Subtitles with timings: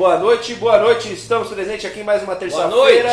[0.00, 1.12] Boa noite, boa noite.
[1.12, 3.12] Estamos presentes aqui em mais uma terça-feira.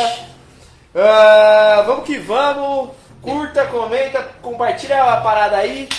[0.95, 2.91] Ah, vamos que vamos.
[3.21, 5.89] Curta, comenta, compartilha a parada aí.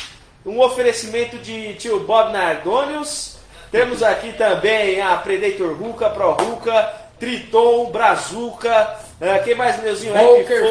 [0.46, 3.36] Um oferecimento de tio Bob Nardonius.
[3.70, 8.96] Temos aqui também a Predator Ruka, Pro Ruka, Triton, Brazuca.
[9.20, 10.14] ah, quem mais, meuzinho?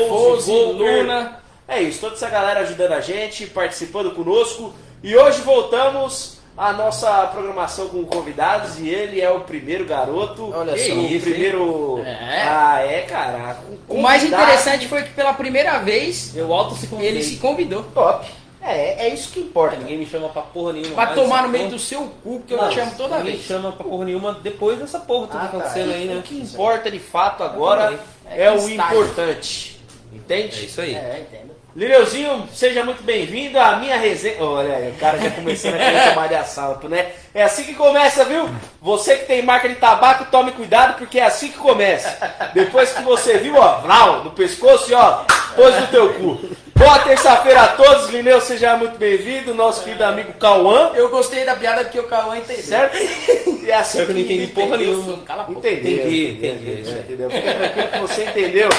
[0.09, 1.03] Foze, Volker.
[1.03, 1.43] Luna.
[1.67, 4.73] É isso, toda essa galera ajudando a gente, participando conosco.
[5.03, 10.51] E hoje voltamos à nossa programação com convidados e ele é o primeiro garoto.
[10.53, 10.93] Olha só.
[10.93, 12.01] o Isso, primeiro.
[12.03, 12.43] É.
[12.47, 13.57] Ah, é, cara.
[13.87, 17.11] O mais interessante foi que pela primeira vez Eu alto se convidei.
[17.11, 18.27] ele se convidou Top.
[18.59, 19.77] É, é isso que importa.
[19.77, 20.93] Ninguém me chama pra porra nenhuma.
[20.95, 23.35] pra tomar no essa meio do seu cu, que eu Não, te chamo toda ninguém
[23.35, 23.45] vez.
[23.45, 25.95] chama pra porra nenhuma depois dessa porra tudo Ah, acontecendo tá.
[25.95, 26.15] aí, né?
[26.17, 28.73] O que importa de fato agora É é, o está.
[28.93, 29.79] importante.
[30.11, 30.65] É Entende?
[30.65, 30.95] isso aí.
[30.95, 31.46] É, entendo.
[31.77, 34.43] Lineuzinho, seja muito bem-vindo à minha resenha.
[34.43, 37.11] Olha aí, o cara já começando a querer tomar de assalto, né?
[37.35, 38.49] É assim que começa, viu?
[38.81, 42.17] Você que tem marca de tabaco, tome cuidado, porque é assim que começa.
[42.55, 45.23] Depois que você viu, ó, vlau, no pescoço e ó,
[45.55, 46.49] pôs no teu cu.
[46.77, 51.55] Boa terça-feira a todos, Lineu, seja muito bem-vindo, nosso querido amigo Cauã, Eu gostei da
[51.55, 52.63] piada porque o Cauã entendeu.
[52.63, 52.97] certo?
[52.97, 54.97] E é assim que eu não entendi porra entendeu.
[54.97, 55.17] nenhuma.
[55.23, 55.67] Cala a boca.
[55.67, 56.89] Entendeu, Entendi, entendeu, entendi.
[56.89, 57.29] é, entendeu?
[57.31, 58.69] Fica tranquilo que você entendeu.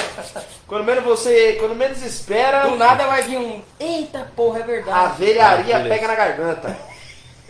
[0.68, 3.60] Quando menos você, quando menos espera, Do nada vai vir um.
[3.80, 5.18] Eita porra, é a verdade.
[5.18, 6.78] velharia Ah, pega na garganta.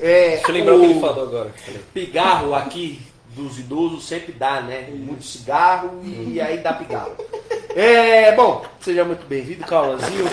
[0.01, 1.51] É, Deixa eu lembrar o que ele falou agora.
[1.93, 3.03] Pigarro aqui
[3.39, 4.89] dos idosos sempre dá, né?
[4.91, 7.13] Muito cigarro e aí dá pigarro.
[7.75, 10.25] É, bom, seja muito bem-vindo, Cauãzinho.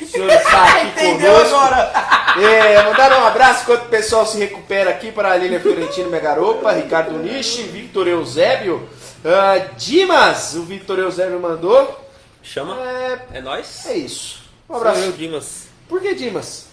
[0.00, 1.56] O senhor está aqui Entendeu conosco.
[1.56, 1.92] agora?
[2.40, 6.70] É, mandar um abraço enquanto o pessoal se recupera aqui para a Lília Fiorentino Megaropa,
[6.72, 8.88] Ricardo Nishi, Victor Eusébio,
[9.24, 12.00] ah, Dimas, o Victor Eusébio mandou.
[12.42, 12.76] Chama?
[12.80, 13.86] É, É nóis?
[13.86, 14.42] é isso.
[14.68, 15.12] Um Sou eu, abraço.
[15.12, 15.66] Dimas.
[15.88, 16.66] Por que Dimas?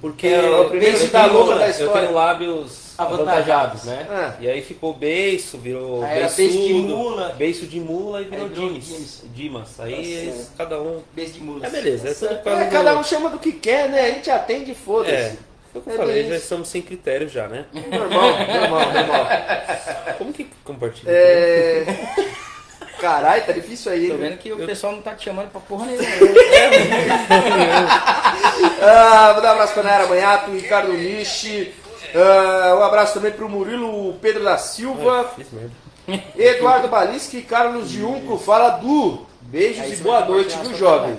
[0.00, 2.00] Porque É, o primeiro eu que dá tenho- louca da Eu história.
[2.02, 4.06] tenho lábios avantajados, né?
[4.10, 4.32] Ah.
[4.40, 7.34] E aí ficou beiço, virou Aí beiçudo, beiço de mula.
[7.36, 8.84] beiço de mula e virou Dimas.
[8.84, 9.22] Dimas.
[9.34, 9.80] Dimas.
[9.80, 11.02] Aí Tá eles- cada um...
[11.12, 11.66] Beijo de mula.
[11.66, 14.00] É beleza, é É, do- cada um chama do que quer, né?
[14.02, 15.38] A gente atende e É, foda-se.
[15.72, 16.44] foi o que É eu falei, bem já isso.
[16.44, 17.64] estamos sem critério já, né?
[17.72, 18.30] Normal,
[18.60, 19.26] normal, normal.
[20.18, 21.10] Como que compartilha?
[21.10, 21.84] É...
[23.00, 25.84] Caralho, tá difícil aí, Tô vendo que o pessoal não tá te chamando pra porra
[25.84, 26.06] nenhuma.
[28.80, 31.74] Ah, vou dar um abraço pra Nayara Manhato, Ricardo Nishi.
[32.14, 35.30] Ah, um abraço também pro Murilo Pedro da Silva,
[36.06, 36.22] merda.
[36.36, 39.26] Eduardo Balisque, Carlos Diunco, fala Du.
[39.42, 41.18] Beijos Aí e boa noite, viu, a jovem?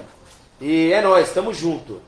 [0.60, 2.02] E é nóis, tamo junto.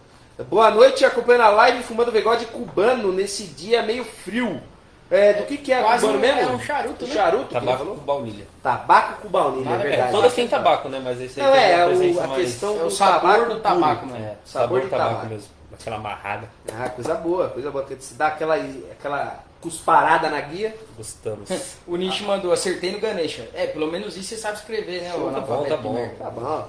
[0.49, 4.61] Boa noite, acompanhando a live fumando bigode cubano nesse dia meio frio.
[5.11, 6.41] É, do que que é Quase cubano um- mesmo?
[6.41, 7.13] é um charuto, né?
[7.15, 7.45] Charuto?
[7.53, 7.95] Tabaco falou?
[7.95, 8.47] com baunilha.
[8.61, 10.09] Tabaco com baunilha, é verdade.
[10.09, 11.01] É, Todas têm tabaco, né?
[11.03, 13.53] Mas esse aí Não, tem é, o- a mais- questão É o do sabor tabaco
[13.53, 14.19] do tabaco, né?
[14.19, 15.27] É, Sabor de tabaco, tabaco.
[15.29, 15.47] mesmo.
[15.73, 16.49] Aquela amarrada.
[16.73, 17.83] Ah, coisa boa, coisa boa.
[17.85, 20.75] Que se dá aquela, aquela cusparada na guia.
[20.97, 21.49] Gostamos.
[21.87, 23.49] O Nish mandou, acertei no Ganesha.
[23.53, 25.11] É, pelo menos isso você sabe escrever, né?
[25.11, 26.09] Show, o tá bom, tá bom.
[26.19, 26.67] Tá bom.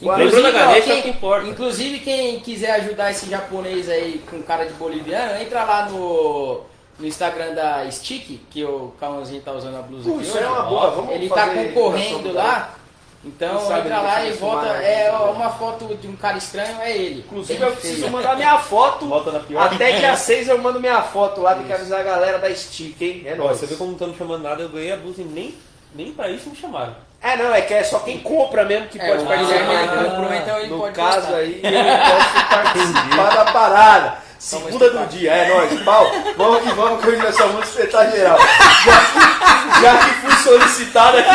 [0.00, 1.48] Lembrando da ó, Ganesha é quem- o que importa.
[1.48, 6.60] Inclusive, quem quiser ajudar esse japonês aí com cara de boliviano, entra lá no,
[6.98, 10.44] no Instagram da Stick, que o Calãozinho tá usando a blusa Pô, aqui isso hoje.
[10.44, 10.90] é uma boa.
[10.90, 12.74] Vamos Ele tá concorrendo lá.
[13.22, 14.62] Então sabe entra lá e volta.
[14.64, 15.18] filmar, É né?
[15.18, 17.20] uma foto de um cara estranho, é ele.
[17.20, 19.06] Inclusive, Bem eu preciso mandar minha foto.
[19.06, 19.62] Volta na pior.
[19.72, 23.00] Até dia 6 eu mando minha foto lá, tem que avisar a galera da Stick,
[23.02, 23.22] hein?
[23.26, 23.58] É Ó, nóis.
[23.58, 25.54] você vê como não estão me chamando nada, eu ganhei a blusa e nem,
[25.94, 26.94] nem pra isso me chamaram.
[27.22, 29.84] É, não, é que é só quem compra mesmo que É, pode participar.
[29.84, 31.34] Ah, comprou, então ele no pode caso postar.
[31.36, 34.18] aí, eu posso participar da parada.
[34.40, 35.82] Segunda do dia, é nóis.
[35.82, 38.38] Pau, vamos que vamos, que hoje nós somos espetar geral.
[38.38, 41.28] Já que, já que fui solicitado aqui.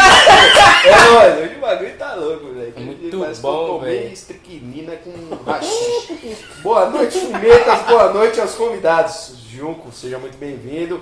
[0.87, 2.73] É nóis, hoje o bagulho tá louco, velho.
[2.75, 6.37] É Muito Parece que bom, eu tomei estriquinina com rachixe.
[6.63, 7.81] Boa noite, fumetas.
[7.83, 9.35] Boa noite aos convidados.
[9.51, 10.99] Junco, seja muito bem-vindo.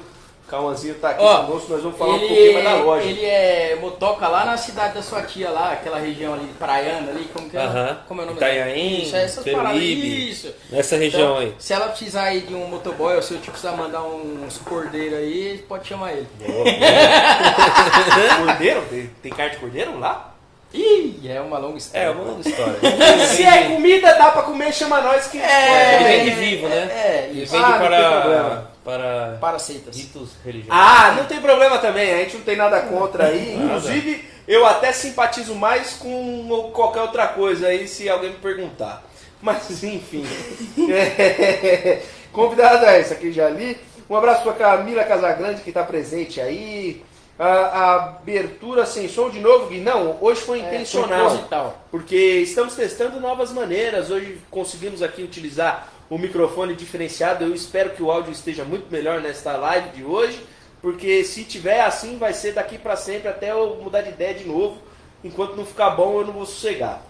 [0.54, 3.08] Cauãzinho tá aqui Ó, conosco, nós vamos falar um pouquinho mais da loja.
[3.08, 7.10] ele é motoca lá na cidade da sua tia lá, aquela região ali de Praiana
[7.10, 7.62] ali, como que é?
[7.62, 7.98] Aham.
[8.08, 9.82] Como é o nome Itanhaém, Isso, é essas paradas.
[9.82, 10.54] Isso.
[10.70, 11.56] Nessa região Então, aí.
[11.58, 15.18] Se ela precisar aí de um motoboy, ou se eu tipo, precisar mandar uns cordeiros
[15.18, 16.28] aí, pode chamar ele.
[18.46, 18.82] Cordeiro?
[18.92, 20.36] Tem, tem carne de cordeiro lá?
[20.72, 22.06] Ih, é uma longa história.
[22.06, 22.76] É, uma longa história.
[23.28, 25.40] Se é comida, dá pra comer, chama nós que.
[25.40, 26.90] É, Ele vende vivo, né?
[26.92, 27.54] É, Ele isso.
[27.54, 28.73] vende Ah, não tem para, problema.
[28.83, 29.95] Para Para seitas.
[29.95, 30.75] ritos religiosos.
[30.81, 33.56] Ah, não tem problema também, a gente não tem nada contra aí.
[33.56, 39.03] Inclusive, eu até simpatizo mais com qualquer outra coisa aí, se alguém me perguntar.
[39.41, 40.25] Mas, enfim.
[40.91, 42.01] É,
[42.31, 43.77] Convidada essa aqui já li.
[44.09, 47.03] Um abraço pra Camila Casagrande, que tá presente aí.
[47.38, 49.80] A, a abertura sem som de novo, Gui.
[49.80, 51.25] Não, hoje foi É, intencional.
[51.30, 51.83] proposital.
[51.89, 54.09] Porque estamos testando novas maneiras.
[54.12, 57.44] Hoje conseguimos aqui utilizar o microfone diferenciado.
[57.44, 60.45] Eu espero que o áudio esteja muito melhor nesta live de hoje.
[60.80, 64.44] porque se tiver assim, vai ser daqui para sempre até eu mudar de ideia de
[64.45, 64.77] novo.
[65.24, 67.01] Enquanto não ficar bom, eu não vou sossegar.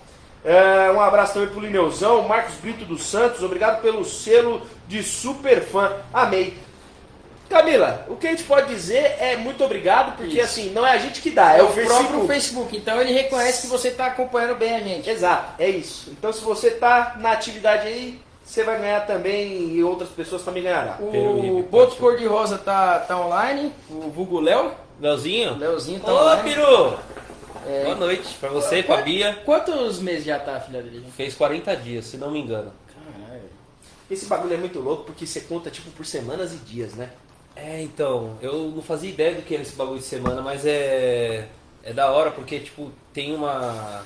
[0.46, 5.62] É, um abraço também pro Lineuzão, Marcos Brito dos Santos, obrigado pelo selo de super
[5.64, 5.92] fã.
[6.14, 6.56] Amei.
[7.50, 10.44] Camila, o que a gente pode dizer é muito obrigado, porque Isso.
[10.44, 12.28] assim, não é a gente que dá, é, É o o próprio Facebook.
[12.28, 12.78] Facebook.
[12.78, 15.10] Então ele reconhece que você está acompanhando bem a gente.
[15.10, 16.12] Exato, é isso.
[16.12, 20.64] Então se você tá na atividade aí, você vai ganhar também e outras pessoas também
[20.64, 20.98] ganharão.
[21.00, 25.58] O Boto Cor-de-Rosa tá, tá online, o Vulgo Léo, Leozinho?
[25.58, 26.54] Leozinho tá Ô, online.
[26.54, 26.98] Peru!
[27.66, 27.86] É.
[27.86, 29.42] Boa noite pra você e pra Bia.
[29.46, 31.00] Quantos meses já tá a filha dele?
[31.00, 31.12] gente?
[31.14, 32.74] Fez 40 dias, se não me engano.
[32.94, 33.44] Caralho.
[34.12, 37.10] Esse bagulho é muito louco porque você conta tipo por semanas e dias, né?
[37.56, 41.48] É, então, eu não fazia ideia do que era esse bagulho de semana, mas é.
[41.86, 44.06] É da hora porque, tipo, tem uma.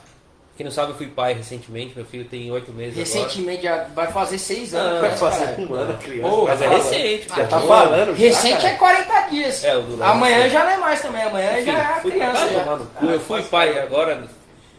[0.57, 4.07] Quem não sabe, eu fui pai recentemente, meu filho tem 8 meses Recentemente já vai
[4.11, 4.97] fazer seis anos.
[4.97, 5.71] Ah, Vai fazer caralho?
[5.71, 6.21] um ano criança.
[6.29, 6.55] Pô, agora.
[6.55, 8.07] Mas é recente, Já tá falando.
[8.17, 8.69] já, Recente cara.
[8.69, 9.63] é 40 dias.
[9.63, 9.71] É.
[10.01, 12.39] Amanhã já não é mais também, amanhã Enfim, já é fui criança.
[12.47, 12.65] pai, já.
[12.99, 13.05] cu.
[13.05, 14.23] Eu fui pai agora,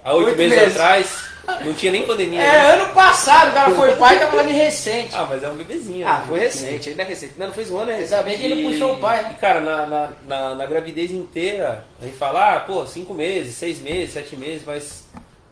[0.05, 0.75] há oito Oito meses, meses.
[0.77, 1.29] atrás,
[1.65, 2.43] não tinha nem pandemia.
[2.43, 2.71] É, né?
[2.83, 5.15] ano passado o cara foi pai e tá falando de recente.
[5.15, 6.09] Ah, mas é um bebezinho.
[6.09, 6.25] Ah, né?
[6.27, 7.35] foi recente, ainda é recente.
[7.39, 8.15] Não, não fez um ano, é recente.
[8.15, 9.31] Ainda bem que ele puxou o pai, né?
[9.37, 13.55] E, cara, na, na, na, na gravidez inteira, a gente fala, ah, pô, cinco meses,
[13.55, 15.07] seis meses, sete meses, mas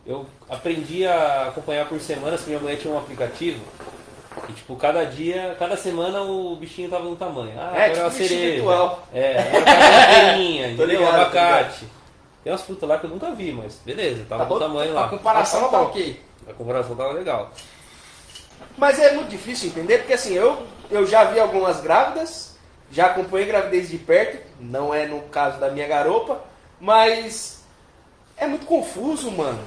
[0.07, 3.61] eu aprendi a acompanhar por semana, se minha mulher tinha um aplicativo.
[4.47, 7.53] E tipo, cada dia, cada semana o bichinho tava no tamanho.
[7.57, 8.53] Ah, É, agora tipo é uma bichinho cereja.
[8.55, 9.07] virtual.
[9.13, 10.85] É, agora tá uma entendeu?
[10.85, 11.85] ligado, abacate.
[12.43, 15.01] Tem umas frutas lá que eu nunca vi, mas beleza, tava Tá no tamanho A
[15.01, 15.07] lá.
[15.09, 16.21] comparação Ah, tá ok.
[16.49, 17.51] A comparação tava legal.
[18.77, 22.55] Mas é muito difícil entender, porque assim, eu, eu já vi algumas grávidas,
[22.91, 26.39] já acompanhei gravidez de perto, não é no caso da minha garopa,
[26.79, 27.65] mas
[28.37, 29.59] é muito confuso, mano.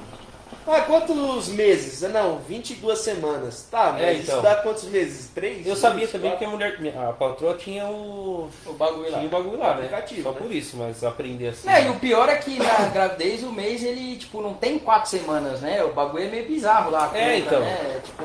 [0.66, 2.00] Ah, quantos meses?
[2.12, 3.66] Não, 22 semanas.
[3.70, 4.42] Tá, mas É, isso então.
[4.42, 5.28] dá quantos meses?
[5.34, 5.66] Três?
[5.66, 6.48] Eu sabia Dois, também que quatro?
[6.48, 9.18] a mulher, a patroa tinha o, O bagulho lá.
[9.18, 9.84] tinha o bagulho lá, né?
[9.86, 10.38] Aplicativo, Só né?
[10.40, 11.68] por isso, mas aprender assim.
[11.68, 15.10] É, e o pior é que na gravidez o mês ele, tipo, não tem quatro
[15.10, 15.82] semanas, né?
[15.82, 17.10] O bagulho é meio bizarro lá.
[17.12, 17.60] a É, conta, então.
[17.60, 18.00] Né?
[18.04, 18.24] Tipo,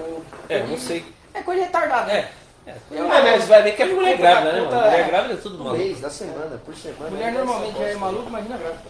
[0.50, 1.06] É, não sei.
[1.34, 2.30] É coisa retardada, né?
[2.68, 4.62] É, Eu- Ah, mas vai ver que é mulher grávida, né?
[4.62, 5.78] Mulher é, grávida é tudo um maluco.
[5.84, 7.10] mês, da semana, por semana.
[7.12, 7.38] Mulher né?
[7.40, 8.82] normalmente já é maluco, imagina grávida.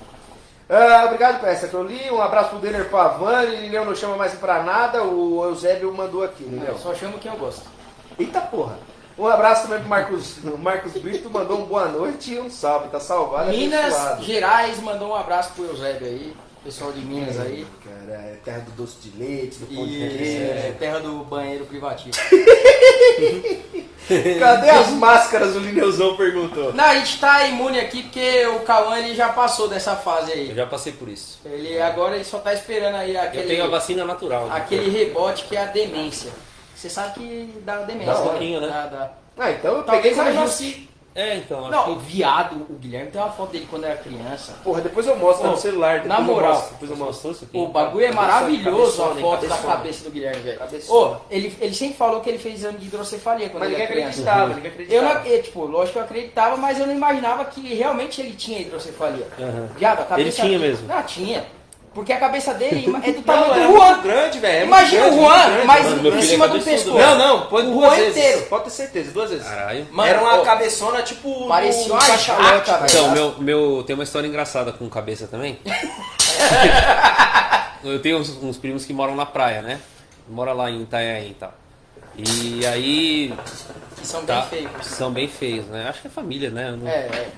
[0.70, 2.10] Ah, obrigado, Peça, que eu li.
[2.10, 3.56] Um abraço pro Denner Pavani.
[3.58, 5.04] Lilian não chama mais pra nada.
[5.04, 6.70] O Eusébio mandou aqui, Lilian.
[6.70, 7.64] Eu só chamo quem eu gosto.
[8.18, 8.78] Eita porra.
[9.18, 12.90] Um abraço também pro Marcos, Marcos Brito, mandou um boa noite e um salve.
[12.90, 14.24] Tá salvado, Minas abençoado.
[14.24, 16.36] Gerais mandou um abraço pro Eusébio aí.
[16.66, 17.64] Pessoal de Minas aí.
[17.84, 20.42] Cara, é terra do doce de leite, do pão de queijo.
[20.52, 22.10] é, terra do banheiro privativo.
[24.40, 25.56] Cadê as máscaras?
[25.56, 26.74] O Lineuzão perguntou.
[26.74, 30.56] Não, a gente tá imune aqui porque o Cauã já passou dessa fase Eu aí.
[30.56, 31.40] já passei por isso.
[31.46, 34.48] Ele agora ele só tá esperando aí Eu aquele, tenho a vacina natural.
[34.48, 34.56] né?
[34.56, 36.32] aquele rebote que é a demência.
[36.76, 38.68] Você sabe que dá demência, Dá um pouquinho, né?
[38.68, 39.14] Dá, dá.
[39.38, 40.95] Ah, então eu Talvez peguei mais eu.
[41.16, 44.54] É, então, acho Não, o viado, o Guilherme tem uma foto dele quando era criança.
[44.62, 46.04] Porra, depois eu mostro Ô, no celular.
[46.04, 47.32] Na eu moral, mostro, depois eu mostro.
[47.32, 47.58] isso aqui.
[47.58, 49.76] O bagulho é maravilhoso a cabeçona, foto da cabeçona.
[49.78, 50.60] cabeça do Guilherme, velho.
[50.90, 53.92] Ô, ele, ele sempre falou que ele fez exame de hidrocefalia quando Mas ele era
[53.94, 54.10] criança.
[54.10, 55.28] acreditava, ninguém Eu não, acreditava.
[55.30, 59.28] eu, tipo, lógico que eu acreditava, mas eu não imaginava que realmente ele tinha hidrocefalia.
[59.40, 59.70] Aham.
[59.78, 60.86] Viado, a cabeça Ele tinha mesmo.
[60.88, 61.46] Não, tinha.
[61.96, 64.02] Porque a cabeça dele é do Não, tamanho é do muito Juan.
[64.02, 64.60] grande, velho.
[64.60, 65.66] é Imagina grande, o Juan, grande.
[65.66, 66.98] mas Mano, em cima é do pescoço.
[66.98, 68.18] Não, não, pode O duas Juan vezes.
[68.18, 68.42] inteiro.
[68.48, 69.48] Pode ter certeza, duas vezes.
[69.48, 69.88] Caralho.
[69.92, 71.48] Mano, Era uma ó, cabeçona tipo.
[71.48, 72.86] Parecia uma cachalote, velho.
[72.86, 75.58] Então, meu, meu, tem uma história engraçada com cabeça também.
[77.84, 79.80] eu tenho uns, uns primos que moram na praia, né?
[80.28, 81.54] Mora lá em Itanhaém e tal.
[82.18, 83.34] E aí.
[83.98, 84.72] que são Tá, bem feios.
[84.88, 85.88] são bem feios, né?
[85.90, 86.72] Acho que é família, né?
[86.78, 87.30] Não- É, é.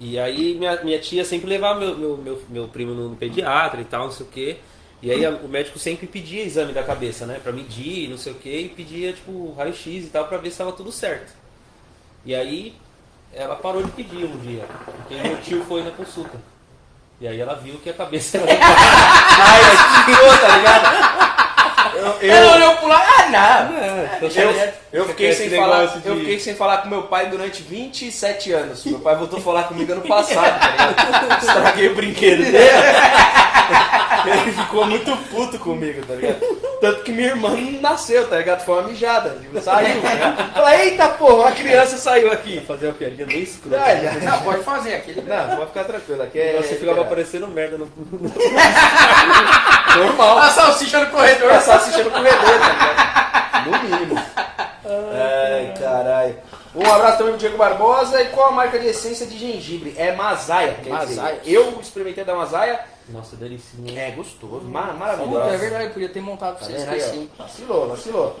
[0.00, 3.84] E aí minha, minha tia sempre levava meu, meu, meu, meu primo no pediatra e
[3.84, 4.56] tal, não sei o quê.
[5.02, 7.40] E aí a- o médico sempre pedia exame da cabeça, né?
[7.42, 10.58] Pra medir, não sei o quê, e pedia, tipo, raio-x e tal, pra ver se
[10.58, 11.32] tava tudo certo.
[12.24, 12.74] E aí
[13.32, 16.38] ela parou de pedir um dia, porque meu tio foi na consulta.
[17.20, 18.46] E aí ela viu que a cabeça era.
[20.06, 21.27] Ficou, tá ligado?
[22.20, 24.28] Eu, Ela eu, olhou pro lado, ah, não.
[24.28, 27.62] Então, eu, eu fiquei sem falar, de- eu fiquei sem falar com meu pai durante
[27.62, 28.84] 27 anos.
[28.84, 31.38] Meu pai voltou a falar comigo ano passado, tá ligado?
[31.44, 32.58] Estraguei o brinquedo dele.
[34.26, 36.40] Ele ficou muito puto comigo, tá ligado?
[36.80, 38.64] Tanto que minha irmã não nasceu, tá ligado?
[38.64, 40.00] Foi uma mijada, tipo, saiu.
[40.00, 40.52] Tá ligado?
[40.54, 42.60] Falei, eita porra, uma criança saiu aqui.
[42.66, 43.82] fazer uma piadinha bem escrota.
[43.84, 44.12] Ah, já.
[44.12, 45.22] Não, pode fazer aquele.
[45.22, 46.56] Não, pode ficar tranquilo, aqui é.
[46.56, 47.86] Você ficava aparecendo merda no.
[49.96, 50.38] normal.
[50.38, 51.48] A salsicha no corredor.
[51.48, 53.70] Começar assistindo no corredor, tá ligado?
[53.70, 54.22] No mínimo.
[54.84, 56.36] Ai, caralho.
[56.74, 58.20] Um abraço também pro Diego Barbosa.
[58.22, 59.94] E qual a marca de essência de gengibre?
[59.96, 60.74] É Mazaia.
[60.82, 61.40] quer dizer, Mazaia.
[61.44, 62.80] eu experimentei da Mazaia.
[63.08, 63.98] Nossa, delicinha.
[64.00, 65.48] É gostoso, Puta, maravilhoso.
[65.48, 67.42] é verdade, eu podia ter montado pra Tá vocês, ó?
[67.42, 68.38] Vacilou, vacilou.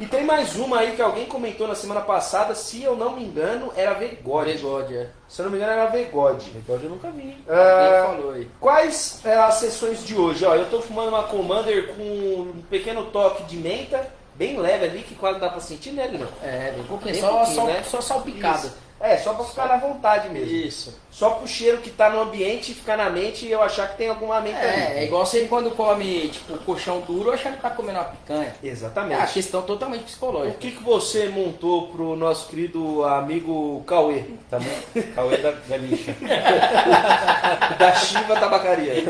[0.00, 3.22] E tem mais uma aí que alguém comentou na semana passada, se eu não me
[3.22, 4.52] engano, era Vegode.
[4.54, 5.10] Vegode, é.
[5.28, 6.48] Se eu não me engano, era Vegode.
[6.52, 7.36] Vegode eu nunca vi.
[7.46, 8.48] Uh, falou aí.
[8.58, 10.42] Quais é, as sessões de hoje?
[10.46, 15.02] Ó, eu tô fumando uma Commander com um pequeno toque de menta, bem leve ali,
[15.02, 16.28] que quase não dá pra sentir, né, Lino?
[16.42, 17.12] É, bem pouquinho.
[17.12, 17.82] Bem só, pouquinho, só, né?
[17.82, 18.66] só salpicado.
[18.68, 18.76] Isso.
[19.00, 20.54] É, só pra ficar na vontade mesmo.
[20.54, 20.94] Isso.
[21.10, 24.10] Só pro cheiro que tá no ambiente ficar na mente e eu achar que tem
[24.10, 24.98] alguma mente é, ali.
[24.98, 28.54] É, igual você quando come, tipo, colchão duro, achar que tá comendo uma picanha.
[28.62, 29.18] Exatamente.
[29.18, 30.54] É a questão totalmente psicológica.
[30.54, 34.24] O que, que você montou pro nosso querido amigo Cauê?
[34.50, 34.58] Tá
[35.14, 36.14] Cauê da, da lixa.
[37.78, 39.02] da Chiva Tabacaria.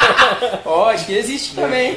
[0.64, 1.94] Ó, oh, acho que existe também.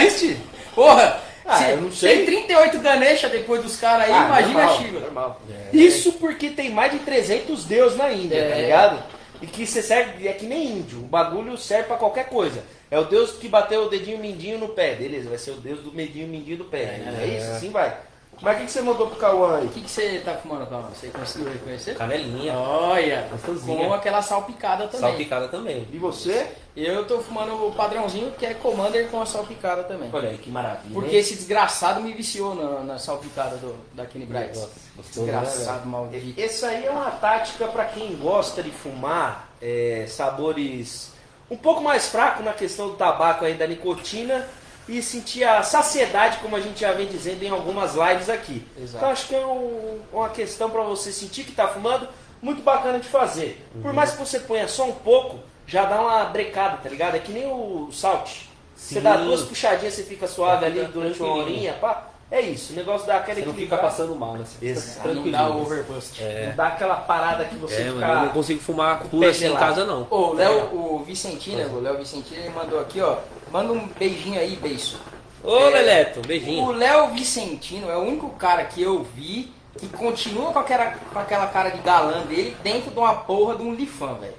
[0.00, 0.38] Existe?
[0.76, 1.31] Porra!
[1.44, 2.16] Ah, eu não sei.
[2.16, 5.00] Tem 38 Ganesha depois dos caras aí, ah, imagina normal, a Shiva.
[5.00, 5.42] Normal.
[5.72, 5.76] É.
[5.76, 8.50] Isso porque tem mais de 300 deuses na Índia, tá é.
[8.50, 9.02] tá ligado?
[9.42, 12.62] E que você serve, é que nem índio, o bagulho serve pra qualquer coisa.
[12.88, 15.80] É o deus que bateu o dedinho mindinho no pé, beleza, vai ser o deus
[15.80, 16.78] do dedinho mindinho do pé.
[16.78, 17.96] É, é isso, assim vai.
[18.40, 19.66] Mas o que, que você mandou pro Cauã aí?
[19.66, 20.88] O que, que você tá fumando, Cauã?
[20.88, 21.94] Você conseguiu reconhecer?
[21.94, 22.54] Canelinha.
[22.54, 23.28] Olha,
[23.64, 25.00] com aquela salpicada também.
[25.00, 25.86] Salpicada também.
[25.92, 26.48] E você?
[26.74, 30.10] Eu tô fumando o padrãozinho que é Commander com a salpicada também.
[30.12, 30.94] Olha aí, que maravilha.
[30.94, 31.20] Porque hein?
[31.20, 34.58] esse desgraçado me viciou na, na salpicada do, da Kenny Bright.
[34.58, 36.40] Né, desgraçado, maldito.
[36.40, 41.12] Essa aí é uma tática para quem gosta de fumar é, sabores
[41.50, 44.48] um pouco mais fracos na questão do tabaco aí, da nicotina
[44.88, 48.66] e sentir a saciedade, como a gente já vem dizendo em algumas lives aqui.
[48.76, 48.96] Exato.
[48.96, 52.08] Então acho que é um, uma questão para você sentir que está fumando,
[52.40, 53.64] muito bacana de fazer.
[53.74, 53.82] Uhum.
[53.82, 57.14] Por mais que você ponha só um pouco, já dá uma brecada, tá ligado?
[57.14, 58.46] É que nem o salt.
[58.74, 62.08] Você dá duas puxadinhas, você fica suave ali durante uma horinha, pá.
[62.32, 64.44] É isso, o negócio dá aquela Você não fica passando mal, né?
[64.62, 65.06] Exato.
[65.06, 66.18] Não dá overbust.
[66.18, 66.46] É.
[66.48, 68.06] Não dá aquela parada que você é, fica...
[68.06, 70.06] eu não consigo fumar pura assim em casa, não.
[70.10, 70.62] o Léo, é.
[70.72, 73.18] o Vicentino, o Léo Vicentino, ele mandou aqui, ó.
[73.50, 74.96] Manda um beijinho aí, beijo.
[75.44, 76.64] Ô, é, Leleto, um beijinho.
[76.64, 81.18] O Léo Vicentino é o único cara que eu vi que continua com aquela, com
[81.18, 84.34] aquela cara de galã dele dentro de uma porra de um lifan, velho.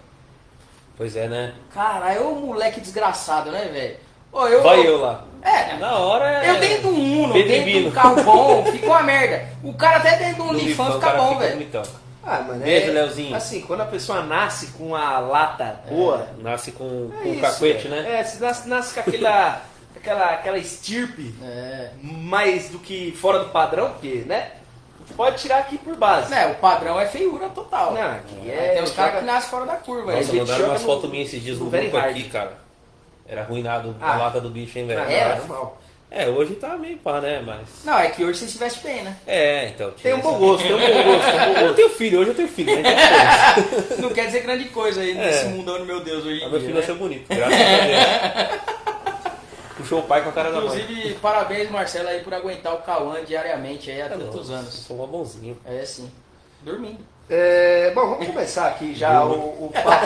[0.98, 1.54] Pois é, né?
[1.72, 3.98] Caralho, é um moleque desgraçado, né, velho?
[4.52, 5.26] eu, Vai eu lá.
[5.44, 5.78] É.
[5.78, 6.50] Na hora é.
[6.50, 9.48] Eu dentro do Uno, dentro de um carro bom, fica uma merda.
[9.64, 11.68] O cara até dentro de um Lifan fica bom, velho.
[12.26, 13.36] Ah, mano, Beijo, é, Leozinho.
[13.36, 16.26] Assim, quando a pessoa nasce com a lata boa.
[16.40, 18.20] É, nasce com, é com o cacuete, né?
[18.20, 19.62] É, se nasce, nasce com aquela,
[19.94, 21.90] aquela, aquela estirpe é.
[22.02, 24.52] mais do que fora do padrão, porque, né?
[25.18, 26.34] Pode tirar aqui por base.
[26.34, 27.94] É, o padrão é feiura total.
[27.94, 28.68] Não, aqui é.
[28.68, 30.16] é tem os caras que nascem fora da curva.
[30.16, 32.63] Nossa, mandaram umas fotos minhas esses dias no, no grupo aqui, cara.
[33.28, 35.02] Era arruinado ah, a lata do bicho, hein, velho?
[35.02, 35.82] Ah, era normal.
[36.16, 37.42] É, hoje tá meio pá, né?
[37.44, 37.84] Mas.
[37.84, 39.18] Não, é que hoje você se veste bem, né?
[39.26, 39.90] É, então.
[39.92, 40.94] Tem um bom gosto, tem um bom gosto.
[40.94, 41.60] Tem um bom gosto.
[41.66, 42.96] Eu tenho filho, hoje eu tenho filho, né?
[43.98, 45.16] Não quer dizer grande coisa aí é.
[45.16, 46.42] nesse mundão, meu Deus, hoje.
[46.42, 46.80] Mas meu filho né?
[46.82, 48.84] achou bonito, graças a Deus.
[49.78, 50.94] Puxou o pai com a cara Inclusive, da mãe.
[50.94, 54.72] Inclusive, parabéns, Marcelo, aí por aguentar o Cauã diariamente aí há é tantos anos.
[54.72, 55.58] Sou um bonzinho.
[55.66, 56.12] É, sim.
[56.62, 57.00] Dormindo.
[57.30, 60.06] É, bom, vamos começar aqui já o, o papo.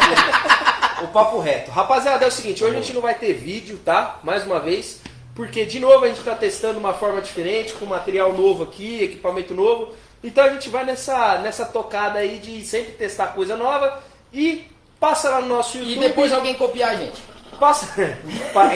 [1.04, 1.72] O papo reto.
[1.72, 4.20] Rapaziada, é o seguinte, hoje a gente não vai ter vídeo, tá?
[4.24, 5.02] Mais uma vez.
[5.36, 9.54] Porque, de novo, a gente está testando uma forma diferente, com material novo aqui, equipamento
[9.54, 9.94] novo.
[10.24, 14.02] Então a gente vai nessa, nessa tocada aí de sempre testar coisa nova
[14.34, 14.66] e
[15.00, 15.96] passa lá no nosso YouTube.
[15.96, 17.22] E depois alguém copiar a gente.
[17.60, 18.18] Passa,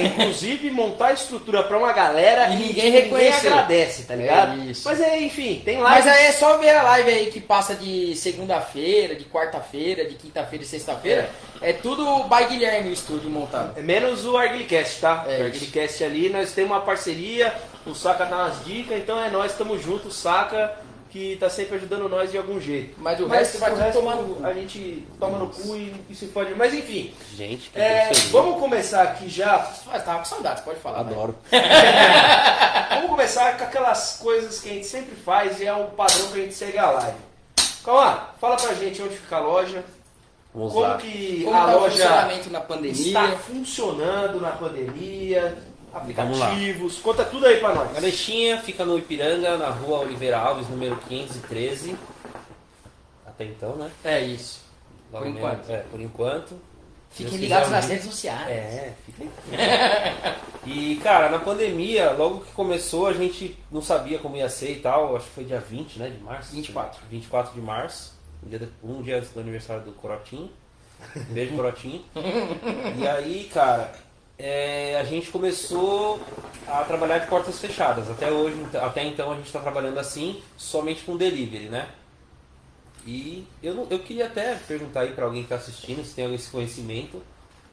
[0.04, 3.44] inclusive montar a estrutura para uma galera e ninguém reconhece.
[3.44, 4.62] Ninguém agradece, tá ligado?
[4.62, 4.74] É.
[4.84, 6.00] Mas é, enfim, tem live.
[6.00, 10.16] Mas aí é só ver a live aí que passa de segunda-feira, de quarta-feira, de
[10.16, 11.30] quinta-feira e sexta-feira.
[11.62, 11.70] É.
[11.70, 11.74] é.
[11.74, 13.78] tudo by Guilherme o estúdio montado.
[13.78, 15.26] É menos o Arguilicast, tá?
[15.28, 17.54] É, o Arguilicast ali, nós temos uma parceria,
[17.86, 20.76] o Saca dá umas dicas, então é nós, estamos juntos, Saca
[21.12, 22.96] que tá sempre ajudando nós de algum jeito.
[22.98, 24.46] Mas o Mas resto vai tudo tomar no cu.
[24.46, 26.56] A gente toma no cu e, e se pode.
[26.56, 27.14] Mas enfim.
[27.36, 29.70] Gente, é, vamos começar aqui já.
[29.92, 31.02] Ah, tava com saudade, pode falar.
[31.02, 31.36] Adoro.
[32.92, 36.40] vamos começar com aquelas coisas que a gente sempre faz e é um padrão que
[36.40, 37.18] a gente segue a live.
[37.84, 39.84] Calma, fala pra gente onde fica a loja.
[40.54, 40.98] Vamos como lá.
[40.98, 43.08] que Como a tá loja na pandemia.
[43.08, 45.58] está funcionando na pandemia
[45.94, 47.00] aplicativos.
[47.00, 47.96] Conta tudo aí pra nós.
[47.96, 51.96] A Lexinha fica no Ipiranga, na rua Oliveira Alves, número 513.
[53.26, 53.92] Até então, né?
[54.04, 54.62] É isso.
[55.12, 55.70] Logo por enquanto.
[55.70, 56.72] é, por enquanto.
[57.12, 58.50] Fiquem ligados nas redes sociais.
[58.50, 59.30] É, fiquem.
[60.66, 64.80] e, cara, na pandemia, logo que começou, a gente não sabia como ia ser e
[64.80, 65.18] tal.
[65.18, 66.10] Acho que foi dia 20, né?
[66.10, 66.56] De março.
[66.56, 67.02] 24.
[67.10, 68.14] 24 de março.
[68.46, 70.50] Um dia, um dia antes do aniversário do Corotinho.
[71.32, 72.02] Beijo, Corotinho.
[72.98, 73.92] e aí, cara,
[74.42, 76.20] é, a gente começou
[76.68, 78.10] a trabalhar de portas fechadas.
[78.10, 81.88] Até hoje, até então a gente está trabalhando assim, somente com delivery, né?
[83.06, 86.50] E eu, eu queria até perguntar aí para alguém que está assistindo se tem esse
[86.50, 87.22] conhecimento,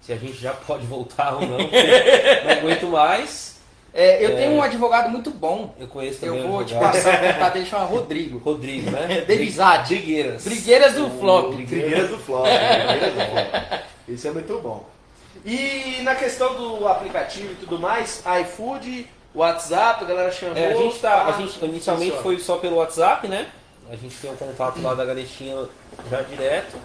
[0.01, 3.59] se a gente já pode voltar ou não, não aguento mais.
[3.93, 4.37] É, eu é...
[4.37, 5.75] tenho um advogado muito bom.
[5.79, 6.43] Eu conheço também.
[6.43, 8.39] Eu vou te passar o contato dele, chama Rodrigo.
[8.45, 9.23] Rodrigo, né?
[9.27, 9.97] Devisade.
[9.97, 10.45] Brigueiras.
[10.45, 11.55] Brigueiras do Flop.
[11.55, 12.45] Brigueiras do Flop.
[12.45, 13.83] Brigueiras do Flop.
[14.07, 14.98] Isso é muito bom.
[15.45, 20.57] E na questão do aplicativo e tudo mais, iFood, WhatsApp, a galera chamou.
[20.57, 23.49] É, a gente tá, a gente inicialmente foi só pelo WhatsApp, né?
[23.90, 25.66] A gente tem o um contato lá da ganetinha
[26.11, 26.76] já direto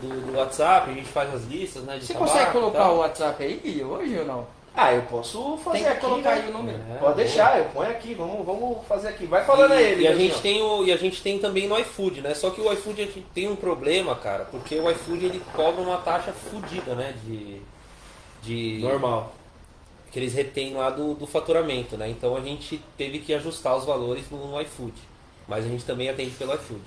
[0.00, 1.98] do, do, WhatsApp, a gente faz as listas, né?
[2.00, 4.56] Você consegue colocar o WhatsApp aí hoje ou não?
[4.74, 6.42] Ah, eu posso fazer tem que aqui, colocar né?
[6.42, 6.78] aí o número.
[6.94, 9.24] É, Pode deixar, eu ponho aqui, vamos, vamos fazer aqui.
[9.24, 10.02] Vai falando e, aí ele.
[10.02, 12.34] E a, gente tem o, e a gente tem também no iFood, né?
[12.34, 15.80] Só que o iFood a gente tem um problema, cara, porque o iFood ele cobra
[15.80, 17.14] uma taxa fodida, né?
[17.24, 17.62] De,
[18.46, 18.78] de.
[18.80, 19.32] Normal.
[20.10, 22.08] Que eles retêm lá do, do faturamento, né?
[22.08, 24.94] Então a gente teve que ajustar os valores no, no iFood.
[25.46, 26.82] Mas a gente também atende pelo iFood.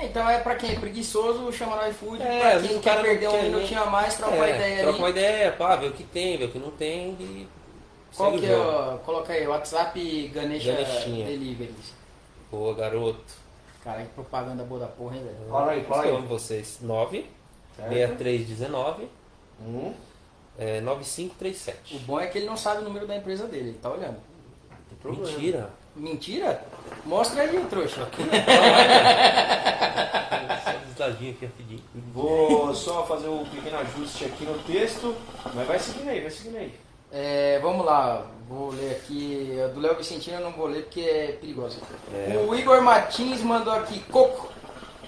[0.00, 2.22] Então é pra quem é preguiçoso, chama no iFood.
[2.22, 4.98] É, pra quem quer perder um minutinho a mais, troca é, uma ideia troca ali.
[4.98, 7.48] uma ideia, pá, vê o que tem, vê o que não tem e.
[8.16, 11.26] Qual que é, ó, coloca aí, WhatsApp Ganesha Ganeshinha.
[11.26, 11.94] Deliveries.
[12.50, 13.42] Boa, garoto.
[13.82, 15.50] Cara, que propaganda boa da porra, hein, velho?
[15.50, 16.08] Fala aí, fala aí.
[16.10, 16.78] Eu amo vocês.
[16.82, 17.26] 9
[17.76, 19.08] 6319
[19.60, 19.94] hum.
[20.58, 21.96] É, 9537.
[21.96, 24.16] O bom é que ele não sabe o número da empresa dele, ele tá olhando.
[25.04, 25.70] Mentira.
[25.94, 26.64] Mentira?
[27.04, 28.02] Mostra aí, trouxa.
[31.02, 31.82] Aqui, aqui rapidinho.
[32.14, 35.16] Vou só fazer um pequeno ajuste aqui no texto,
[35.52, 36.72] mas vai seguindo aí, vai seguindo aí.
[37.10, 39.56] É, vamos lá, vou ler aqui.
[39.74, 41.78] Do Léo Vicentino eu não vou ler porque é perigoso.
[42.14, 42.38] É.
[42.46, 44.50] O Igor Martins mandou aqui, Coco,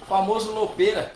[0.07, 1.13] famoso Lopeira.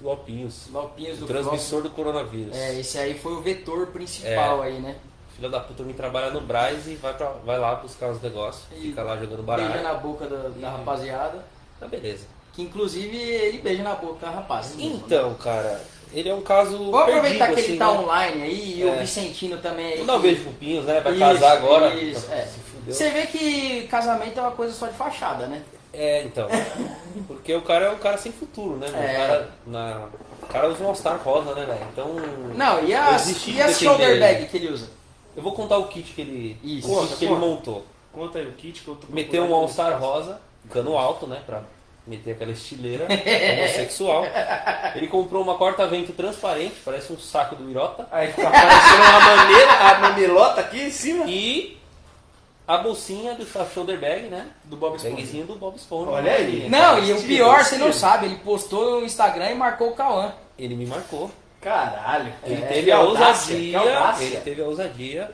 [0.00, 0.68] Lopinhos.
[0.72, 2.56] Lopinhos do transmissor do coronavírus.
[2.56, 4.68] É, esse aí foi o vetor principal é.
[4.68, 4.96] aí, né?
[5.34, 8.64] Filha da puta me trabalha no Braz e vai, pra, vai lá buscar os negócios,
[8.76, 9.68] e fica lá jogando baralho.
[9.68, 11.44] Beija na boca da, da rapaziada.
[11.80, 12.26] Tá beleza.
[12.52, 14.74] Que inclusive ele beija na boca da rapaz.
[14.78, 16.78] Então, cara, ele é um caso.
[16.78, 17.98] Vou aproveitar perdido, que assim, ele tá né?
[17.98, 18.92] online aí e É.
[18.94, 21.00] o Vicentino também um que- beijo pro Pinhos, né?
[21.00, 21.94] Vai Isso, casar agora.
[21.94, 22.48] isso, é.
[22.86, 25.62] Você vê que casamento é uma coisa só de fachada, né?
[25.94, 26.48] É, então.
[27.26, 28.86] Porque o cara é um cara sem futuro, né?
[28.86, 28.90] É.
[28.90, 30.08] O cara, na...
[30.42, 31.86] o cara usa um All-Star rosa, né, velho?
[31.92, 32.14] Então.
[32.54, 34.88] Não, e de e defender shoulder bag que ele usa?
[35.36, 36.58] Eu vou contar o kit que ele.
[36.62, 36.92] Isso.
[36.92, 37.84] o kit que ele montou.
[38.12, 39.54] Conta aí o kit que eu tô Meteu um.
[39.54, 41.42] All-Star rosa, cano alto, né?
[41.44, 41.62] Pra
[42.06, 44.24] meter aquela estileira homossexual.
[44.94, 48.06] Ele comprou uma corta-vento transparente, parece um saco do Irota.
[48.10, 51.24] Aí fica aparecendo uma maneira, a mamilota aqui em cima.
[51.26, 51.78] E
[52.66, 54.48] a bolsinha do shoulder bag, né?
[54.64, 55.16] Do Bob Esponja.
[55.16, 56.10] Bagzinho do Bob Esponja.
[56.10, 56.68] Olha aí.
[56.68, 60.32] Não, e o pior, você não sabe, ele postou no Instagram e marcou o Cauã.
[60.58, 61.30] Ele me marcou.
[61.60, 62.32] Caralho.
[62.44, 63.78] Ele que teve a ousadia.
[63.78, 64.24] audácia.
[64.24, 65.30] Ele teve a ousadia.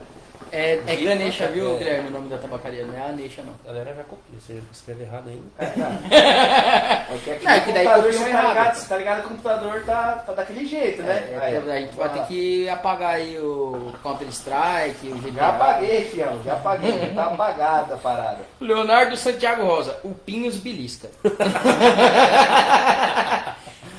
[0.53, 1.79] É, é Ganesha, viu, É.
[1.79, 2.85] Guilherme, o nome da tabacaria?
[2.85, 3.55] Não é a Nesha, não.
[3.65, 5.47] A galera já copia, você escreve errado ainda.
[5.59, 8.75] É que aqui Não, é que daí computador, tá errado.
[8.75, 11.29] você tá ligado, o computador tá, tá daquele jeito, né?
[11.33, 15.33] É, Aí, a gente vai ter que apagar aí o Counter-Strike, o GTA.
[15.33, 18.39] Já apaguei, fião, já apaguei, já tá apagada a parada.
[18.61, 21.09] Leonardo Santiago Rosa, o Pinhos belisca.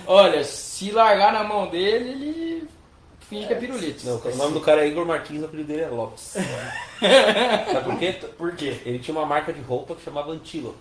[0.07, 2.50] Olha, se largar na mão dele, ele
[3.31, 4.05] finge que é pirulito.
[4.05, 6.35] Não, o nome do cara é Igor Martins, o apelido dele é Lopes.
[7.71, 8.15] Sabe por quê?
[8.37, 8.75] Por quê?
[8.85, 10.77] Ele tinha uma marca de roupa que chamava Antílope.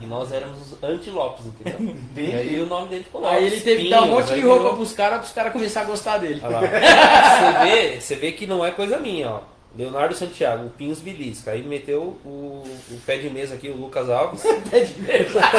[0.00, 1.92] E nós éramos os anti-Lopes, entendeu?
[2.12, 2.30] Entendi.
[2.30, 3.36] E aí o nome dele ficou Lopes.
[3.36, 5.86] Aí ele teve que dar um monte de roupa virou- pros caras, pros caras começarem
[5.88, 6.40] a gostar dele.
[6.42, 6.62] Olha lá.
[6.62, 9.40] Você vê, você vê que não é coisa minha, ó.
[9.78, 11.52] Leonardo Santiago, o Pinhos Belisca.
[11.52, 14.42] Aí meteu o, o pé de mesa aqui, o Lucas Alves.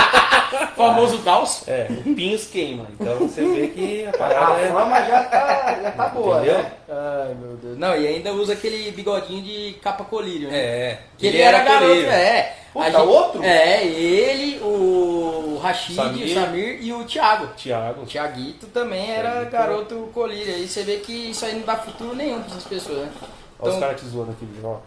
[0.76, 1.68] Famoso Daus.
[1.68, 2.88] É, o Pinhos queima.
[3.00, 4.68] Então você vê que a A parada é.
[4.72, 6.58] fama já tá, já tá boa, Entendeu?
[6.58, 6.72] né?
[6.90, 7.78] Ai, meu Deus.
[7.78, 10.58] Não, e ainda usa aquele bigodinho de capa colírio, né?
[10.58, 12.10] É, Que ele, era, garoto, colírio.
[12.12, 12.56] é.
[12.74, 13.44] Puta, A gente- outro?
[13.44, 16.26] É, ele, o Rashid, Samir.
[16.26, 17.48] o Samir e o Thiago.
[17.56, 18.04] Thiago.
[18.04, 19.52] O Thiaguito também era Thiaguito.
[19.52, 20.54] garoto colírio.
[20.54, 23.12] Aí você vê que isso aí não dá futuro nenhum pra essas pessoas, né?
[23.60, 24.78] Olha os Então, caras te zoando aqui, ó.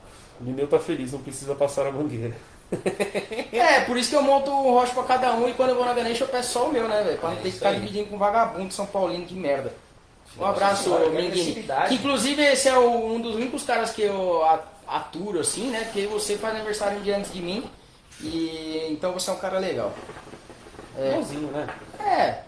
[0.40, 2.35] O Lineu tá feliz, não precisa passar a mangueira.
[3.52, 5.85] é, por isso que eu monto um rocha pra cada um e quando eu vou
[5.85, 7.18] na Ganesha eu peço só o meu, né, velho?
[7.18, 7.80] Pra não É ter que ficar aí.
[7.80, 9.72] dividindo com vagabundo São Paulino de merda.
[10.38, 10.90] Um abraço,
[11.32, 11.62] que.
[11.88, 14.42] Que inclusive esse é o- um dos únicos caras que eu
[14.88, 15.82] aturo, assim, né?
[15.85, 17.70] Porque você faz aniversário um dia antes de mim.
[18.22, 19.92] E então você é um cara legal.
[20.96, 21.11] É.
[21.12, 21.66] Bonzinho, né?
[22.00, 22.38] É.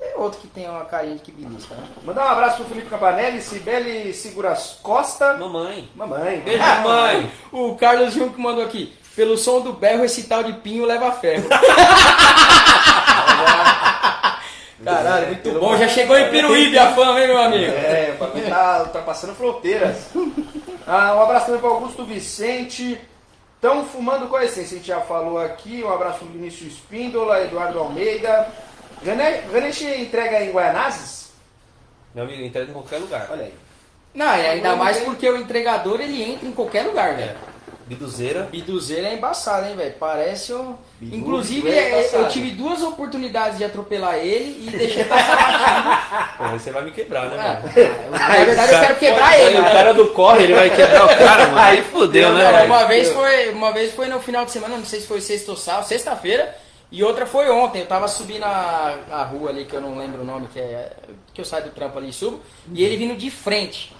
[0.00, 1.86] É outro que tem uma carinha de que belisca, né?
[2.02, 5.34] Mandar um abraço pro Felipe Campanelli, Cibele Seguras Costa.
[5.34, 5.90] Mamãe.
[5.94, 6.40] Mamãe.
[6.40, 7.30] Beijo, mamãe.
[7.52, 8.96] O Carlos Jung que mandou aqui.
[9.14, 11.46] Pelo som do berro, esse tal de pinho leva ferro.
[14.82, 15.76] Caralho, muito bom.
[15.76, 17.72] Já chegou em Piruíbe a fama, hein, meu amigo?
[17.72, 20.08] É, o bagulho tá ultrapassando fronteiras.
[20.92, 23.00] Ah, um abraço também para Augusto Vicente.
[23.54, 25.84] Estão fumando com a essência, a gente já falou aqui.
[25.84, 28.48] Um abraço pro Vinícius Espíndola, Eduardo Almeida.
[29.02, 31.30] Gane- Ganesh entrega em Guaianazes?
[32.14, 33.28] Meu amigo, entrega em qualquer lugar.
[33.30, 33.54] Olha aí.
[34.14, 37.30] Não, e ainda mais porque o entregador ele entra em qualquer lugar, velho.
[37.30, 37.36] É.
[37.86, 38.42] Biduzeira.
[38.44, 39.94] Biduzeira é embaçado, hein, velho?
[39.98, 40.76] Parece um.
[41.00, 46.70] Bidu, Inclusive, é eu tive duas oportunidades de atropelar ele e deixei passar Pô, você
[46.70, 47.68] vai me quebrar, né, mano?
[48.14, 49.58] Ah, na verdade, eu quero quebrar ele.
[49.58, 51.58] O cara do corre, ele vai quebrar o cara, mano.
[51.58, 52.62] Aí fodeu, né?
[52.62, 55.50] Uma vez, foi, uma vez foi no final de semana, não sei se foi sexta
[55.50, 56.56] ou sábado, sexta-feira.
[56.92, 60.22] E outra foi ontem, eu tava subindo a, a rua ali, que eu não lembro
[60.22, 60.92] o nome, que é.
[61.32, 62.40] Que eu saio do trampo ali e subo,
[62.72, 63.94] e ele vindo de frente.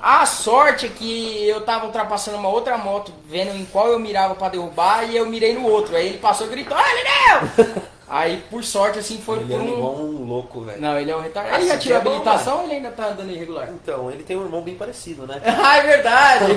[0.00, 4.34] A sorte é que eu tava ultrapassando uma outra moto, vendo em qual eu mirava
[4.34, 5.96] para derrubar, e eu mirei no outro.
[5.96, 7.82] Aí ele passou e gritou, ah, Lineu!
[8.08, 9.68] Aí, por sorte, assim, foi ele por é um...
[9.68, 10.80] igual um louco, velho.
[10.80, 11.56] Não, ele é um retardado.
[11.56, 13.68] Ele já tirou a habilitação ou ele ainda tá andando irregular?
[13.70, 15.42] Então, ele tem um irmão bem parecido, né?
[15.44, 16.44] ah, é verdade!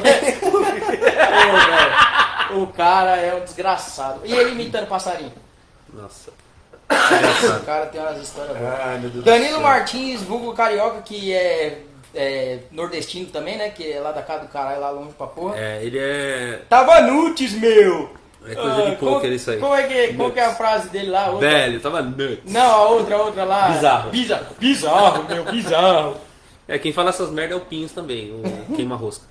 [2.52, 4.22] O cara é um desgraçado.
[4.26, 5.32] E ele imitando passarinho?
[5.94, 6.32] Nossa.
[6.90, 9.24] o cara tem umas histórias boas.
[9.24, 13.70] Danilo Martins, vulgo carioca, que é é, nordestino também, né?
[13.70, 15.58] Que é lá da casa do caralho, lá longe pra porra.
[15.58, 16.62] É, ele é.
[16.70, 18.18] Tava nuts, meu!
[18.46, 19.60] É coisa de pouco ele isso aí.
[19.60, 21.30] Como é que, qual que é a frase dele lá?
[21.30, 21.50] Outra?
[21.50, 22.40] Velho, tava nuts.
[22.46, 23.70] Não, a outra, a outra lá.
[23.70, 24.10] Bizarro.
[24.12, 26.18] Bizarro, bizarro meu, bizarro.
[26.68, 29.26] É, quem fala essas merdas é o Pinhos também, o queima-rosca.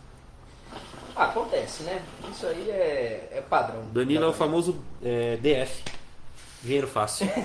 [1.16, 2.02] Acontece, né?
[2.30, 3.82] Isso aí é, é padrão.
[3.92, 5.82] Danilo é o famoso é, DF.
[6.62, 7.28] Dinheiro fácil.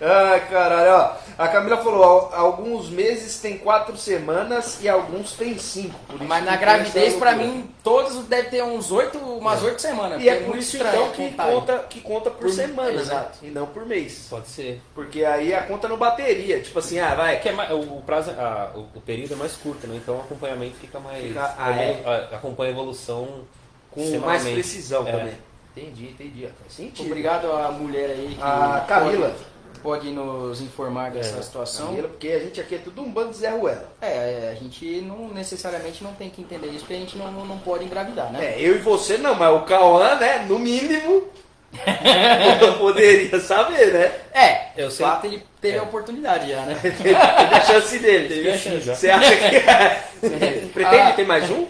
[0.00, 1.30] Ai, caralho, ó.
[1.36, 5.98] A Camila falou, alguns meses tem quatro semanas e alguns tem cinco.
[6.26, 9.66] Mas na gravidez, pra mim, todos devem ter uns oito, umas é.
[9.66, 10.22] oito semanas.
[10.22, 13.00] E é por isso então que conta, que conta por, por semana, né?
[13.00, 13.38] exato.
[13.42, 13.48] Né?
[13.48, 14.26] E não por mês.
[14.28, 14.82] Pode ser.
[14.94, 16.60] Porque aí a conta não bateria.
[16.60, 17.34] Tipo assim, ah, vai.
[17.34, 19.96] É que é mais, o prazo, ah, o, o, período é mais curto, né?
[19.96, 21.26] Então o acompanhamento fica mais.
[21.26, 22.34] Fica, ah, é.
[22.34, 23.46] Acompanha a evolução
[23.90, 25.12] com mais precisão é.
[25.12, 25.49] também.
[25.76, 26.48] Entendi, entendi.
[26.60, 27.06] Faz sentido.
[27.06, 28.34] Obrigado à mulher aí.
[28.34, 29.28] Que a Camila.
[29.28, 29.50] Pode
[29.82, 31.94] pode nos informar dessa é, situação.
[31.94, 33.88] Porque a gente aqui é tudo um bando de Zé Ruela.
[34.00, 37.58] É, a gente não necessariamente não tem que entender isso, porque a gente não, não
[37.58, 38.54] pode engravidar, né?
[38.54, 41.28] É, eu e você não, mas o Cauã, né, no mínimo,
[42.78, 44.12] poderia saber, né?
[44.32, 45.06] É, eu sei.
[45.06, 45.80] Fato, ele teve é.
[45.80, 46.74] a oportunidade já, né?
[46.82, 48.28] teve a chance dele.
[48.28, 48.86] Teve a chance.
[48.86, 49.56] Você acha que...
[49.56, 50.04] É?
[50.72, 51.12] Pretende ah.
[51.12, 51.66] ter mais um?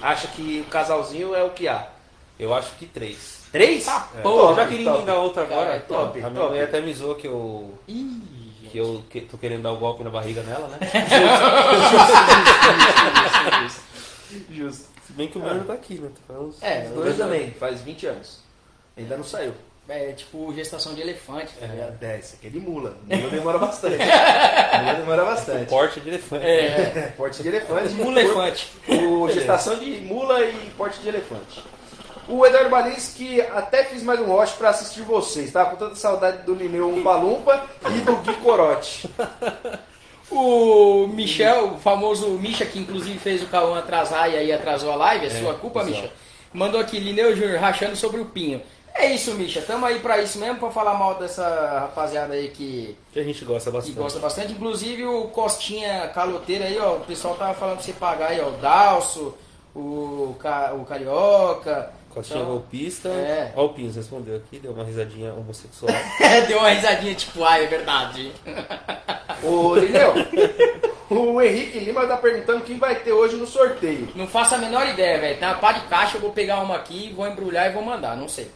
[0.00, 1.93] Acha que o casalzinho é o que há?
[2.38, 3.44] Eu acho que três.
[3.52, 3.86] Três?
[3.86, 4.26] Ah, é.
[4.26, 5.78] Eu já queria emendar outra agora.
[5.80, 7.78] top, a minha mãe até me zoou que eu.
[7.86, 10.78] Ih, que eu que, tô querendo dar o um golpe na barriga nela, né?
[13.62, 13.82] Justo.
[14.50, 14.88] Justo.
[15.06, 16.10] Se bem que o meu já tá aqui, né?
[16.30, 18.40] Uns, é, os dois também, faz 20 anos.
[18.96, 19.54] Ainda não saiu.
[19.86, 22.02] É tipo gestação de elefante, tá ligado?
[22.02, 22.96] É, esse aqui é de mula.
[23.04, 23.98] Mula demora bastante.
[23.98, 25.66] mula demora bastante.
[25.68, 26.46] Porte de elefante.
[26.46, 27.92] É, é porte de elefante.
[27.92, 28.72] Mula elefante.
[28.88, 31.62] O, gestação de mula e porte de elefante.
[32.28, 35.52] O Eduardo Balins, que até fiz mais um watch para assistir vocês.
[35.52, 39.08] Tava com tanta saudade do Lineu Umpa e do Gui Corote.
[40.30, 44.96] O Michel, o famoso Misha, que inclusive fez o Cauã atrasar e aí atrasou a
[44.96, 45.94] live, é, é sua culpa, exato.
[45.94, 46.12] Misha.
[46.52, 48.60] Mandou aqui, Lineu Júnior, rachando sobre o Pinho.
[48.94, 49.60] É isso, Misha.
[49.60, 52.96] Tamo aí pra isso mesmo, pra falar mal dessa rapaziada aí que.
[53.12, 53.94] Que a gente gosta bastante.
[53.94, 54.52] Que gosta bastante.
[54.52, 56.94] Inclusive o Costinha Caloteiro aí, ó.
[56.94, 58.48] O pessoal tava falando pra você pagar aí, ó.
[58.48, 59.34] O Dalso,
[59.74, 60.72] o, Ca...
[60.74, 61.92] o Carioca.
[62.14, 63.08] Costinha então, golpista.
[63.08, 63.52] É.
[63.56, 65.92] Ó, o Pins respondeu aqui, deu uma risadinha homossexual.
[66.46, 68.32] deu uma risadinha tipo, ah, é verdade.
[69.42, 70.14] Ô, Lineu,
[71.10, 74.08] o Henrique Lima tá perguntando quem vai ter hoje no sorteio.
[74.14, 75.38] Não faço a menor ideia, velho.
[75.38, 78.16] Tem uma pá de caixa, eu vou pegar uma aqui, vou embrulhar e vou mandar,
[78.16, 78.48] não sei.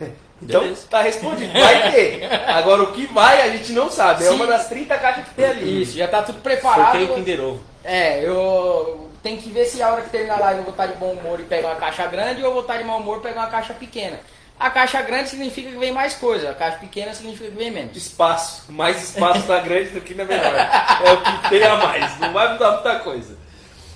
[0.44, 0.88] Então Beleza.
[0.90, 2.24] tá respondido, vai ter.
[2.48, 4.24] Agora o que vai a gente não sabe.
[4.24, 4.34] É Sim.
[4.34, 5.82] uma das 30 caixas que tem ali.
[5.82, 6.98] Isso, já tá tudo preparado.
[6.98, 7.60] Sorteio Kinder Ovo.
[7.84, 10.86] É, eu tem que ver se a hora que terminar a live eu vou estar
[10.86, 13.18] de bom humor e pegar uma caixa grande ou eu vou estar de mau humor
[13.18, 14.18] e pegar uma caixa pequena.
[14.58, 17.96] A caixa grande significa que vem mais coisa, a caixa pequena significa que vem menos.
[17.96, 18.70] Espaço.
[18.70, 20.54] Mais espaço na grande do que na menor.
[20.54, 22.18] É o que tem a mais.
[22.20, 23.36] Não vai mudar muita coisa.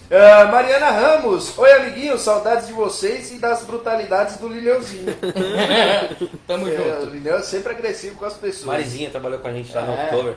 [0.06, 5.16] Uh, Mariana Ramos, oi amiguinho, saudades de vocês e das brutalidades do Lineuzinho.
[6.46, 7.06] Tamo é, junto.
[7.06, 8.66] O Lineu é sempre agressivo com as pessoas.
[8.66, 9.86] Marizinha trabalhou com a gente lá é.
[9.86, 10.36] no Oktober.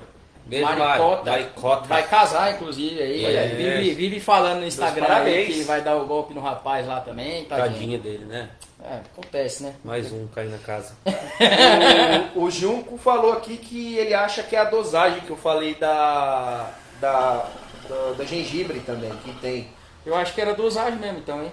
[0.49, 1.31] Beijo, Maricota.
[1.31, 1.87] Maricota.
[1.87, 3.25] Vai casar, inclusive, aí.
[3.25, 3.47] É.
[3.49, 7.45] Vive, vive falando no Instagram aí que vai dar o golpe no rapaz lá também.
[7.45, 8.49] Tadinho, tadinha dele, né?
[8.83, 9.75] É, acontece, né?
[9.83, 10.95] Mais um cair na casa.
[12.35, 15.75] o, o Junco falou aqui que ele acha que é a dosagem que eu falei
[15.75, 17.45] da, da,
[17.87, 19.67] da, da gengibre também, que tem.
[20.05, 21.51] Eu acho que era dosagem mesmo, então, hein?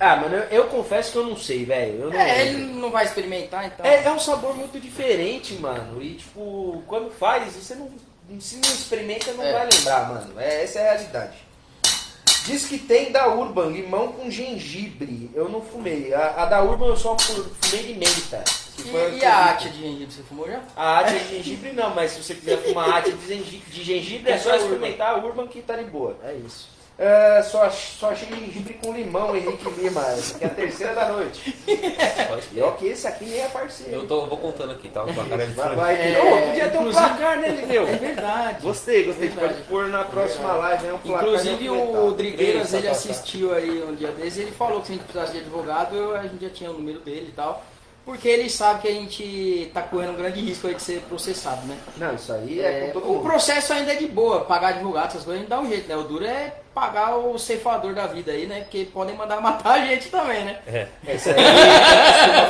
[0.00, 2.14] Ah, mano, eu, eu, confesso que eu não sei, velho.
[2.14, 3.84] É, ele não vai experimentar, então.
[3.84, 6.00] É, é um sabor muito diferente, mano.
[6.00, 7.90] E, tipo, quando faz, você não.
[8.40, 9.52] Se não experimenta, não é.
[9.52, 10.40] vai lembrar, mano.
[10.40, 11.38] É, essa é a realidade.
[12.44, 15.30] Diz que tem da Urban, limão com gengibre.
[15.34, 16.14] Eu não fumei.
[16.14, 18.44] A, a da Urban eu só fumei de menta.
[18.78, 20.62] E, e a arte de gengibre, você fumou já?
[20.76, 24.30] A arte de gengibre não, mas se você quiser fumar arte de gengibre, de gengibre
[24.30, 26.16] é só experimentar a Urban que tá de boa.
[26.22, 26.68] É isso.
[27.00, 30.00] É, só, só achei gengibre com limão, Henrique Lima.
[30.02, 31.54] Aqui é a terceira da noite.
[32.52, 33.92] E ó, que esse aqui nem é parceiro.
[34.00, 35.04] Eu tô, vou contando aqui, tá?
[35.04, 37.86] O placar é de Vai, vai, É, Ô, podia ter um inclusive- placar, né, Lideu?
[37.86, 38.62] É verdade.
[38.62, 39.28] Gostei, gostei.
[39.28, 39.54] Verdade.
[39.54, 40.92] Pode pôr na próxima live, né?
[40.92, 42.10] Um placar Inclusive o.
[42.10, 42.92] Drigueiras, ele tá, tá.
[42.96, 45.94] assistiu aí um dia desses e ele falou que se a gente precisasse de advogado,
[45.94, 47.64] eu- a gente já tinha o número dele e tal.
[48.08, 51.66] Porque ele sabe que a gente tá correndo um grande risco aí de ser processado,
[51.66, 51.76] né?
[51.98, 53.22] Não, isso aí é, É, com todo o mundo.
[53.22, 55.94] processo ainda é de boa, pagar advogado, essas coisas a gente dá um jeito, né?
[55.94, 58.60] O duro é pagar o ceifador da vida aí, né?
[58.62, 60.58] Porque podem mandar matar a gente também, né?
[60.66, 60.88] É.
[61.06, 61.36] É isso aí.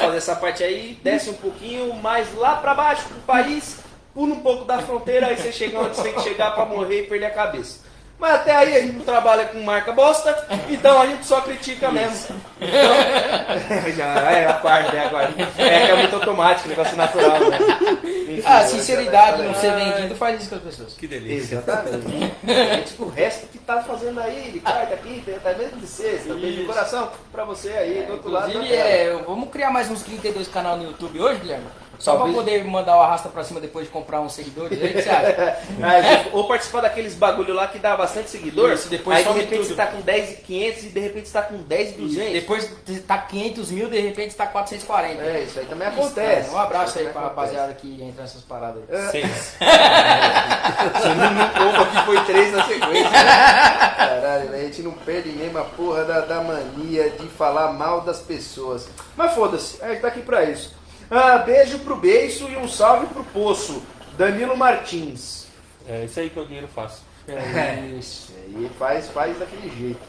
[0.00, 3.78] Fazer essa parte aí, desce um pouquinho mais lá pra baixo do país,
[4.14, 7.00] pula um pouco da fronteira, aí você chega onde você tem que chegar pra morrer
[7.00, 7.80] e perder a cabeça.
[8.18, 11.88] Mas até aí a gente não trabalha com marca bosta, então a gente só critica
[11.92, 12.34] mesmo.
[12.60, 15.32] Então, já é a parte, né, agora.
[15.56, 17.58] É que é muito automático, negócio natural, né?
[18.02, 20.94] Enfim, Ah, sinceridade, não ser vendido faz isso com as pessoas.
[20.94, 21.56] Que delícia.
[21.58, 22.34] Exatamente.
[22.44, 26.60] Gente, o resto que tá fazendo aí, de quarta, quinta, até mesmo de sexta, beijo
[26.62, 28.48] de coração pra você aí, do outro lado.
[28.50, 28.88] Inclusive, tela.
[28.88, 31.66] é, vamos criar mais uns 32 canal no YouTube hoje, Guilherme?
[31.98, 32.32] Só Talvez.
[32.36, 34.80] pra poder mandar o arrasta pra cima depois de comprar uns seguidores.
[34.80, 35.58] Aí, o que você acha?
[35.82, 38.72] Ah, ou participar daqueles bagulho lá que dá bastante seguidor.
[38.72, 39.68] Isso, depois aí de repente tudo.
[39.68, 42.32] você tá com 10 e 500 e de repente você tá com 10 e 200.
[42.32, 42.72] Depois
[43.06, 45.22] tá 500 mil, de repente tá 440.
[45.22, 46.42] É, isso aí também Isso, acontece.
[46.50, 46.52] cara.
[46.52, 47.34] Um abraço aí pra acontece.
[47.40, 49.10] rapaziada que entra nessas paradas aí.
[49.10, 49.56] Seis.
[49.58, 53.10] Você não, não conta que foi 3 na sequência.
[53.10, 53.94] né?
[53.96, 58.20] Caralho, a gente não perde mesmo a porra da, da mania de falar mal das
[58.20, 58.88] pessoas.
[59.16, 60.77] Mas foda-se, a gente tá aqui pra isso.
[61.10, 63.82] Ah, beijo pro beiço e um salve pro poço.
[64.16, 65.46] Danilo Martins.
[65.88, 67.00] É isso aí que o dinheiro faz.
[67.26, 70.00] É Isso aí faz, faz daquele jeito.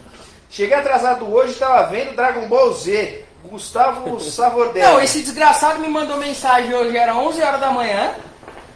[0.49, 3.25] Cheguei atrasado hoje, tava vendo Dragon Ball Z.
[3.43, 4.85] Gustavo Savordelli.
[4.85, 8.15] Não, esse desgraçado me mandou mensagem hoje, era 11 horas da manhã.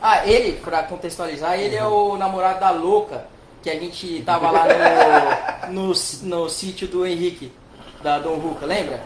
[0.02, 3.26] Ah, ele, pra contextualizar, ele é o namorado da louca,
[3.62, 4.66] que a gente tava lá
[5.70, 7.52] no, no, no sítio do Henrique,
[8.02, 9.02] da Dom Ruca, lembra?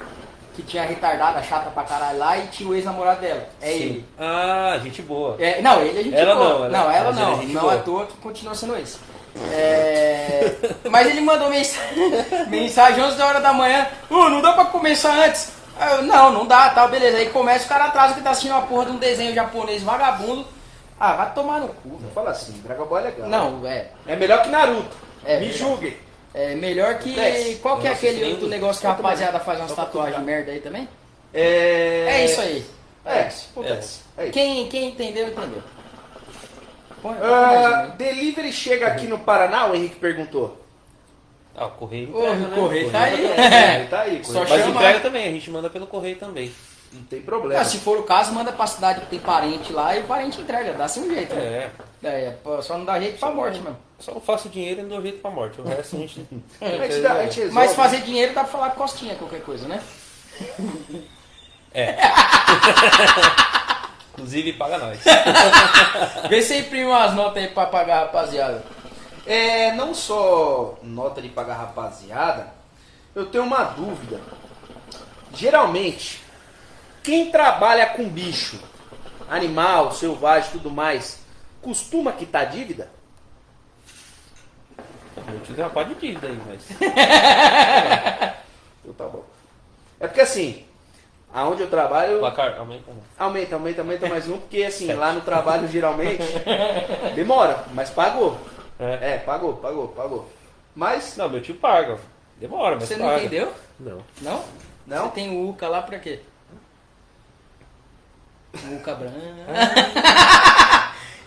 [0.58, 3.48] Que tinha a retardada chata pra caralho lá e tinha o ex-namorado dela.
[3.62, 3.74] É Sim.
[3.80, 4.06] ele.
[4.20, 5.36] Ah, gente boa.
[5.40, 6.48] É, não, ele é gente Ela boa.
[6.48, 7.44] não, ela- não, ela é não.
[7.44, 7.74] Não boa.
[7.76, 8.98] à toa que continua sendo esse.
[9.54, 10.56] É,
[10.90, 13.88] mas ele mandou mensagem, mensagem 11 horas da manhã.
[14.10, 15.52] Uh, não dá pra começar antes.
[15.80, 17.18] Aí eu, não, não dá, tal, beleza.
[17.18, 20.44] Aí começa o cara atrasa que tá assistindo uma porra de um desenho japonês vagabundo.
[21.00, 23.30] Ah, vai tomar no cu, Não fala assim, Dragon Ball é legal.
[23.30, 23.90] Não, é.
[24.08, 24.98] É melhor que Naruto.
[25.24, 25.96] É, Me julguem.
[26.38, 27.56] É melhor que.
[27.64, 30.88] Qual que é aquele outro negócio que a rapaziada faz umas tatuagens merda aí também?
[31.34, 32.06] É...
[32.08, 32.64] É isso aí.
[33.04, 33.30] É,
[34.18, 34.26] É.
[34.26, 34.30] É.
[34.30, 35.64] Quem, quem entendeu, entendeu.
[37.02, 37.92] Põe, mais aí.
[37.92, 39.66] delivery chega aqui no Paraná?
[39.68, 40.62] O Henrique perguntou.
[41.56, 42.56] Ah, o correio entrega, o né?
[42.56, 43.26] correio tá aí.
[43.26, 44.24] É, tá aí.
[44.24, 46.52] Só Mas Mas chama- entrega também, a gente manda pelo correio também.
[46.94, 47.62] Não tem problema.
[47.62, 50.40] Ah, se for o caso, manda pra cidade que tem parente lá e o parente
[50.40, 51.36] entrega, dá-se um jeito.
[51.36, 51.70] Né?
[52.04, 52.08] É.
[52.08, 53.78] É, pô, só não dá jeito pra morte mesmo.
[54.00, 55.60] Só não faço dinheiro e não dou jeito pra morte.
[55.60, 56.26] O resto a gente.
[56.62, 57.54] a gente, dá, a gente.
[57.54, 59.82] Mas fazer dinheiro dá pra falar costinha, qualquer coisa, né?
[61.74, 61.98] É.
[64.14, 65.00] Inclusive paga nós.
[66.30, 68.64] Vê se imprime umas notas aí pra pagar, rapaziada.
[69.26, 72.48] É, não só nota de pagar rapaziada,
[73.14, 74.20] eu tenho uma dúvida.
[75.34, 76.24] Geralmente,
[77.08, 78.60] quem trabalha com bicho,
[79.30, 81.22] animal, selvagem e tudo mais,
[81.62, 82.90] costuma quitar dívida?
[85.16, 86.68] Eu te uma parte de dívida aí, mas.
[88.84, 89.24] Então tá bom.
[90.00, 90.66] É porque assim,
[91.34, 92.92] aonde eu trabalho, Placar, aumenta.
[93.20, 96.24] aumenta, aumenta, aumenta mais um, porque assim, lá no trabalho geralmente
[97.16, 98.38] demora, mas pagou.
[98.80, 99.16] É.
[99.16, 100.30] É, pagou, pagou, pagou.
[100.76, 101.98] Mas, Não, meu tio paga.
[102.38, 103.10] Demora, mas Você paga.
[103.12, 103.54] não entendeu?
[103.78, 104.04] Não.
[104.22, 104.44] Não?
[104.86, 105.06] não?
[105.06, 106.22] Você tem o Uca lá pra quê?
[108.66, 109.16] O Uca branco.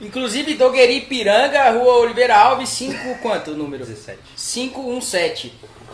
[0.00, 3.84] Inclusive, Dogueri Piranga, Rua Oliveira Alves, 5 quanto o número?
[3.84, 4.18] 17.
[4.34, 5.52] 517.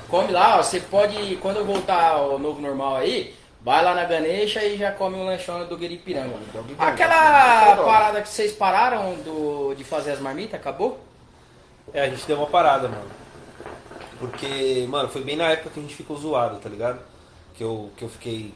[0.08, 4.04] Come lá, ó, você pode, quando eu voltar ao novo normal aí, vai lá na
[4.04, 6.36] Ganesha e já come um lanchão do Dogueri Piranga.
[6.78, 11.00] Aquela parada que vocês pararam do, de fazer as marmitas, acabou?
[11.92, 13.10] É, a gente deu uma parada, mano.
[14.18, 17.00] Porque, mano, foi bem na época que a gente ficou zoado, tá ligado?
[17.54, 18.54] Que eu, que eu fiquei.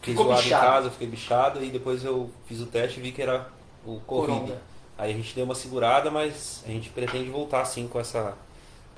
[0.00, 0.64] Fiquei Ficou zoado bichado.
[0.64, 3.46] em casa, fiquei bichado e depois eu fiz o teste e vi que era
[3.84, 4.32] o Covid.
[4.32, 4.62] Coronga.
[4.96, 8.34] Aí a gente deu uma segurada, mas a gente pretende voltar sim com essa,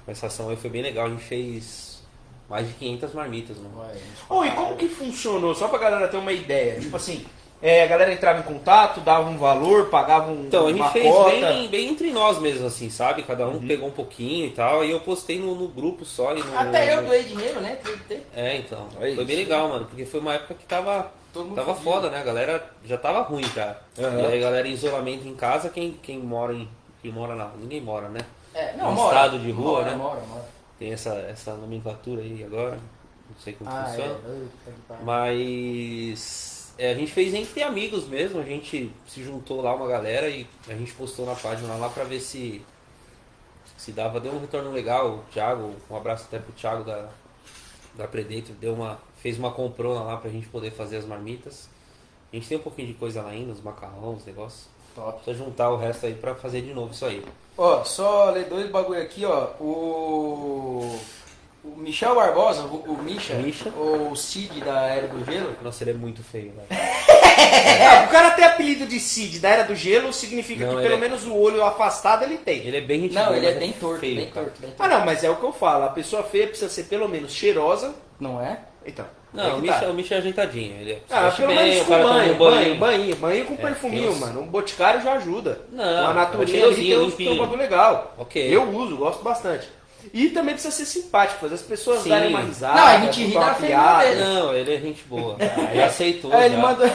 [0.04, 0.56] com essa ação aí.
[0.56, 2.02] Foi bem legal, a gente fez
[2.48, 3.84] mais de 500 marmitas, mano.
[4.28, 5.54] Oh, e como que funcionou?
[5.54, 6.80] Só pra galera ter uma ideia.
[6.80, 7.24] Tipo assim,
[7.62, 11.06] É, a galera entrava em contato, dava um valor, pagava um, Então, a gente fez
[11.06, 11.30] cota.
[11.30, 13.22] bem, bem entre nós mesmo, assim, sabe?
[13.22, 13.58] Cada Uhum.
[13.58, 14.84] um pegou um pouquinho e tal.
[14.84, 16.34] E eu postei no, no grupo só.
[16.36, 17.78] E no, Até eu doei dinheiro, né?
[18.34, 18.88] É, então.
[19.00, 19.84] É foi bem legal, mano.
[19.86, 22.18] Porque foi uma época que tava, Todo mundo tava foda, né?
[22.18, 23.76] A galera já tava ruim já.
[23.96, 24.20] Aham.
[24.22, 26.68] E aí a galera em isolamento em casa, quem, quem mora em.
[27.00, 27.52] Quem mora lá?
[27.60, 28.20] Ninguém mora, né?
[28.54, 29.14] É, não, Um mora.
[29.16, 29.96] estado de rua, mora, né?
[29.96, 30.44] Mora, mora.
[30.80, 32.72] Tem essa, essa nomenclatura aí agora.
[32.72, 33.88] Não sei como Ah, é.
[33.88, 34.14] funciona.
[34.88, 35.04] Pariu.
[35.04, 36.51] Mas
[36.82, 40.44] é, a gente fez entre amigos mesmo, a gente se juntou lá uma galera e
[40.68, 42.60] a gente postou na página lá pra ver se
[43.76, 45.14] se dava, deu um retorno legal.
[45.14, 47.08] O Thiago, um abraço até pro Thiago da,
[47.94, 51.68] da Predator, deu uma, fez uma comprona lá pra gente poder fazer as marmitas.
[52.32, 54.66] A gente tem um pouquinho de coisa lá ainda, os macarrões, os negócios.
[54.92, 55.22] Top.
[55.22, 57.24] Precisa juntar o resto aí pra fazer de novo isso aí.
[57.56, 59.50] Ó, só ler dois bagulho aqui, ó.
[59.60, 60.98] O.
[61.92, 63.68] O Michel Barbosa, o, o Misha, Misha.
[63.68, 65.54] o Cid da Era do Gelo.
[65.62, 66.66] Nossa, ele é muito feio, velho.
[67.42, 70.88] É, o cara ter apelido de Cid da Era do Gelo significa Não, que ele
[70.88, 72.58] pelo é- menos o olho afastado ele tem.
[72.66, 74.74] Ele é bem gente Não, ele é mas bem torto, feio, bem torto, bem Ah
[74.88, 74.94] torto.
[74.98, 77.94] não, mas é o que eu falo, a pessoa feia precisa ser pelo menos cheirosa.
[78.18, 78.60] Não é?
[78.86, 79.04] Então.
[79.34, 79.86] Não, aí o que Misha, tá.
[79.88, 80.80] o Misha é ajeitadinho.
[80.80, 83.16] Ele é, Ah, veste pelo bem, menos o com cara toma banho, um banho, banho,
[83.16, 84.40] banho com É, perfuminho, tem uns- mano.
[84.42, 85.60] Um boticário já ajuda.
[85.70, 87.42] Não, naturinha é ali cheirosinho, tem um- tem um limpinho.
[87.42, 88.14] bagulho legal.
[88.18, 88.42] Ok.
[88.56, 89.68] Eu uso, gosto bastante.
[90.12, 92.08] E também precisa ser simpático, fazer as pessoas Sim.
[92.10, 92.74] darem uma risada.
[92.80, 94.04] Não, a gente ri da piada.
[94.04, 94.20] dele.
[94.24, 95.36] Não, ele é gente boa.
[95.72, 96.32] Ele aceitou.
[96.32, 96.88] Aí ele mandou.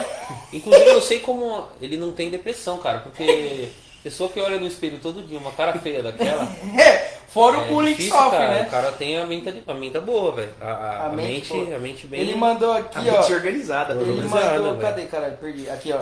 [0.52, 2.98] Inclusive, eu sei como ele não tem depressão, cara.
[3.00, 3.68] Porque
[4.02, 6.46] pessoa que olha no espelho todo dia, uma cara feia daquela.
[7.28, 8.48] Fora o é bullying que sofre, cara.
[8.54, 8.62] né?
[8.66, 10.54] O cara tem a mente, a mente boa, velho.
[10.60, 12.20] A, a- A a mente mente, a mente bem.
[12.20, 13.34] Ele mandou A aqui, mente ó.
[13.34, 13.92] organizada.
[13.94, 14.70] Ele organizada, mandou.
[14.76, 14.80] velho.
[14.80, 15.36] Cadê, caralho?
[15.36, 15.68] Perdi.
[15.68, 16.00] Aqui, ó.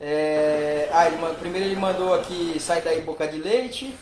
[0.00, 1.34] É, Ah, ele mandou...
[1.36, 3.92] primeiro ele mandou aqui sai daí boca de leite.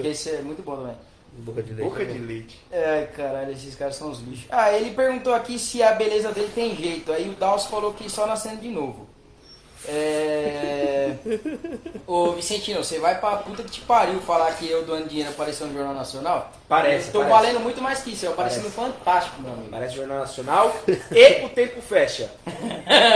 [0.00, 0.94] Que esse é muito bom também.
[1.38, 1.88] Boca de leite.
[1.88, 2.60] Boca de leite.
[2.70, 4.46] É, caralho, esses caras são os lixos.
[4.50, 7.12] Ah, ele perguntou aqui se a beleza dele tem jeito.
[7.12, 9.06] Aí o Dawson falou que só nascendo de novo.
[9.88, 11.12] É...
[12.06, 15.66] Ô Vicentino, você vai pra puta que te pariu falar que eu doando dinheiro apareceu
[15.66, 16.52] no Jornal Nacional?
[16.68, 17.36] Parece, Eu tô parece.
[17.36, 19.68] valendo muito mais que isso, eu apareci no Fantástico, meu amigo.
[19.70, 22.30] Parece Jornal Nacional e o tempo fecha.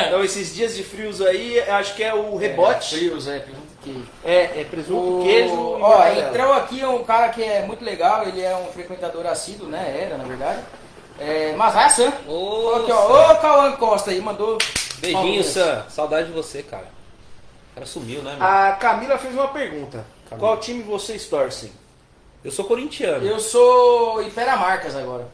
[0.06, 2.94] Então esses dias de frios aí, acho que é o rebote.
[2.94, 3.40] É, frios, é, e
[3.82, 4.06] queijo.
[4.24, 8.40] É, é presunto, O- queijo Ó, entrou aqui um cara que é muito legal, ele
[8.42, 10.02] é um frequentador assíduo, né?
[10.06, 10.60] Era, na verdade.
[11.18, 12.12] É, mas vai, Sam.
[12.26, 14.56] Ô, aqui, ó, ô Cauã Costa aí, mandou.
[14.98, 15.44] Beijinho.
[15.44, 15.84] Sam.
[15.88, 16.86] Saudade de você, cara.
[17.72, 18.46] O cara sumiu, né, meu?
[18.46, 20.04] A Camila fez uma pergunta.
[20.28, 20.48] Camila.
[20.48, 21.70] Qual time vocês torcem?
[22.42, 23.26] Eu sou corintiano.
[23.26, 25.26] Eu sou Iperamarcas agora.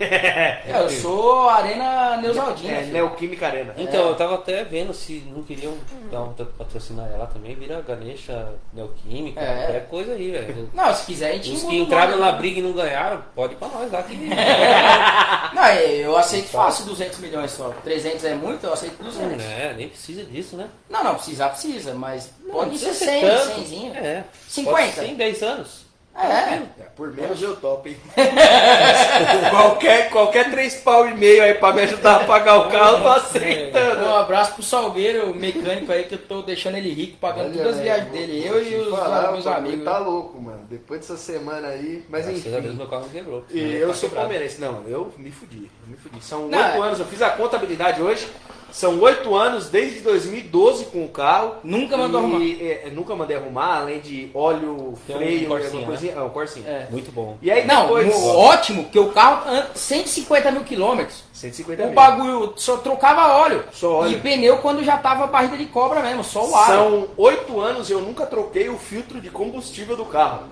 [0.00, 2.72] É, eu sou Arena Neusaldina.
[2.72, 2.92] É, filho.
[2.92, 3.74] Neoquímica Arena.
[3.76, 5.74] Então, eu tava até vendo se não queriam
[6.10, 9.56] dar um patrocinar ela também, vira Ganesha, Neoquímica, É.
[9.62, 10.70] qualquer coisa aí, velho.
[10.72, 12.22] Não, se quiser a gente Os que entraram nome.
[12.22, 14.02] na briga e não ganharam, pode ir pra nós lá.
[14.02, 14.16] Que...
[15.54, 17.70] Não, eu aceito fácil 200 milhões só.
[17.82, 19.42] 300 é muito, eu aceito 200.
[19.44, 20.68] É, nem precisa disso, né?
[20.88, 23.60] Não, não, precisar precisa, mas pode Não ser precisa 100, tanto.
[23.60, 23.96] 100zinho.
[23.96, 24.24] É.
[24.48, 25.00] 50.
[25.02, 25.87] 100, 10 anos.
[26.20, 26.54] É.
[26.82, 27.96] É, por menos eu topo, hein?
[29.50, 33.02] qualquer, qualquer três pau e meio aí pra me ajudar a pagar o carro, eu
[33.02, 34.04] tô aceitando.
[34.04, 37.76] Um abraço pro Salgueiro, o mecânico aí, que eu tô deixando ele rico, pagando todas
[37.76, 38.44] as viagens dele.
[38.44, 39.84] Eu e os falar, meus amigos.
[39.84, 40.66] Tá louco, mano.
[40.68, 42.04] Depois dessa semana aí.
[42.08, 42.76] Mas Graças a Deus enfim.
[42.76, 43.44] meu carro não quebrou.
[43.50, 44.28] E eu tá sou quebrado.
[44.28, 44.60] palmeirense.
[44.60, 45.70] Não, eu me fudi.
[45.84, 46.24] Eu me fudi.
[46.24, 48.28] São oito é- anos, eu fiz a contabilidade hoje.
[48.70, 51.54] São oito anos desde 2012 com o carro.
[51.64, 52.40] Nunca mandou arrumar.
[52.40, 56.12] E, é, nunca mandei arrumar, além de óleo, Tem um freio, Corsinha, alguma coisinha.
[56.12, 56.68] É, um Corsinha.
[56.68, 56.86] É.
[56.90, 57.38] Muito bom.
[57.40, 58.06] E aí Não, depois.
[58.06, 61.24] mo- ótimo, porque o carro anda 150 mil quilômetros.
[61.32, 61.94] 150 O mil.
[61.94, 63.64] bagulho só trocava óleo.
[63.72, 64.12] Só óleo.
[64.12, 66.66] E pneu quando já tava barriga de cobra mesmo, só o ar.
[66.66, 70.42] São oito anos e eu nunca troquei o filtro de combustível do carro.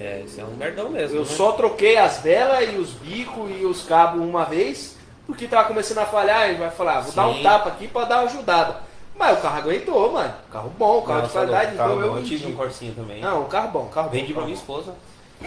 [0.00, 1.16] É, isso é um merdão mesmo.
[1.16, 1.28] Eu né?
[1.28, 5.98] só troquei as velas e os bicos e os cabos uma vez, porque tava começando
[5.98, 7.42] a falhar e vai falar, vou dar um Sim.
[7.42, 8.76] tapa aqui pra dar uma ajudada.
[9.16, 10.32] Mas o carro aguentou, mano.
[10.50, 12.18] Carro bom, carro Não, de qualidade, carro então eu bom.
[12.18, 13.20] Eu tive um Corsinha também.
[13.20, 14.12] Não, um carro bom, carro bom.
[14.12, 14.94] Vendi pra minha esposa.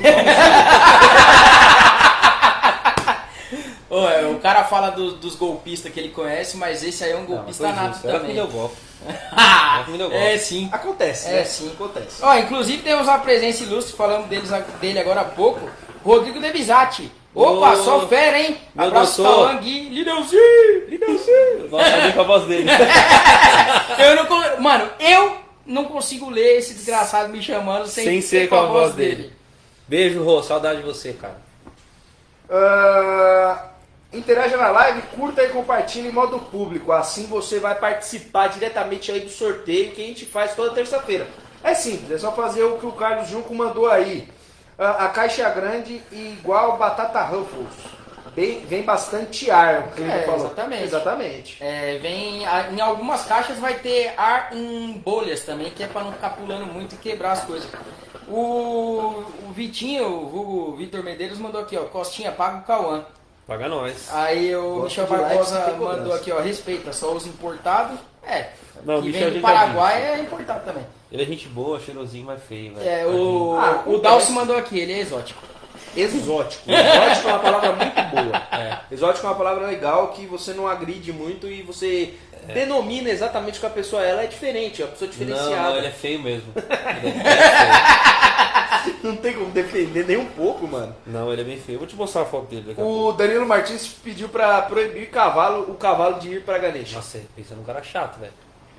[3.89, 7.15] Ô, é, o cara fala do- dos golpistas que ele conhece, mas esse aí é
[7.15, 7.99] um Não, golpista nato.
[8.07, 8.35] Ela que me também.
[8.35, 8.75] deu golpe.
[9.07, 10.23] Ela que me deu golpe.
[10.25, 10.69] é sim.
[10.71, 11.43] Acontece, É, né?
[11.45, 11.71] sim.
[11.71, 12.23] Acontece.
[12.23, 14.49] Ó, inclusive temos uma presença ilustre, falamos deles,
[14.81, 15.69] dele agora há pouco.
[16.03, 17.11] Rodrigo Debizati.
[17.35, 18.57] Opa, Ô, só fera, hein?
[18.73, 19.47] meu Abraço doutor.
[19.49, 21.69] Cauã Gui, Lideuzinho, Lideuzinho.
[21.69, 22.69] Nossa, eu vi com a voz dele.
[23.99, 28.55] Eu não, mano, eu não consigo ler esse desgraçado me chamando sem, Sem ser com
[28.55, 29.33] a voz dele.
[29.87, 30.41] Beijo, Rô.
[30.43, 31.37] Saudade de você, cara.
[32.49, 33.69] Ah,
[34.13, 36.91] interaja na live, curta e compartilhe em modo público.
[36.91, 41.27] Assim você vai participar diretamente aí do sorteio que a gente faz toda terça-feira.
[41.63, 44.27] É simples, é só fazer o que o Carlos Junco mandou aí.
[44.77, 47.73] Ah, a caixa é grande e igual batata Ruffles.
[48.35, 50.45] bem, vem bastante ar, o que ele É, falou.
[50.47, 50.83] exatamente.
[50.83, 51.57] Exatamente.
[51.63, 56.03] É, vem, a- em algumas caixas vai ter ar em bolhas também, que é pra
[56.03, 57.69] não ficar pulando muito e quebrar as coisas.
[58.27, 63.05] O, o Vitinho, o vulgo Vitor Medeiros, mandou aqui, ó, Costinha, paga o Cauã.
[63.47, 64.09] Paga nós.
[64.11, 67.97] Aí o Gosto Michel Barbosa mandou aqui, ó, respeita, só usa importado.
[68.27, 68.49] É,
[68.83, 70.83] Não, o que Michel vem do a Paraguai é importado também.
[71.11, 72.89] Ele é gente boa, cheirosinho, mas feio, velho.
[72.89, 75.41] É, o, Ah, o Dalcio mandou aqui, ele é exótico.
[75.95, 76.63] Exótico.
[76.69, 78.41] Exótico é uma palavra muito boa.
[78.91, 82.13] Exótico é uma palavra legal que você não agride muito e você
[82.53, 84.09] denomina exatamente o que a pessoa é.
[84.11, 85.69] Ela é diferente, é uma pessoa Não, diferenciada.
[85.69, 86.51] não, ele é feio mesmo.
[87.01, 88.95] Ele é feio.
[89.03, 90.95] Não tem como defender nem um pouco, mano.
[91.07, 91.79] Não, ele é bem feio.
[91.79, 93.09] Vou te mostrar a foto dele daqui a pouco.
[93.09, 96.95] O Danilo Martins pediu pra proibir cavalo, o cavalo de ir pra Ganesha.
[96.97, 98.33] Nossa, pensa num cara chato, velho.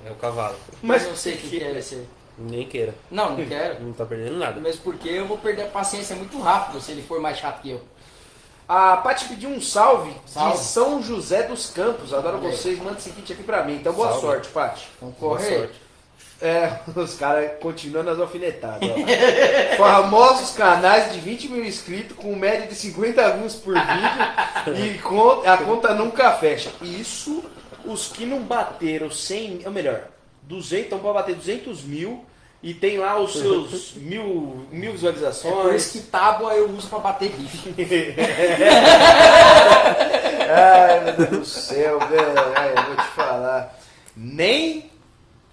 [0.05, 0.55] É o cavalo.
[0.81, 2.07] Mas Mas não sei o que, que é esse.
[2.37, 2.93] Nem queira.
[3.09, 3.81] Não, não quero.
[3.83, 4.59] Não tá perdendo nada.
[4.61, 7.71] Mesmo porque eu vou perder a paciência muito rápido se ele for mais chato que
[7.71, 7.81] eu.
[8.69, 10.57] A Paty pediu um salve, Salve.
[10.57, 12.13] de São José dos Campos.
[12.13, 12.55] Adoro Olha aí.
[12.57, 13.75] vocês, manda esse kit aqui pra mim.
[13.77, 14.21] Então boa Salve.
[14.21, 14.87] sorte, Paty.
[14.97, 15.73] Então Boa sorte.
[16.41, 18.87] É, os caras continuando as alfinetadas.
[19.77, 25.41] Famosos canais de 20 mil inscritos com média de 50 views por vídeo e con-
[25.45, 26.69] a conta nunca fecha.
[26.81, 27.43] Isso,
[27.85, 30.01] os que não bateram 100, ou melhor,
[30.47, 32.25] 200, então pode bater 200 mil
[32.63, 35.87] e tem lá os seus mil, mil É por isso visualizações.
[35.91, 37.75] que tábua eu uso pra bater bife.
[40.49, 42.33] Ai, meu Deus do céu, velho.
[42.55, 43.77] Ai, eu vou te falar.
[44.15, 44.89] Nem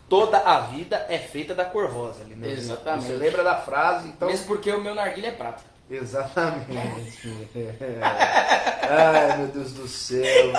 [0.09, 2.23] toda a vida é feita da cor rosa.
[2.23, 2.53] ali, né?
[2.53, 3.07] Exatamente.
[3.07, 4.29] Você lembra da frase, então.
[4.29, 5.63] Mesmo porque o meu narguilha é prata.
[5.91, 7.29] Exatamente.
[8.01, 10.23] Ai, meu Deus do céu.
[10.23, 10.53] velho.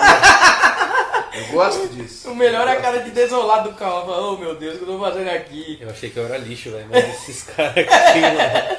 [1.36, 2.30] Eu gosto disso.
[2.30, 4.04] O melhor é a cara de desolado do Calma.
[4.14, 5.78] Fala, Oh meu Deus, o que eu tô fazendo aqui?
[5.80, 6.86] Eu achei que eu era lixo, velho.
[6.90, 8.76] Mas esses caras aqui, mano.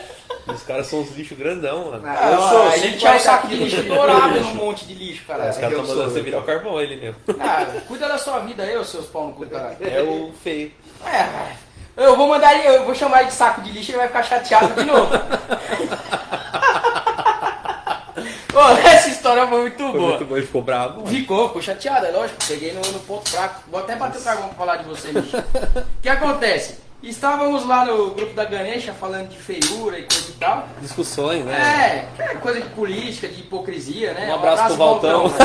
[0.48, 2.04] Os caras são uns lixos grandão, mano.
[2.06, 4.86] Ah, eu sou, a gente é um 40 saco de lixo de dourado num monte
[4.86, 5.44] de lixo, Os cara.
[5.44, 7.18] É, caras estão mandando você virar o carvão, ele mesmo.
[7.40, 9.76] Ah, cuida da sua vida aí, ô seus pau no cu caralho.
[9.82, 10.72] É o feio.
[11.06, 11.28] É,
[11.98, 14.08] eu vou mandar ele, eu vou chamar ele de saco de lixo e ele vai
[14.08, 15.12] ficar chateado de novo.
[18.54, 18.60] Ô,
[19.28, 20.10] história foi muito Foi boa.
[20.10, 20.96] muito bom, ele ficou bravo.
[20.98, 21.08] mano.
[21.08, 22.40] Ficou, ficou chateado, é lógico.
[22.48, 23.62] Peguei no, no ponto fraco.
[23.70, 25.38] Vou até bater o carvão pra falar de você, bicho.
[25.38, 26.80] O que acontece?
[27.02, 30.68] Estávamos lá no grupo da Ganesha falando de feiura e coisa e tal.
[30.82, 32.10] Discussões, né?
[32.18, 34.30] É, é coisa de política, de hipocrisia, né?
[34.32, 35.30] Um abraço pro Valtão.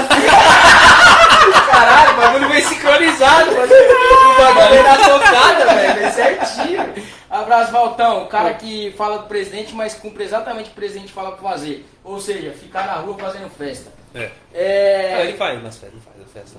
[1.70, 3.50] Caralho, o bagulho veio sincronizado.
[3.50, 5.94] O bagulho veio na tocada, velho.
[5.94, 6.94] Veio certinho.
[7.28, 8.22] Abraço, Valtão.
[8.22, 11.50] O cara que fala do presidente, mas cumpre exatamente o que o presidente fala pra
[11.50, 11.86] fazer.
[12.02, 13.92] Ou seja, ficar na rua fazendo festa.
[14.14, 14.30] É.
[14.54, 15.26] É...
[15.26, 16.58] Ele faz nas festas, ele faz a festa.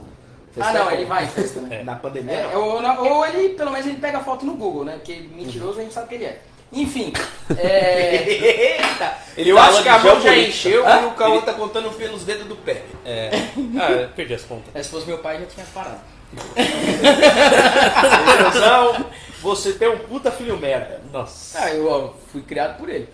[0.59, 1.79] Ah, não, ele vai em festa, né?
[1.81, 1.83] É.
[1.83, 4.93] Na pandemia, É, ou, na- ou ele, pelo menos, ele pega foto no Google, né?
[4.93, 6.39] Porque mentiroso a gente sabe que ele é.
[6.71, 7.13] Enfim,
[7.55, 8.23] é...
[8.81, 9.13] Eita!
[9.37, 11.01] Ele eu acho que a mão já encheu Hã?
[11.03, 12.81] e o Cauã tá contando pelos dedos do pé.
[13.05, 13.29] É.
[13.79, 14.73] Ah, eu perdi as contas.
[14.75, 15.99] é, se fosse meu pai, já tinha parado.
[18.37, 19.05] Conclusão,
[19.41, 21.01] você tem um puta filho merda.
[21.11, 21.59] Nossa.
[21.63, 23.07] Ah, eu ó, fui criado por ele.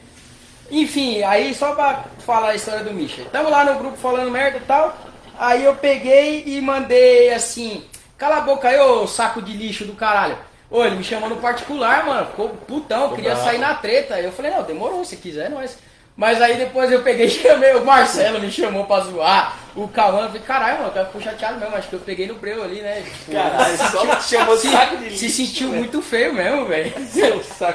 [0.72, 3.24] Enfim, aí só pra falar a história do Misha.
[3.32, 4.96] Tamo lá no grupo falando merda e tal.
[5.40, 7.86] Aí eu peguei e mandei assim:
[8.18, 10.38] Cala a boca aí, ô saco de lixo do caralho.
[10.70, 12.28] Ô, ele me chamou no particular, mano.
[12.28, 14.16] Ficou putão, queria sair na treta.
[14.16, 15.78] Aí eu falei: Não, demorou, se quiser, é nóis.
[16.18, 19.58] Mas aí depois eu peguei e chamei, o Marcelo me chamou pra zoar.
[19.74, 21.74] O Cauã, eu falei: Caralho, mano, o cara ficou chateado mesmo.
[21.74, 23.02] Acho que eu peguei no breu ali, né?
[23.02, 25.38] Tipo, Caralho, só te chamou de se, saco de se lixo.
[25.38, 26.94] sentiu muito feio mesmo, velho.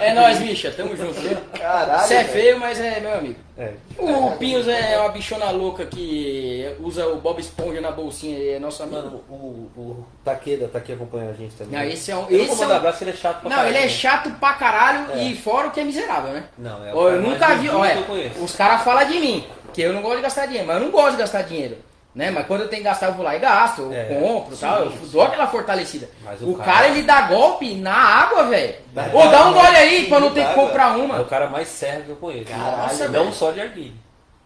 [0.03, 0.51] É nóis, lixo.
[0.51, 1.39] Misha, tamo junto, viu?
[1.59, 2.07] Caralho.
[2.07, 3.37] Você é feio, mas é meu amigo.
[3.57, 3.73] É.
[3.99, 8.59] O Pinhos é uma bichona louca que usa o Bob Esponja na bolsinha e é
[8.59, 8.97] nosso amigo.
[8.97, 9.35] Mano, o,
[9.81, 11.79] o Takeda tá aqui acompanhando a gente também.
[11.79, 12.29] Não, esse é um.
[12.29, 12.73] Eu Esse é um...
[12.73, 13.89] abraço, ele é chato pra Não, caralho, ele é né?
[13.89, 15.23] chato pra caralho É.
[15.25, 16.45] e fora o que é miserável, né?
[16.59, 18.05] Não, é o cara eu nunca vi, olha,
[18.43, 20.91] os caras falam de mim, que eu não gosto de gastar dinheiro, mas eu não
[20.91, 21.77] gosto de gastar dinheiro.
[22.15, 22.31] Né?
[22.31, 24.59] Mas quando eu tenho que gastar, eu vou lá e gasto, eu É, compro e
[24.59, 26.09] tal, eu sim, dou aquela fortalecida.
[26.23, 28.77] Mas o o cara, cara- ele dá golpe na água, velho.
[28.93, 30.67] Dá- Ô, dá um dá- gole aí pra não ter que água.
[30.67, 31.21] comprar É uma.
[31.21, 32.45] o cara mais sério que eu conheço.
[32.51, 33.33] Caralho, não velho.
[33.33, 33.93] só de arguilha.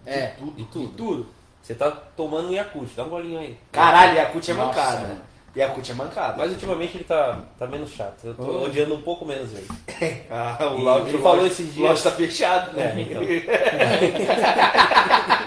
[0.06, 0.88] É, E tudo.
[0.96, 1.26] tudo.
[1.62, 3.58] Você tá tomando um Yakult, dá um golinho aí.
[3.70, 5.00] Caralho, Yakut é Nossa, mancada.
[5.02, 5.20] mano.
[5.54, 6.34] Yakut é mancada.
[6.38, 8.14] Mas ultimamente ele tá, tá menos chato.
[8.24, 8.64] Eu tô Oh.
[8.64, 9.68] odiando um pouco menos ele.
[10.30, 12.94] Ah, o ele falou esses O dias- loja tá fechado, né?
[12.96, 13.20] É, então.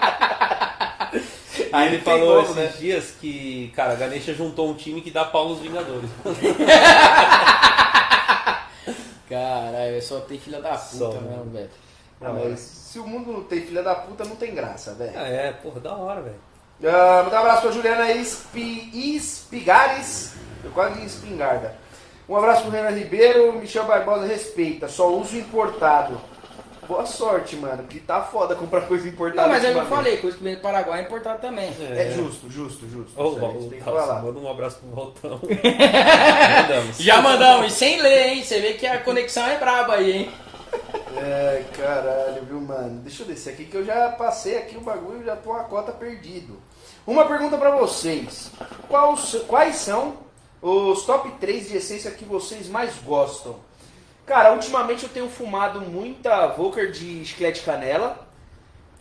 [1.72, 2.78] Aí ele falou como, esses né?
[2.78, 6.10] dias que, cara, a Ganesha juntou um time que dá pau nos Vingadores.
[9.28, 11.70] Caralho, só tem filha da puta Só, mesmo, velho.
[12.20, 15.12] Ah, mas se o mundo não tem filha da puta, não tem graça, velho.
[15.16, 16.36] ah, é, porra, da hora, velho.
[16.84, 20.34] Ah, mandar um abraço pra Juliana Espi, Espigares.
[20.64, 21.74] Eu quase disse espingarda.
[22.28, 23.52] Um abraço pro Renan Ribeiro.
[23.54, 24.88] Michel Barbosa respeita.
[24.88, 26.20] Só uso importado.
[26.86, 29.42] Boa sorte, mano, que tá foda comprar coisa importada.
[29.42, 29.94] Não, mas eu ultimamente.
[29.94, 31.72] falei, coisa que vem do Paraguai é importada também.
[31.80, 33.20] É justo, justo, justo.
[33.20, 34.20] Ô, você tem que falar.
[34.20, 35.40] manda um abraço pro Voltão.
[36.60, 36.98] Mandamos.
[36.98, 38.44] Já mandamos, e sem ler, hein?
[38.44, 40.30] Você vê que a conexão é braba aí, hein?
[41.16, 43.00] É, caralho, viu, mano?
[43.00, 45.64] Deixa eu descer aqui que eu já passei aqui o bagulho e já tô a
[45.64, 46.58] cota perdido.
[47.06, 48.50] Uma pergunta pra vocês.
[48.88, 50.14] Quais, quais são
[50.60, 53.56] os top 3 de essência que vocês mais gostam?
[54.32, 58.16] Cara, ultimamente eu tenho fumado muita Volker de chiclete canela.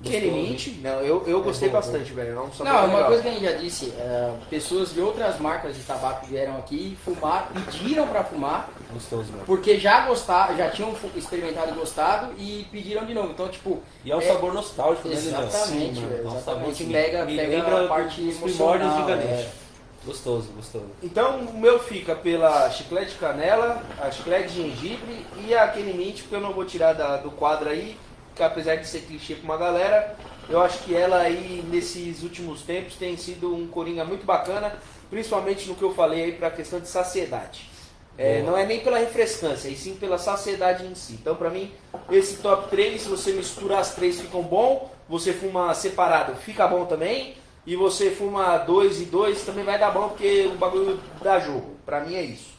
[0.04, 0.68] Kenny Gostoso, Mint.
[0.82, 2.36] Não, eu, eu gostei bom, bastante, velho.
[2.36, 3.06] É um sabor Não, uma legal.
[3.06, 6.98] coisa que a gente já disse, é, pessoas de outras marcas de tabaco vieram aqui
[7.06, 9.44] fumar, pediram pra fumar, Gostoso, mano.
[9.46, 13.30] porque já gostaram, já tinham experimentado e gostado e pediram de novo.
[13.32, 15.14] Então, tipo, E é um É, sabor nostálgico, né?
[15.14, 16.14] Exatamente, Sim, velho.
[16.16, 16.44] É exatamente.
[16.44, 19.48] sabor que Pega- me pega lembra a parte dos primórdios de emocional, Ganesha.
[19.58, 19.61] é.
[20.06, 20.86] Gostoso, gostoso.
[21.04, 26.22] Então o meu fica pela chiclete canela, a chiclete de gengibre e a Kenny Mint,
[26.22, 27.96] porque eu não vou tirar da- do quadro aí,
[28.36, 30.16] que apesar de ser clichê pra uma galera,
[30.50, 34.74] eu acho que ela aí nesses últimos tempos tem sido um coringa muito bacana,
[35.10, 37.70] principalmente no que eu falei aí pra questão de saciedade.
[38.18, 41.14] É, não é nem pela refrescância, e sim pela saciedade em si.
[41.14, 41.72] Então, pra mim,
[42.10, 44.92] esse top 3, se você misturar as três, ficam bom.
[45.08, 47.36] Você fuma separado, fica bom também.
[47.66, 51.76] E você fuma dois e dois, também vai dar bom, porque o bagulho dá jogo.
[51.86, 52.50] Pra mim é isso.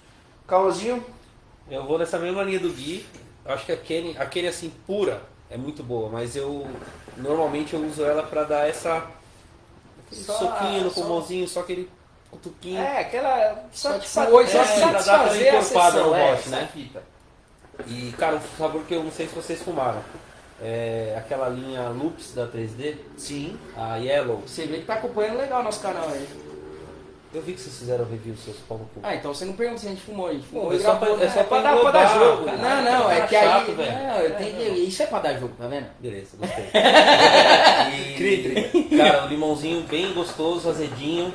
[0.46, 1.04] Calzinho?
[1.70, 3.04] Eu vou nessa mesma linha do Gui.
[3.44, 6.66] Acho que a Kenny, a Kenny assim, pura, é muito boa, mas eu
[7.16, 9.04] normalmente eu uso ela pra dar essa
[10.12, 11.90] Só- soquinho no só- pulmãozinho, só aquele
[12.30, 12.78] cutuquinho.
[12.80, 13.64] É, aquela.
[13.72, 16.70] Só Só, só, é, satisfazer pra aquela a sessão, no é, bote, essa né?
[16.72, 17.02] fita.
[17.88, 20.02] E, cara, um sabor que eu não sei se vocês fumaram.
[20.64, 23.58] É aquela linha Loops da 3D, Sim.
[23.76, 24.42] a Yellow.
[24.46, 26.24] Você vê que tá acompanhando legal o nosso canal aí.
[27.34, 29.00] Eu vi que vocês fizeram review seus pau no cu.
[29.02, 30.96] Ah, então você não pergunta se a gente fumou, a gente fumou Pô, é só
[30.96, 31.28] pra, é né?
[31.30, 32.44] só pra, pra dar- pra dar jogo.
[32.44, 32.58] cara.
[32.58, 33.48] Não, não, é Cara que aí.
[33.48, 33.92] chato, velho.
[33.92, 35.86] Não, eu tenho Isso é pra dar jogo, tá vendo?
[35.98, 36.64] Beleza, gostei.
[37.92, 41.34] E, cara, um limãozinho bem gostoso, azedinho.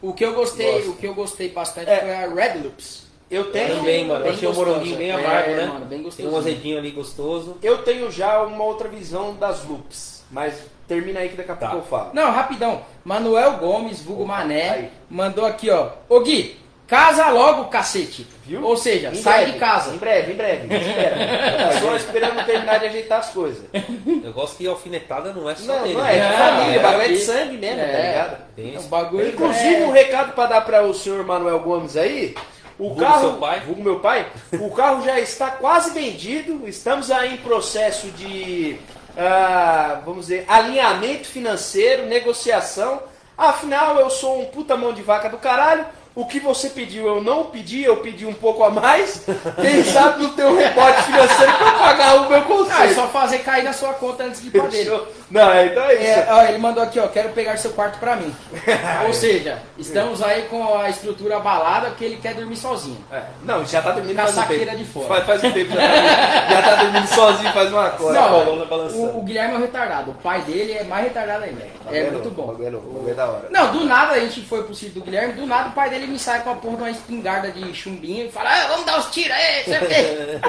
[0.00, 0.90] O que eu gostei, Gosto.
[0.90, 2.00] o que eu gostei bastante É.
[2.00, 3.03] foi a Red Loops.
[3.34, 3.76] Eu tenho.
[3.76, 4.24] Também, mano.
[4.24, 4.54] Um gostoso.
[4.54, 5.64] moranguinho bem É, amargo, né?
[5.66, 6.32] mano, bem Tem gostosinho.
[6.34, 7.56] um azedinho ali gostoso.
[7.62, 10.22] Eu tenho já uma outra visão das loops.
[10.30, 10.54] Mas
[10.88, 11.68] termina aí que daqui a Tá.
[11.68, 12.10] pouco eu falo.
[12.12, 12.82] Não, rapidão.
[13.04, 14.90] Manuel Gomes, vulgo Opa, Mané, aí.
[15.10, 15.90] mandou aqui, ó.
[16.08, 16.56] Ô Gui,
[16.86, 18.26] casa logo, cacete.
[18.46, 18.62] Viu?
[18.64, 19.94] Ou seja, Em sai breve, de casa.
[19.94, 20.66] Em breve, em breve.
[20.76, 21.80] Espera.
[21.80, 23.64] Só esperando terminar de ajeitar as coisas.
[23.72, 25.94] Eu gosto que alfinetada não é só Não, dele.
[25.94, 26.36] não é, é né?
[26.36, 28.06] família, é, o bagulho é de sangue mesmo, tá É.
[28.08, 28.44] ligado?
[28.56, 28.88] Tem O isso.
[28.88, 32.34] bagulho Inclusive, é- um recado pra dar para o senhor Manuel Gomes aí.
[32.78, 33.60] O Vulgo carro, seu pai.
[33.60, 36.66] vulgo meu pai, o carro já está quase vendido.
[36.68, 38.78] Estamos aí em processo de,
[39.16, 43.02] ah, vamos dizer, alinhamento financeiro, negociação.
[43.36, 45.86] Afinal, eu sou um puta mão de vaca do caralho.
[46.16, 49.24] O que você pediu eu não pedi, eu pedi um pouco a mais.
[49.60, 52.94] Quem sabe não tem um rebote financeiro pra pagar o meu Ah, é conselho.
[52.94, 54.90] só fazer cair na sua conta antes de ir pra dele.
[55.28, 56.04] Não, então é isso.
[56.04, 58.32] É, ó, ele mandou aqui, ó, quero pegar seu quarto pra mim.
[59.08, 63.04] Ou seja, estamos aí com a estrutura abalada porque ele quer dormir sozinho.
[63.10, 64.76] É, não, já tá dormindo Com a faz um tempo.
[64.76, 65.08] de fora.
[65.08, 68.20] Faz, faz um tempo, já tá, já tá dormindo sozinho, faz uma coisa.
[68.20, 69.02] Não, balançando.
[69.02, 71.66] o, o Guilherme é um retardado, o pai dele é mais retardado ainda.
[71.90, 72.56] É muito bom.
[72.64, 73.48] É louco, bagulho é da hora.
[73.50, 76.03] Não, do nada a gente foi pro sítio do Guilherme, do nada o pai dele
[76.06, 78.98] me sai com a porra de uma espingarda de chumbinho e fala, ah, vamos dar
[78.98, 80.40] os tiros aí, o quê.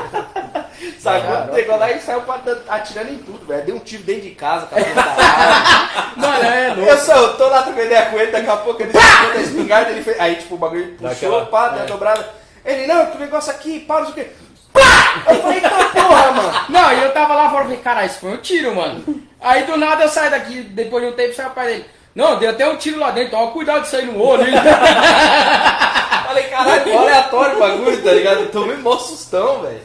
[1.00, 3.64] Sabe, Cara, quando pegou lá e saiu pra- atirando em tudo, velho.
[3.66, 6.14] Deu um tiro dentro de casa, com a porra da arma.
[6.18, 6.92] Mano, é louco.
[6.92, 9.42] Eu só, eu tô lá trocando ideia com ele, daqui a pouco ele ficou da
[9.42, 10.20] espingarda, ele fez.
[10.20, 12.30] Aí, tipo, o bagulho puxou, Daquela- pá, deu uma dobrada.
[12.66, 14.32] Ele, não, que negócio aqui, pá, não sei o quê.
[14.74, 15.24] Pá!
[15.30, 16.66] Eu falei, tá porra, mano.
[16.68, 19.24] Não, e eu tava lá fora e falei, caralho, isso foi um tiro, mano.
[19.40, 21.86] Aí do nada eu saio daqui, depois de um tempo, sai o pai dele.
[22.16, 24.54] Não, deu até um tiro lá dentro, ó, cuidado disso aí no olho, hein?
[26.26, 28.40] Falei, caralho, aleatório o bagulho, tá ligado?
[28.42, 29.82] Eu tomei mó sustão, velho.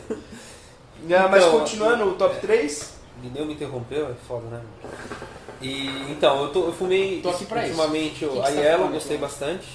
[1.03, 2.95] Não, mas Então, continuando o top 3.
[3.21, 4.61] Guineu me interrompeu, é foda, né?
[5.61, 7.77] E então, eu, tô, eu fumei Tô aqui pra isso.
[7.79, 9.67] ultimamente O que o que a tá Yellow, gostei bastante.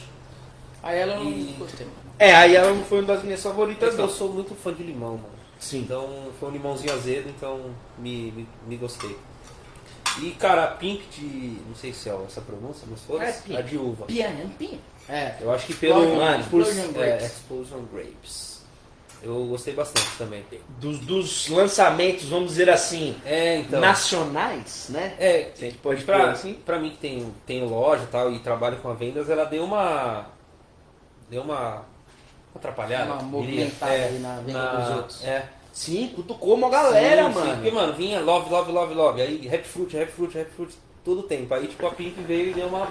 [0.84, 1.88] Ela não E- gostei.
[2.18, 4.10] É, ela não foi uma das minhas É favoritas, eu não.
[4.10, 5.36] sou muito fã de limão, mano.
[5.60, 5.80] Sim.
[5.80, 6.08] Então
[6.40, 7.60] foi um limãozinho azedo, então
[8.00, 9.16] me, me, me gostei.
[10.22, 11.58] E cara, a Pimp de.
[11.68, 13.58] não sei se é essa pronúncia, mas foda É Pimp.
[13.58, 14.06] a de uva.
[14.06, 14.80] Piano, piano.
[15.10, 15.36] É.
[15.42, 16.00] Eu acho que pelo.
[16.04, 17.26] Explosion- Mano, Explosion é, Grapes.
[17.26, 18.56] Explosion Grapes.
[19.22, 20.46] Eu gostei bastante também.
[20.80, 23.80] Dos, dos lançamentos, vamos dizer assim, É, então.
[23.80, 25.16] nacionais, né?
[25.18, 26.54] É, A gente pode pra, assim.
[26.54, 29.64] pra mim que tem, tem loja e tal e trabalho com a vendas, ela deu
[29.64, 30.28] uma.
[31.30, 31.84] Deu uma.
[32.56, 33.14] atrapalhada.
[33.14, 35.24] Uma movimentada É, na venda dos outros.
[35.26, 35.50] É.
[35.76, 37.54] Sim, cutucou uma galera, Sim, sim, mano.
[37.56, 39.22] porque, mano, vinha love, love, love, love.
[39.22, 40.74] Aí rap fruit, rap fruit, rap fruit,
[41.04, 41.54] todo tempo.
[41.54, 42.88] Aí, tipo, a Pimp veio e deu uma.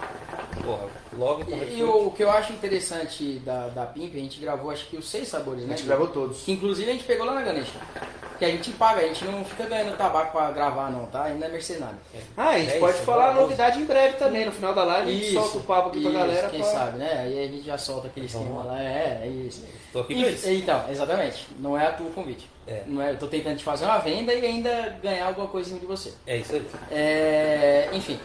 [0.63, 0.89] Porra,
[1.19, 1.73] rap E, fruit.
[1.75, 4.97] e o, o que eu acho interessante da, da Pimp, a gente gravou acho que
[4.97, 5.77] os seis sabores, A né?
[5.77, 6.43] gente gravou todos.
[6.43, 7.73] Que inclusive a gente pegou lá na Ganesha.
[8.31, 11.25] Porque a gente paga, a gente não fica ganhando tabaco pra gravar não, tá?
[11.25, 11.97] Ainda é mercenário.
[12.37, 13.51] Ah, a gente É pode isso, falar a maravilhoso.
[13.51, 14.45] novidade em breve também.
[14.45, 16.49] No final da live a gente Isso, solta o papo aqui pra isso, galera.
[16.49, 17.13] Quem pra- sabe, né?
[17.21, 18.73] Aí a gente já solta aquele Vamos esquema lá.
[18.73, 18.83] lá.
[18.83, 19.65] É, é isso.
[19.93, 20.49] Tô aqui pra isso.
[20.49, 21.47] E- Então, exatamente.
[21.61, 22.51] Não é a tua convite.
[22.67, 22.83] É.
[22.87, 25.87] Não é, eu tô tentando te fazer uma venda e ainda ganhar alguma coisinha de
[25.87, 26.13] você.
[26.27, 26.67] É isso aí.
[26.91, 28.19] É, enfim.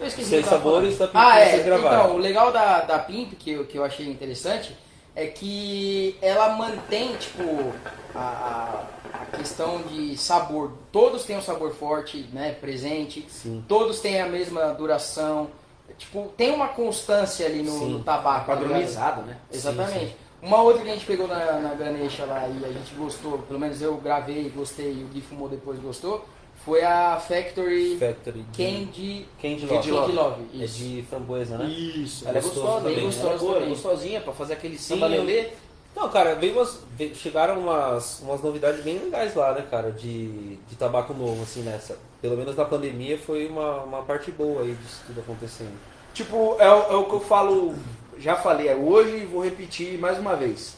[0.00, 1.12] Eu esqueci Seis tava sabores falando.
[1.12, 1.62] da Pimp Ah, é.
[1.62, 2.00] gravaram.
[2.04, 4.76] Então, o legal da, da Pimp, que eu, que eu achei interessante,
[5.14, 7.72] é que ela mantém, tipo,
[8.14, 10.72] a, a, questão de sabor.
[10.92, 13.26] Todos têm um sabor forte, né, presente.
[13.28, 13.64] Sim.
[13.66, 15.48] Todos têm a mesma duração.
[15.96, 17.88] Tipo, tem uma constância ali no, Sim.
[17.94, 18.46] no tabaco.
[18.46, 18.56] tá?
[18.56, 19.36] Padronizado, né?
[19.52, 20.14] Exatamente.
[20.40, 23.58] Uma outra que a gente pegou na, na Ganesha lá e a gente gostou, pelo
[23.58, 26.24] menos eu gravei e gostei, e o Gui fumou depois gostou,
[26.64, 30.12] foi a Factory Factory de Candy, Candy Candy Love.
[30.12, 30.42] Love.
[30.62, 31.66] É de framboesa, né?
[31.66, 32.26] Isso.
[32.28, 32.82] Ela é gostosa também.
[32.94, 33.04] também.
[33.06, 33.68] Gostosa é boa, também.
[33.70, 35.20] gostosinha pra fazer aquele sim Trabalhei.
[35.40, 35.52] ali.
[35.96, 40.56] Não, cara, veio umas, veio- chegaram umas, umas novidades bem legais lá, né, cara, de,
[40.68, 41.96] de tabaco novo, assim, nessa.
[42.20, 45.72] Pelo menos na pandemia foi uma, uma parte boa aí disso tudo acontecendo.
[46.12, 47.74] Tipo, é, o- é o que eu falo,
[48.18, 50.76] já falei hoje e vou repetir mais uma vez.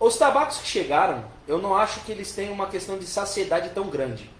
[0.00, 3.88] Os tabacos que chegaram, eu não acho que eles tenham uma questão de saciedade tão
[3.88, 4.30] grande.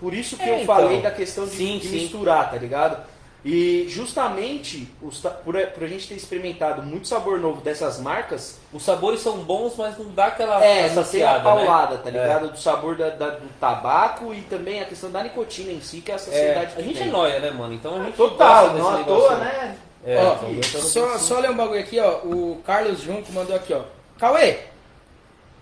[0.00, 0.74] Por isso que É, eu então.
[0.76, 1.94] falei da questão de, Sim, de sim.
[1.94, 3.02] misturar, tá ligado?
[3.44, 8.58] E justamente, os, por, a- por a gente ter experimentado muito sabor novo dessas marcas,
[8.72, 11.44] Os sabores são bons, mas não dá aquela é, saciada, né?
[11.44, 12.48] paulada, tá ligado?
[12.50, 16.10] Do sabor da- da- do tabaco e também a questão da nicotina em si, que
[16.10, 17.12] é a É, saciedade a gente é tem.
[17.12, 17.72] nóia, né, mano?
[17.72, 19.76] Então a gente Total, não à toa, né?
[20.04, 22.18] É, Ó, então, só, só ler um bagulho aqui, ó.
[22.24, 23.82] O Carlos Junco mandou aqui, ó.
[24.18, 24.58] Cauê!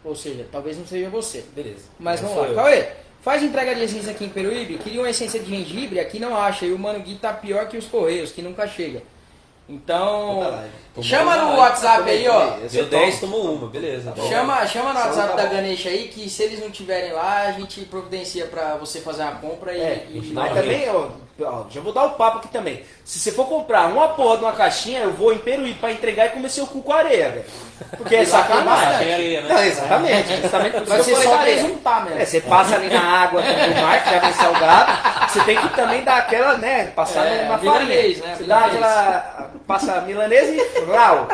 [0.05, 1.45] Ou seja, talvez não seja você.
[1.55, 1.85] Beleza.
[1.99, 2.49] Mas Não vamos lá.
[2.49, 2.55] eu.
[2.57, 2.89] Cauê,
[3.25, 4.79] faz entrega de essência aqui em Peruíbe.
[4.79, 6.67] Queria uma essência de gengibre, aqui não acha.
[6.67, 9.03] E o Mano Gui tá pior que os Correios, que nunca chega.
[9.67, 10.43] Então,
[11.01, 12.59] chama no WhatsApp aí, ó.
[12.71, 14.13] Deu 10, tomou uma, beleza.
[14.13, 14.23] Tá.
[14.23, 15.47] Chama, chama no WhatsApp tá da.
[15.47, 19.31] Ganesha aí, que se eles não tiverem lá, a gente providencia pra você fazer a
[19.33, 19.81] compra e...
[19.81, 21.09] É, e- mas também, ó,
[21.43, 22.85] ó, já vou dar o papo aqui também.
[23.05, 26.27] Se você for comprar uma porra de uma caixinha, eu vou em Peruíbe pra entregar
[26.27, 27.45] e comer seu cu com areia, velho.
[27.97, 29.13] Porque é sacanagem.
[29.13, 29.55] areia, né?
[29.55, 30.37] Não, exatamente.
[30.43, 32.21] Justamente por isso ser eu falei só presuntar mesmo.
[32.21, 35.29] É, você passa ali na água do mar, que já vem salgado.
[35.33, 36.85] Você tem que também dar aquela, né?
[36.95, 37.73] Passar É, na farinha.
[37.81, 38.83] milanês, né, Você dá milanês.
[38.85, 39.51] aquela.
[39.67, 41.29] Passa milanesa e rau.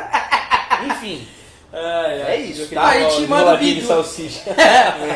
[0.87, 1.29] Enfim.
[1.73, 2.89] É isso, tá?
[2.89, 3.87] A gente manda o Bidu.
[3.87, 4.43] salsicha.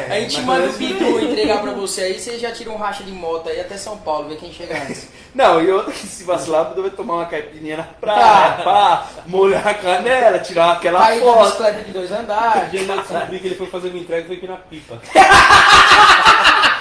[0.09, 3.03] a gente manda o é Bidu entregar pra você aí, você já tira um racha
[3.03, 5.09] de moto aí até São Paulo, ver quem chega antes.
[5.35, 9.75] Não, e outra que se vacilar, vou tomar uma caipirinha na praia, pá, molhar a
[9.75, 11.45] canela, tirar aquela Aí foto.
[11.47, 12.69] bicicleta de dois andares.
[12.69, 15.01] O dia que eu descobri que ele foi fazer uma entrega foi aqui na pipa.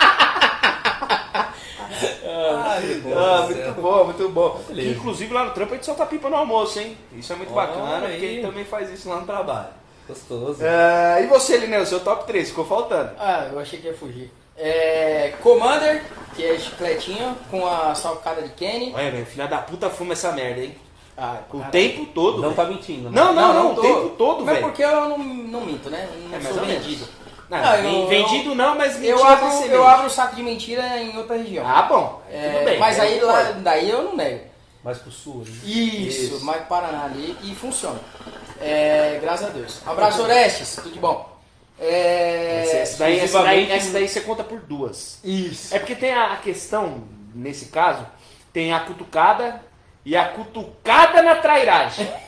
[2.57, 4.61] Ah, muito bom, muito bom.
[4.71, 6.97] Inclusive lá no trampo a gente solta pipa no almoço, hein?
[7.15, 8.11] Isso é muito Olha bacana, aí.
[8.13, 9.67] porque ele também faz isso lá no trabalho.
[10.07, 10.57] Gostoso.
[10.63, 13.11] Ah, e você, Lineu, seu top 3, ficou faltando.
[13.17, 14.31] Ah, eu achei que ia fugir.
[14.57, 16.03] É, Commander,
[16.35, 18.93] que é chicletinho, com a salcada de Kenny.
[18.95, 20.75] Olha, meu, filha da puta fuma essa merda, hein?
[21.17, 21.71] Ah, O caralho.
[21.71, 22.35] tempo todo.
[22.41, 22.55] Não velho.
[22.55, 23.15] tá mentindo, né?
[23.21, 23.81] Não, não, não, o tô.
[23.81, 24.65] tempo todo, Mas velho.
[24.67, 26.09] porque eu não, não minto, né?
[26.29, 26.83] Não É, mais sou ou menos.
[26.85, 27.07] vendido.
[27.61, 30.97] Não, eu- vendido não, mas mentira Eu abro, você eu abro o saco de mentira
[30.99, 31.65] em outra região.
[31.67, 32.21] Ah, bom.
[32.31, 32.79] É, tudo bem.
[32.79, 34.45] mas aí eu lá, daí eu não nego.
[34.83, 35.51] Mais pro sul, né?
[35.63, 36.45] Isso, Isso.
[36.45, 37.99] mais pro Paraná ali e funciona.
[38.59, 39.81] É, graças a Deus.
[39.85, 41.31] Abraço, Orestes, tudo de bom.
[41.79, 45.19] É, Essa, essa daí, essa, daí, essa daí você conta por duas.
[45.23, 45.73] Isso.
[45.75, 48.05] É porque tem a a questão, nesse caso,
[48.51, 49.61] tem a cutucada
[50.05, 52.07] e a cutucada na trairagem.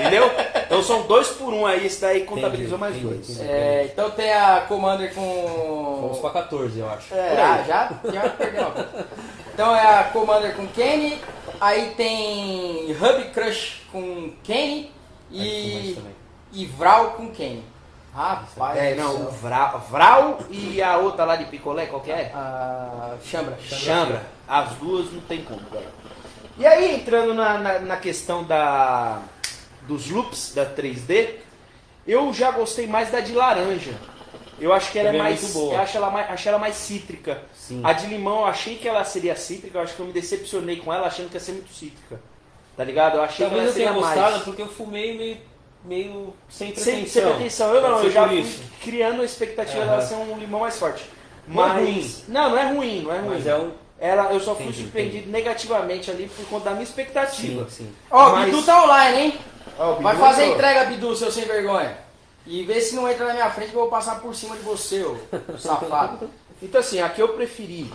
[0.00, 0.30] Entendeu?
[0.66, 3.30] Então são dois por um aí, esse daí contabilizou mais entendi, dois.
[3.30, 3.50] entendi.
[3.50, 5.98] É, então tem a Commander com.
[6.02, 7.14] Vamos pra 14, eu acho.
[7.14, 8.22] É, ah, já, já.
[9.54, 11.20] Então é a Commander com Kenny,
[11.60, 14.90] aí tem Hub Crush com Kenny
[15.30, 15.98] e,
[16.52, 17.64] e Vral com Kenny.
[18.14, 22.30] Rapaz, É, não, o Vral, Vral e a outra lá de picolé, qual que é?
[22.34, 23.56] A Chambra.
[23.58, 24.22] Chambra.
[24.46, 25.90] As duas não tem como, galera.
[26.62, 29.20] E aí, entrando na, na, na questão da,
[29.88, 31.30] dos loops da 3D,
[32.06, 33.92] eu já gostei mais da de laranja.
[34.60, 35.56] Eu acho que ela é é mais.
[35.56, 37.42] Eu acho ela mais, achei ela mais cítrica.
[37.52, 37.80] Sim.
[37.82, 40.76] A de limão eu achei que ela seria cítrica, eu acho que eu me decepcionei
[40.76, 42.20] com ela achando que ia ser muito cítrica.
[42.76, 43.16] Tá ligado?
[43.16, 44.44] Eu achei Talvez eu que ela tenha seria gostado mais.
[44.44, 45.38] porque eu fumei meio,
[45.84, 46.94] meio sem pretensão.
[46.94, 48.62] Sem, sem pretensão, eu não, eu já fui isso.
[48.80, 49.90] criando a expectativa Aham.
[49.90, 51.04] dela ser um limão mais forte.
[51.48, 51.82] Não é Mas.
[51.82, 52.14] ruim.
[52.28, 53.28] Não, não é ruim, não é ruim.
[53.30, 53.72] Mas é um...
[54.02, 57.64] Ela, eu só fui Entendi, surpreendido negativamente ali por conta da minha expectativa.
[57.70, 57.92] Sim, sim.
[58.10, 59.38] Ó, Mas- Bidu tá online, hein?
[59.78, 60.56] Ó, o Vai Bidu fazer entrou.
[60.58, 61.96] entrega, Bidu, seu sem vergonha.
[62.44, 64.62] E vê se não entra na minha frente que eu vou passar por cima de
[64.62, 65.16] você, ô
[65.56, 66.28] safado.
[66.60, 67.88] Então assim, a que eu preferi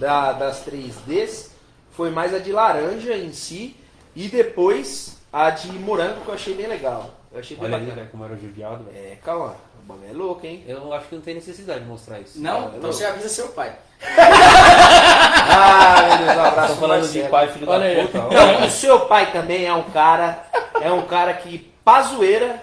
[0.00, 1.50] da- das 3Ds
[1.92, 3.76] foi mais a de laranja em si
[4.16, 7.10] e depois a de morango que eu achei bem legal.
[7.30, 8.00] Eu achei bem Olha ali, bacana.
[8.02, 8.96] velho, como era judiado, velho.
[8.96, 9.56] É, calma.
[9.82, 10.64] O bagulho é louco, hein?
[10.66, 12.40] Eu acho que não tem necessidade de mostrar isso.
[12.40, 12.72] Não?
[12.72, 13.76] é Então você avisa seu pai.
[15.56, 17.28] Ah, meu Deus, um abraço Tô falando de Marcelo.
[17.30, 18.34] pai, filho Olha da puta.
[18.34, 20.38] Não, o seu pai também é um cara,
[20.80, 22.62] é um cara que, pra zoeira,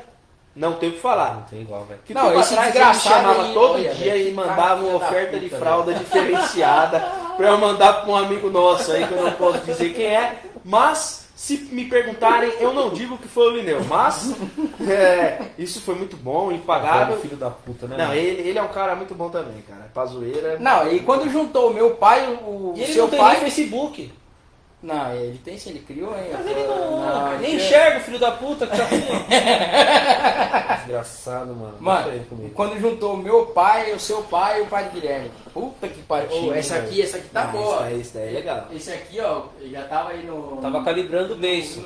[0.56, 1.36] não tem o que falar.
[1.36, 2.00] Não tem igual, velho.
[2.06, 4.98] Que Não, esse atrás ele desgraçado chamava aí, todo olha, dia velho, e mandava uma
[4.98, 7.00] oferta de fralda diferenciada
[7.38, 10.36] pra eu mandar pra um amigo nosso aí, que eu não posso dizer quem é.
[10.66, 13.84] Mas, se me perguntarem, eu não digo que foi o Lineu.
[13.86, 14.36] Mas,
[14.88, 17.20] é, isso foi muito bom, impagável.
[17.20, 17.98] Filho da puta, né?
[17.98, 19.90] Não, ele, ele é um cara muito bom também, cara.
[19.92, 20.60] Pra zoeira.
[20.60, 23.32] Não, e quando juntou o meu pai, o, o E ele seu não tem pai.
[23.32, 24.14] nem Facebook.
[24.82, 26.30] Não, ele tem sim, ele criou, hein?
[26.34, 28.84] Mas ele não, nem ele- enxerga o filho da puta que tá
[30.78, 31.76] Desgraçado, mano.
[31.80, 32.26] Mano,
[32.56, 35.32] quando juntou meu pai, o seu pai e o pai do Guilherme.
[35.54, 36.30] Puta que pariu.
[36.30, 37.92] Time, essa aqui, essa aqui tá Não, boa.
[37.92, 38.68] Isso daí, é legal.
[38.72, 40.58] Esse aqui, ó, já tava aí no.
[40.62, 41.84] Tava calibrando o beijo.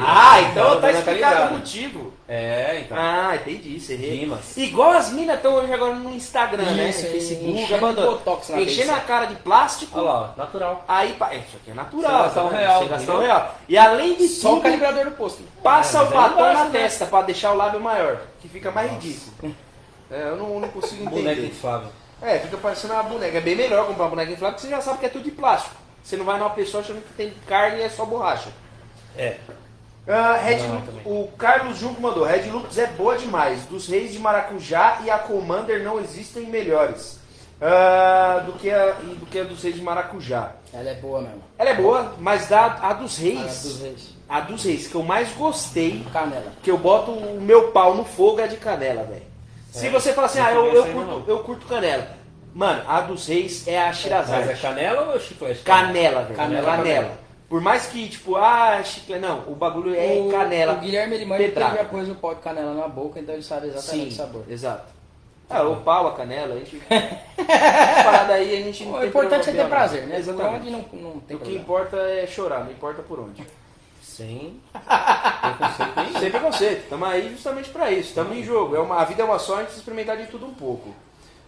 [0.00, 2.12] Ah, então tá explicado o motivo.
[2.26, 2.96] É, então.
[2.98, 4.20] Ah, entendi, você errei.
[4.20, 4.56] Rimas.
[4.56, 6.88] Igual as minas estão hoje agora no Instagram, né?
[6.88, 9.98] Isso, No Facebook, enchendo botox na Enchendo a cara de plástico.
[9.98, 10.84] Olha lá, natural.
[10.88, 12.23] Aí, pá, isso aqui é natural.
[12.30, 12.58] Um tá vendo?
[12.58, 13.34] real, Sem gastar um entendeu?
[13.34, 13.54] real.
[13.68, 15.42] E além de Só o tudo, calibrador do posto.
[15.62, 16.70] passa É, o batom na né?
[16.72, 19.54] testa pra deixar o lábio maior, que fica mais ridículo.
[20.10, 21.46] É, eu não, não consigo Boneca entender.
[21.48, 21.88] inflável.
[22.22, 23.38] É, fica parecendo uma boneca.
[23.38, 25.30] É bem melhor comprar uma boneca inflável, porque você já sabe que é tudo de
[25.30, 25.74] plástico.
[26.02, 28.50] Você não vai numa pessoa achando que tem carne e é só borracha.
[29.16, 29.36] É.
[30.06, 33.64] Ah, Red Não, o Carlos Junco mandou, Red Loops é boa demais.
[33.64, 37.18] Dos reis de Maracujá e a Commander não existem melhores
[37.66, 40.52] ah, do, que a, e do que a dos reis de Maracujá.
[40.72, 41.42] Ela é boa mesmo.
[41.58, 44.08] Ela é boa, mas da, a dos reis, é dos reis.
[44.28, 46.52] a dos reis que eu mais gostei, Canela.
[46.62, 49.22] que eu boto o meu pau no fogo é a de canela, velho.
[49.72, 51.24] Se É, você fala assim, não ah, eu, eu, a curto, não.
[51.26, 52.06] eu curto canela.
[52.54, 54.60] Mano, a dos reis é a Mas é Shirazade.
[54.60, 55.62] canela ou chiclete?
[55.62, 56.36] Canela, velho.
[56.36, 56.76] Canela, Canela.
[56.76, 57.18] canela.
[57.48, 59.20] Por mais que, tipo, ah, chiclete.
[59.20, 60.74] Não, o bagulho é o, canela.
[60.74, 63.66] O Guilherme ele ele já pôs o pó de canela na boca, então ele sabe
[63.68, 64.44] exatamente Sim, o sabor.
[64.48, 64.93] exato.
[65.50, 66.80] Ah, o pau, a canela, a gente.
[68.04, 70.18] Parada aí a gente não O tem importante é ter prazer, né?
[70.18, 70.70] Exatamente.
[70.70, 71.60] não, não tem O que problema.
[71.60, 73.46] importa é chorar, não importa por onde.
[74.02, 76.18] Sem preconceito nenhum.
[76.20, 78.74] Sem preconceito, estamos aí justamente pra isso, estamos em jogo.
[78.76, 80.94] É uma, a vida é uma só, a gente precisa experimentar de tudo um pouco.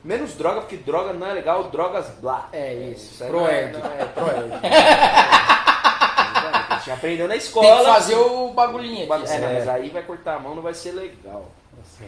[0.05, 2.49] Menos droga, porque droga não é legal, drogas blá.
[2.53, 3.25] É isso.
[3.25, 4.53] Pro não é- não É, proerd.
[6.69, 7.95] a gente aprendeu na Tem que escola.
[7.95, 9.33] fazer o bagulhinho aqui.
[9.33, 9.55] É, não, É.
[9.55, 11.47] mas aí vai cortar a mão, não vai ser legal.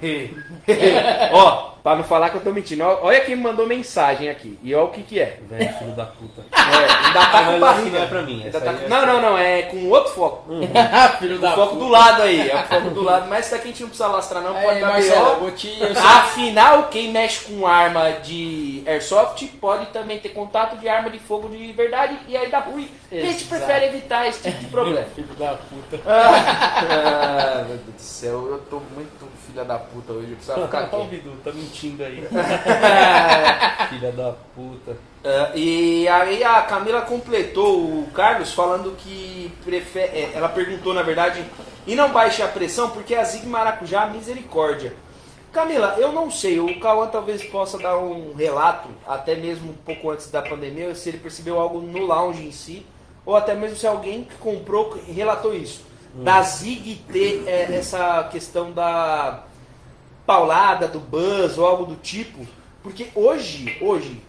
[1.33, 4.59] Ó, pra não falar que eu tô mentindo, ó, olha quem me mandou mensagem aqui.
[4.63, 5.39] E olha o que que é.
[5.49, 6.43] Velho, filho da puta.
[6.53, 7.99] É, ainda tá com Mas barriga.
[7.99, 9.89] não é pra mim, Ainda essa tá aí com- é- Não, não, não, é com
[9.89, 10.45] outro foco.
[11.19, 11.85] Filho O da foco puta.
[11.85, 14.09] do lado aí, é o foco do lado, mas isso daqui a gente não precisa
[14.09, 15.41] lastrar não, pode Aí, dar Marcelo, eu B.O.
[15.41, 15.69] vou te...
[15.81, 21.09] Eu sei- Afinal, quem mexe com arma de airsoft pode também ter contato de arma
[21.11, 22.89] de fogo de verdade e aí dá ruim.
[23.11, 23.47] A gente Exato.
[23.49, 25.07] prefere evitar esse tipo de problema.
[25.15, 25.99] Filho da puta.
[26.07, 29.27] ah, meu Deus do céu, eu tô muito
[29.59, 31.07] filha da puta hoje, precisava ficar aqui.
[31.09, 32.23] Bidu, tá mentindo aí.
[33.89, 34.97] Filha da puta.
[35.25, 41.03] Ah, e aí a Camila completou o Carlos falando que prefere, é, ela perguntou na
[41.03, 41.45] verdade,
[41.87, 44.95] e não baixe a pressão porque a Zig Maracujá misericórdia.
[45.53, 50.11] Camila, eu não sei, o Cauã talvez possa dar um relato, até mesmo um pouco
[50.11, 52.87] antes da pandemia, se ele percebeu algo no lounge em si,
[53.25, 55.89] ou até mesmo se alguém que comprou relatou isso.
[56.15, 59.45] Da Zig ter é, essa questão da
[60.29, 62.47] paulada, do buzz ou algo do tipo.
[62.83, 64.21] Porque hoje, hoje,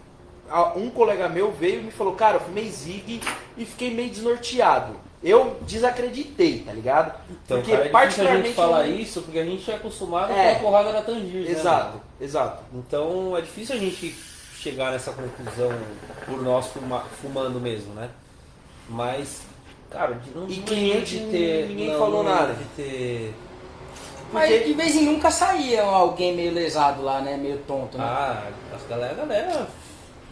[0.74, 3.20] um colega meu veio e me falou, cara, eu fumei Zig
[3.56, 4.94] e fiquei meio desnorteado.
[5.22, 7.14] Eu desacreditei, tá ligado?
[7.44, 8.54] Então, porque cara, é difícil a gente particularmente.
[8.54, 10.54] falar isso porque a gente é acostumado É.
[10.54, 11.44] com a porrada da Tangier.
[11.44, 12.00] né, Exato, mano?
[12.18, 12.62] exato.
[12.74, 14.14] Então é difícil a gente
[14.56, 15.70] chegar nessa conclusão
[16.24, 18.08] por nós fuma- fumando mesmo, né?
[18.88, 19.42] Mas,
[19.90, 22.54] cara, não E cliente, de ter, ninguém não, falou nada.
[22.54, 23.34] De ter.
[24.32, 27.36] Mas de vez em nunca saía alguém meio lesado lá, né?
[27.36, 28.04] Meio tonto, né?
[28.04, 29.68] Ah, as galera, galera.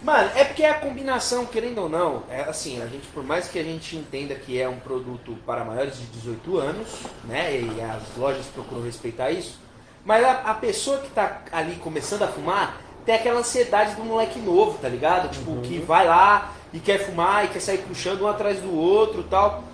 [0.03, 3.59] Mano, é porque a combinação, querendo ou não, é assim, a gente, por mais que
[3.59, 6.89] a gente entenda que é um produto para maiores de 18 anos,
[7.25, 7.61] né?
[7.61, 9.59] E as lojas procuram respeitar isso,
[10.05, 14.39] mas a, a pessoa que tá ali começando a fumar tem aquela ansiedade do moleque
[14.39, 15.31] novo, tá ligado?
[15.31, 19.25] Tipo, que vai lá e quer fumar e quer sair puxando um atrás do outro
[19.25, 19.65] tal.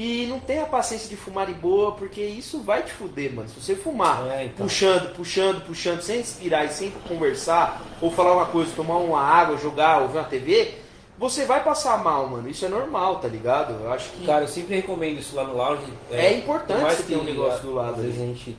[0.00, 3.48] E não tem a paciência de fumar de boa, porque isso vai te fuder, mano.
[3.48, 4.64] Se você fumar É, então.
[4.64, 9.56] puxando, puxando, puxando, sem respirar e sem conversar, ou falar uma coisa, tomar uma água,
[9.58, 10.74] jogar, ouvir uma TV,
[11.18, 12.48] você vai passar mal, mano.
[12.48, 13.72] Isso é normal, tá ligado?
[13.82, 14.24] Eu acho que.
[14.24, 15.92] Cara, eu sempre recomendo isso lá no lounge.
[16.12, 18.56] É importante por mais você ter um negócio do lado Às vezes a gente,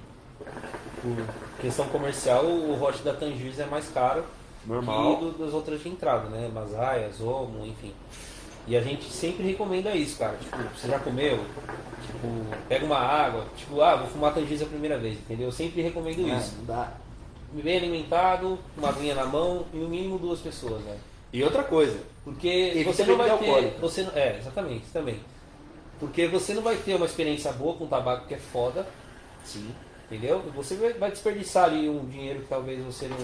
[1.02, 1.26] por
[1.62, 4.26] questão comercial, o hot da Tangiers é mais caro
[4.66, 5.16] Normal.
[5.18, 6.50] que do- das outras de entrada, né?
[6.54, 7.94] Masaia, Zomo, enfim.
[8.68, 10.38] E a gente sempre recomenda isso, cara.
[10.38, 11.38] Tipo, você já comeu?
[12.06, 12.28] Tipo,
[12.68, 13.46] pega uma água.
[13.58, 15.48] Tipo, ah, vou fumar Tangiers a primeira vez, entendeu?
[15.48, 16.56] Eu sempre recomendo É, isso.
[16.58, 16.92] não dá.
[17.52, 20.98] bem alimentado, uma aguinha na mão e no mínimo duas pessoas, né?
[21.34, 23.78] E outra coisa, Porque você não vai ter.
[23.82, 25.20] Você, não- é, exatamente, também.
[26.00, 28.88] Porque você não vai ter uma experiência boa com tabaco que é foda,
[29.44, 29.68] sim.
[30.12, 30.42] entendeu?
[30.56, 33.18] Você vai- vai desperdiçar ali um dinheiro que talvez você não.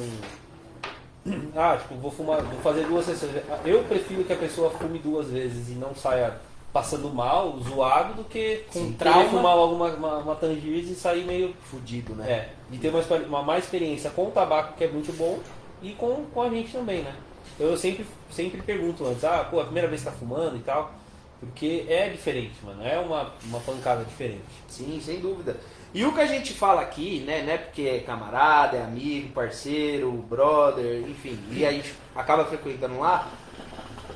[1.56, 3.32] Ah, tipo, vou fumar, vou fazer duas sessões.
[3.66, 6.38] Eu prefiro que a pessoa fume duas vezes e não saia
[6.72, 9.30] passando mal, zoado, do que Com querer trauma.
[9.30, 12.30] fumar logo uma, uma, uma tangiz e sair meio Fudido, né?
[12.30, 15.40] É, e ter uma, uma má experiência com o tabaco, que é muito bom,
[15.82, 17.16] e com, com a gente também, né?
[17.58, 20.92] Eu sempre, sempre pergunto antes, ah, pô, a primeira vez que tá fumando e tal,
[21.40, 24.44] porque é diferente, mano, é uma, uma pancada diferente.
[24.68, 25.56] Sim, sem dúvida.
[25.96, 29.32] E o que a gente fala aqui, né, não é porque é camarada, é amigo,
[29.32, 33.30] parceiro, brother, enfim, e a gente acaba frequentando lá,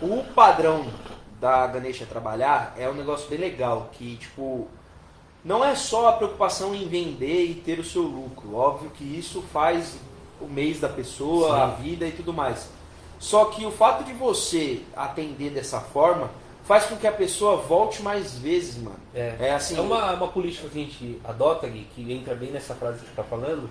[0.02, 0.86] o padrão
[1.40, 4.68] da Ganesha trabalhar é um negócio bem legal, que tipo,
[5.42, 9.42] não é só a preocupação em vender e ter o seu lucro, óbvio que isso
[9.54, 9.98] faz
[10.42, 11.62] o mês da pessoa, Sim.
[11.62, 12.70] a vida e tudo mais.
[13.20, 16.30] Só que o fato de você atender dessa forma
[16.70, 19.00] faz com que a pessoa volte mais vezes, mano.
[19.16, 22.76] É, assim, é uma, uma política que a gente adota, Gui, que entra bem nessa
[22.76, 23.68] frase que você tá falando,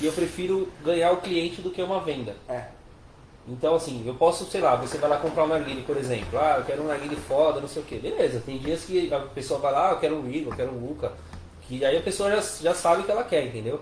[0.00, 2.34] e eu prefiro ganhar o cliente do que uma venda.
[2.48, 2.64] É.
[3.46, 6.36] Então, assim, eu posso, sei lá, você vai lá comprar um narguile, por exemplo.
[6.36, 8.00] Ah, eu quero um narguile foda, não sei o quê.
[8.02, 10.72] Beleza, tem dias que a pessoa vai lá, ah, eu quero um Igor, eu quero
[10.72, 11.12] um Luca.
[11.68, 13.80] Que aí a pessoa já, já sabe o que ela quer, entendeu?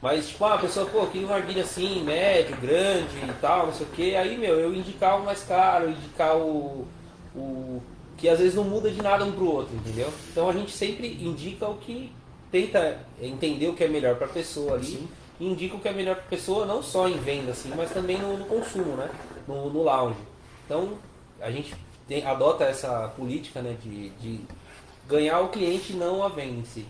[0.00, 3.74] Mas, tipo, ah, a pessoa, pô, queria um narguile assim, médio, grande e tal, não
[3.74, 4.16] sei o quê.
[4.18, 6.86] Aí, meu, eu indicar o mais caro, indicar o,
[7.34, 7.82] o...
[8.20, 10.12] Que às vezes não muda de nada um pro outro, entendeu?
[10.30, 12.12] Então a gente sempre indica o que
[12.52, 15.08] tenta entender o que é melhor pra pessoa ali Sim.
[15.38, 17.90] e indica o que é melhor para a pessoa, não só em venda, assim, mas
[17.92, 19.08] também no, no consumo, né?
[19.48, 20.18] No, no lounge.
[20.66, 20.90] Então,
[21.40, 21.74] a gente
[22.06, 24.40] tem- adota essa política né, de, de
[25.08, 26.86] ganhar o cliente e não a venda em si.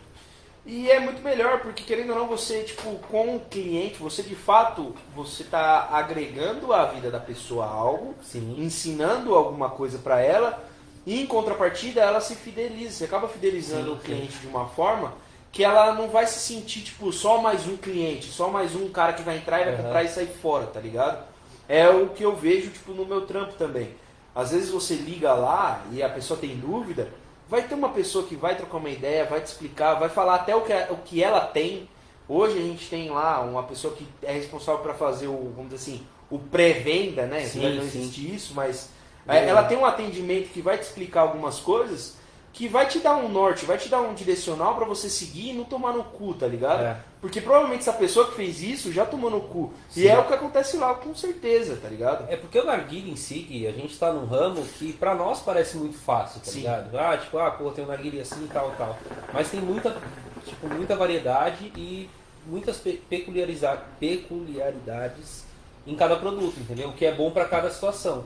[0.66, 4.35] E é muito melhor, porque querendo ou não, você, tipo, com o cliente, você de
[4.35, 8.57] fato, você tá agregando à vida da pessoa algo, Sim.
[8.59, 10.62] ensinando alguma coisa para ela,
[11.07, 14.03] e em contrapartida ela se fideliza, você acaba fidelizando Sim, o sim.
[14.03, 15.15] cliente de uma forma
[15.53, 19.13] que ela não vai se sentir, tipo, só mais um cliente, só mais um cara
[19.13, 19.83] que vai entrar e vai Aham.
[19.83, 21.25] comprar e sair fora, tá ligado?
[21.69, 23.95] É o que eu vejo, tipo, no meu trampo também.
[24.35, 27.13] Às vezes você liga lá e a pessoa tem dúvida,
[27.49, 30.55] vai ter uma pessoa que vai trocar uma ideia, vai te explicar, vai falar até
[30.55, 31.89] o que, o que ela tem.
[32.29, 35.77] Hoje a gente tem lá uma pessoa que é responsável para fazer o, vamos dizer
[35.93, 37.41] assim, o pré-venda, né?
[37.45, 38.01] Sim, não sim.
[38.01, 38.91] existe isso, mas
[39.31, 39.45] É.
[39.45, 42.18] é, ela tem um atendimento que vai te explicar algumas coisas
[42.53, 45.53] que vai te dar um norte, vai te dar um direcional para você seguir e
[45.53, 46.83] não tomar no cu, tá ligado?
[46.83, 46.97] É.
[47.20, 49.72] Porque provavelmente essa pessoa que fez isso já tomou no cu.
[49.89, 50.01] Sim.
[50.01, 52.26] E é o que acontece lá, com certeza, tá ligado?
[52.28, 55.76] É porque o narguile em si, a gente tá num ramo que pra nós parece
[55.76, 56.59] muito fácil, tá Sim.
[56.62, 56.99] ligado?
[56.99, 58.99] Ah, tipo, ah, pô, tem um narguile assim e tal, tal.
[59.33, 59.97] Mas tem muita,
[60.45, 62.11] tipo, muita variedade e
[62.47, 65.45] muitas pe- peculiaridades
[65.87, 66.89] em cada produto, entendeu?
[66.89, 68.24] O que é bom pra cada situação.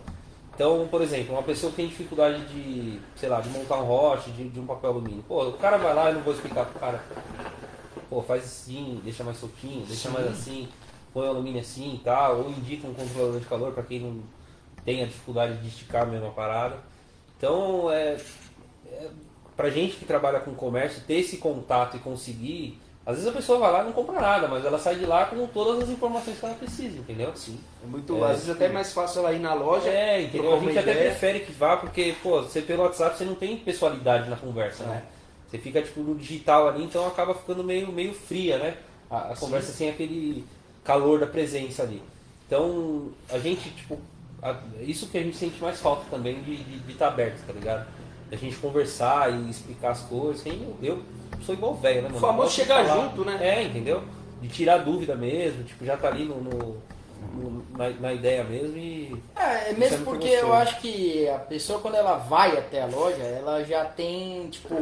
[0.55, 4.30] Então, por exemplo, uma pessoa que tem dificuldade de, sei lá, de montar um roche,
[4.30, 5.24] de, de um papel alumínio.
[5.26, 7.02] Pô, o cara vai lá e não vou explicar pro cara.
[8.09, 10.68] Pô, faz assim, deixa mais soltinho, deixa mais assim,
[11.12, 14.22] põe o alumínio assim e tal, ou indica um controlador de calor para quem não
[14.84, 16.78] tem a dificuldade de esticar a mesma parada.
[17.36, 18.16] Então, é,
[18.86, 19.11] é,
[19.57, 22.80] pra gente que trabalha com comércio, ter esse contato e conseguir.
[23.07, 25.26] Às vezes a pessoa vai lá e não compra nada, mas ela sai de lá
[25.26, 27.30] com todas as informações que ela precisa, entendeu?
[27.36, 27.59] Sim.
[27.82, 29.90] É muito, É, às vezes até é mais fácil ela ir na loja.
[29.90, 30.55] É, entendeu?
[30.55, 31.11] A gente até ideia.
[31.11, 34.86] prefere que vá, porque, pô, você pelo WhatsApp você não tem pessoalidade na conversa, É.
[34.86, 35.02] né?
[35.50, 38.76] Você fica tipo no digital ali, então acaba ficando meio, meio fria, né?
[39.11, 40.44] A, a conversa sem aquele
[40.82, 42.02] calor da presença ali.
[42.46, 43.98] Então, a gente, tipo,
[44.42, 47.52] a- isso que a gente sente mais falta também de estar de, estar aberto, tá
[47.52, 47.86] ligado?
[48.30, 50.42] Da gente conversar e explicar as coisas.
[50.42, 51.02] Quem- Eu
[51.43, 52.16] sou igual velho, né, mano?
[52.16, 53.03] O famoso chegar falar.
[53.03, 53.39] junto, né?
[53.41, 54.03] É, entendeu?
[54.41, 56.76] De tirar dúvida mesmo, tipo, já tá ali no, no-
[57.35, 59.16] no- na, na ideia mesmo e.
[59.35, 62.87] É, é é mesmo porque eu acho que a pessoa quando ela vai até a
[62.87, 64.74] loja, ela já tem, tipo,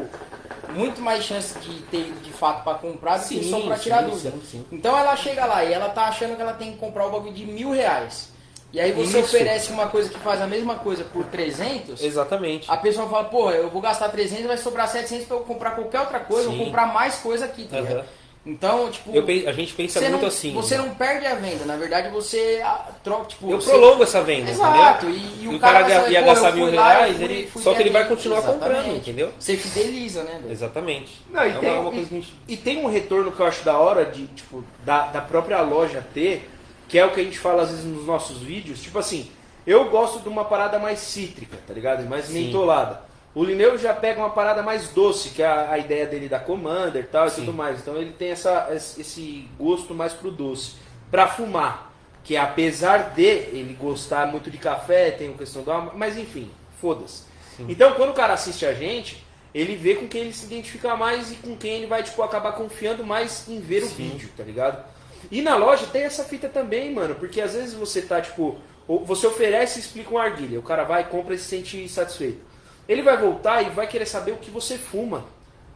[0.71, 4.03] muito mais chance de ter ido de fato pra comprar do que só pra tirar
[4.05, 4.31] sim, dúvida.
[4.33, 4.67] sim, sim.
[4.73, 7.33] Então ela chega lá e ela tá achando que ela tem que comprar o bagulho
[7.33, 8.32] de mil reais.
[8.73, 9.37] E aí você Isso.
[9.37, 12.71] oferece uma coisa que faz a mesma coisa por 300, Exatamente.
[12.71, 16.01] a pessoa fala, porra, eu vou gastar 300, vai sobrar 700 pra eu comprar qualquer
[16.01, 16.57] outra coisa, Sim.
[16.57, 17.79] vou comprar mais coisa aqui, tá?
[17.79, 18.03] Aham.
[18.45, 20.53] Então, tipo, a gente pensa muito não, assim.
[20.53, 20.83] você né?
[20.85, 24.51] não perde a venda, na verdade você ah, troca, tipo, Eu você- prolongo essa venda,
[24.51, 25.23] Exato, entendeu?
[25.41, 27.73] e, e E o cara, cara ia- pô, gastar mil reais, fui- ele- fui só
[27.73, 28.99] que ele vai continuar comprando, Exatamente.
[29.11, 29.33] entendeu?
[29.39, 30.41] Você fideliza, né?
[30.43, 30.51] velho?
[30.53, 31.23] Exatamente.
[31.31, 32.35] Não, e, é tem, uma, uma e- coisa que a gente.
[32.49, 36.05] e tem um retorno que eu acho da hora de, tipo, da, da própria loja
[36.13, 36.51] ter,
[36.93, 39.31] que é o que a gente fala às vezes nos nossos vídeos, tipo assim,
[39.67, 42.07] eu gosto de uma parada mais cítrica, tá ligado?
[42.07, 42.35] Mais Sim.
[42.35, 43.01] mentolada.
[43.35, 46.39] O Lineu já pega uma parada mais doce, que é a, a ideia dele da
[46.39, 47.47] Commander e tal e Sim.
[47.47, 47.81] tudo mais.
[47.81, 50.75] Então ele tem essa, esse gosto mais pro doce.
[51.11, 51.91] pra fumar.
[52.23, 57.23] Que apesar de ele gostar muito de café, tem a questão do mas enfim, foda-se.
[57.71, 59.25] Então quando o cara assiste a gente,
[59.55, 62.53] ele vê com quem ele se identifica mais e com quem ele vai, tipo, acabar
[62.53, 64.92] confiando mais em ver o vídeo, tá ligado?
[65.31, 68.57] E na loja tem essa fita também, mano, porque às vezes você tá, tipo,
[69.05, 72.41] você oferece e explica uma arguilha, o cara vai, compra e se sente satisfeito.
[72.89, 75.25] Ele vai voltar e vai querer saber o que você fuma,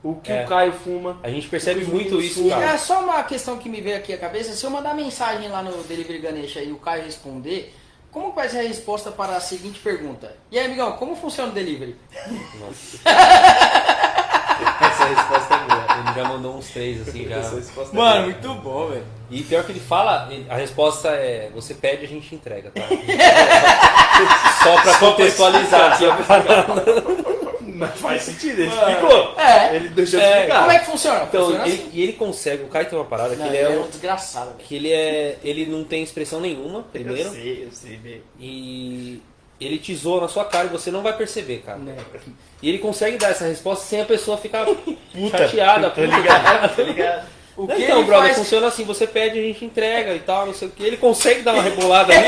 [0.03, 0.45] o que É.
[0.45, 1.19] o Caio fuma.
[1.23, 2.73] A gente percebe muito isso, cara.
[2.73, 4.53] É só uma questão que me veio aqui à cabeça.
[4.53, 7.75] Se eu mandar mensagem lá no Delivery Ganesha e o Caio responder,
[8.11, 10.37] como vai ser a resposta para a seguinte pergunta?
[10.51, 11.97] E aí, amigão, como funciona o delivery?
[14.81, 15.76] Essa resposta é boa.
[16.17, 17.37] Já mandou uns três, assim, já.
[17.37, 17.63] É
[17.93, 19.05] Mano, muito bom, velho.
[19.31, 22.83] E pior que ele fala, a resposta é: você pede, a gente entrega, tá?
[24.63, 26.17] Só pra contextualizar aqui a.
[27.79, 29.35] Mas faz sentido, ele explicou.
[29.39, 29.77] É.
[29.77, 30.61] Ele deixou É, explicar.
[30.61, 31.23] Como é que funciona?
[31.25, 31.91] Então, funciona ele, assim.
[31.93, 34.47] e ele consegue, o Caio tem uma parada que Não, ele é, um um, desgraçado,
[34.53, 34.59] velho.
[34.61, 35.37] que ele é.
[35.45, 37.29] Ele não tem expressão nenhuma, primeiro.
[37.29, 38.23] Eu sei, eu sei, velho.
[38.41, 39.21] E
[39.61, 41.79] ele te zoa na sua cara e você não vai perceber, cara.
[41.79, 41.97] Né?
[42.63, 44.67] E ele consegue dar essa resposta sem a pessoa ficar
[45.31, 45.91] chateada.
[45.91, 46.07] Tá puta.
[46.17, 46.77] ligado?
[46.77, 47.27] Tá ligado?
[47.57, 48.37] O que então, ele brother, faz...
[48.39, 50.83] funciona assim, você pede, a gente entrega e tal, não sei o que.
[50.85, 52.27] Ele consegue dar uma rebolada ali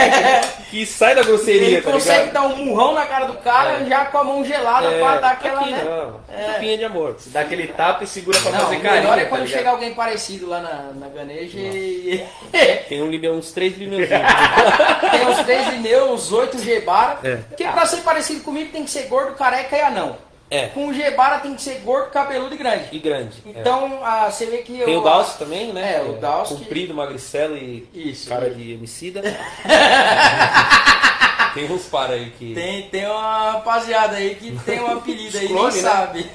[0.70, 2.32] que sai da grosseria, Ele tá consegue ligado?
[2.32, 3.84] dar um murrão na cara do cara É.
[3.86, 5.84] já com a mão gelada É, pra dar aquela, aqui né?
[5.84, 7.16] não, tapinha de amor.
[7.26, 9.02] Dá aquele tapa e segura pra Não, fazer carinho.
[9.02, 9.58] melhor é tá quando ligado?
[9.58, 12.24] chega alguém parecido lá na, na Ganeja e...
[12.88, 14.08] Tem um, limão- uns três limãozinhos.
[15.10, 17.18] Tem uns três Lineu, uns oito Gebara.
[17.22, 17.36] É.
[17.36, 20.16] Porque pra ser parecido comigo tem que ser gordo, careca e anão.
[20.50, 22.84] É, Com o Gebara tem que ser gordo, cabeludo e grande.
[22.90, 23.36] e grande.
[23.54, 23.60] é.
[23.60, 25.96] Então ah, você vê que Tem eu- o Dalcio também, né?
[25.96, 28.28] É, o Dalcio que- Comprido, magricelo e Isso.
[28.28, 29.20] cara de emicida.
[31.54, 32.54] tem uns para aí que...
[32.54, 35.90] Tem, tem uma rapaziada aí que tem um apelido aí, clone, nem né?
[35.90, 36.30] sabe.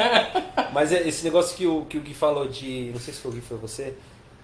[0.72, 2.90] Mas é esse negócio que o, que o Gui falou de.
[2.92, 3.94] Não sei se foi o Gui foi você.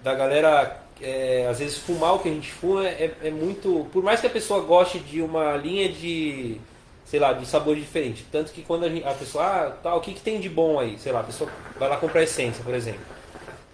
[0.03, 3.87] Da galera, é, às vezes, fumar o que a gente fuma é, é muito.
[3.91, 6.59] Por mais que a pessoa goste de uma linha de.
[7.09, 8.23] Sei lá, de sabor diferente.
[8.31, 9.43] Tanto que quando a, gente- a pessoa.
[9.43, 10.97] Ah, tá, o que, que tem de bom aí?
[10.99, 11.49] Sei lá, a pessoa
[11.79, 13.01] vai lá comprar essência, por exemplo.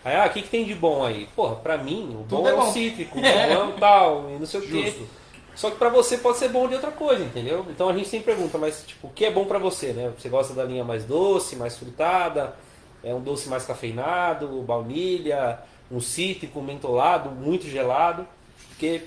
[0.05, 1.27] Aí, ah, o que, que tem de bom aí?
[1.35, 2.71] Porra, pra mim, o bom é é, o bom.
[2.71, 4.83] cítrico, o bom é o tal, e não sei o quê.
[4.83, 5.07] Justo.
[5.53, 7.65] Só que pra você pode ser bom de outra coisa, entendeu?
[7.69, 10.13] Então a gente sempre pergunta, mas tipo, o que é bom pra você, né?
[10.17, 12.55] Você gosta da linha mais doce, mais frutada,
[13.03, 15.59] é um doce mais cafeinado, baunilha,
[15.91, 18.27] um cítrico, mentolado, muito gelado,
[18.69, 19.03] porque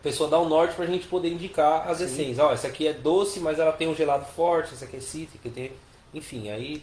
[0.00, 2.38] a pessoa dá um norte pra gente poder indicar as essências.
[2.38, 5.50] Ó, essa aqui é doce, mas ela tem um gelado forte, essa aqui é cítrica,
[5.50, 5.72] tem,
[6.14, 6.82] enfim, aí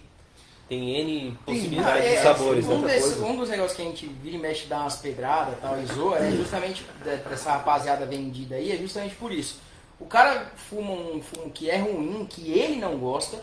[0.69, 2.93] tem N possibilidades É, de sabores, um, né?
[2.93, 5.81] desse- um dos negócios que a gente vira e mexe dá umas pedradas e tal,
[5.81, 9.59] e zoa, é justamente de- dessa rapaziada vendida aí, é justamente por isso.
[9.99, 13.37] O cara fuma um fumo que é ruim, que ele não gosta.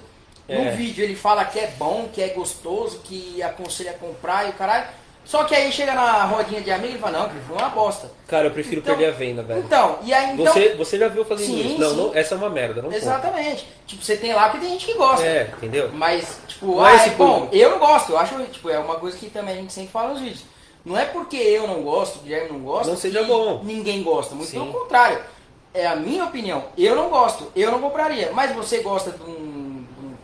[0.49, 0.71] No É.
[0.73, 4.53] vídeo ele fala que é bom, que é gostoso, que aconselha a comprar e o
[4.53, 4.87] caralho.
[5.25, 8.11] Só que aí chega na rodinha de amigo e fala, não, que foi uma bosta.
[8.29, 9.61] Cara, eu prefiro Então- perder a venda, velho.
[9.61, 10.53] Então, e aí então.
[10.53, 11.81] Você, você já viu fazendo Sim, isso?
[11.81, 11.97] Não, sim.
[11.97, 12.93] não, essa é uma merda, não.
[12.93, 13.67] Exatamente.
[13.87, 15.25] Tipo, você tem lá porque tem gente que gosta.
[15.27, 15.91] É, entendeu?
[15.95, 18.79] Mas, tipo, Não é ah, esse é bom, eu não gosto, eu acho, tipo, é
[18.79, 20.45] uma coisa que também a gente sempre fala nos vídeos.
[20.85, 23.63] Não é porque eu não gosto, o Guilherme não gosta, Não seja que bom.
[23.65, 24.35] ninguém gosta.
[24.35, 24.59] Muito Sim.
[24.61, 25.19] pelo contrário.
[25.73, 26.65] É a minha opinião.
[26.77, 28.31] Eu não gosto, eu não compraria.
[28.35, 29.54] Mas você gosta de um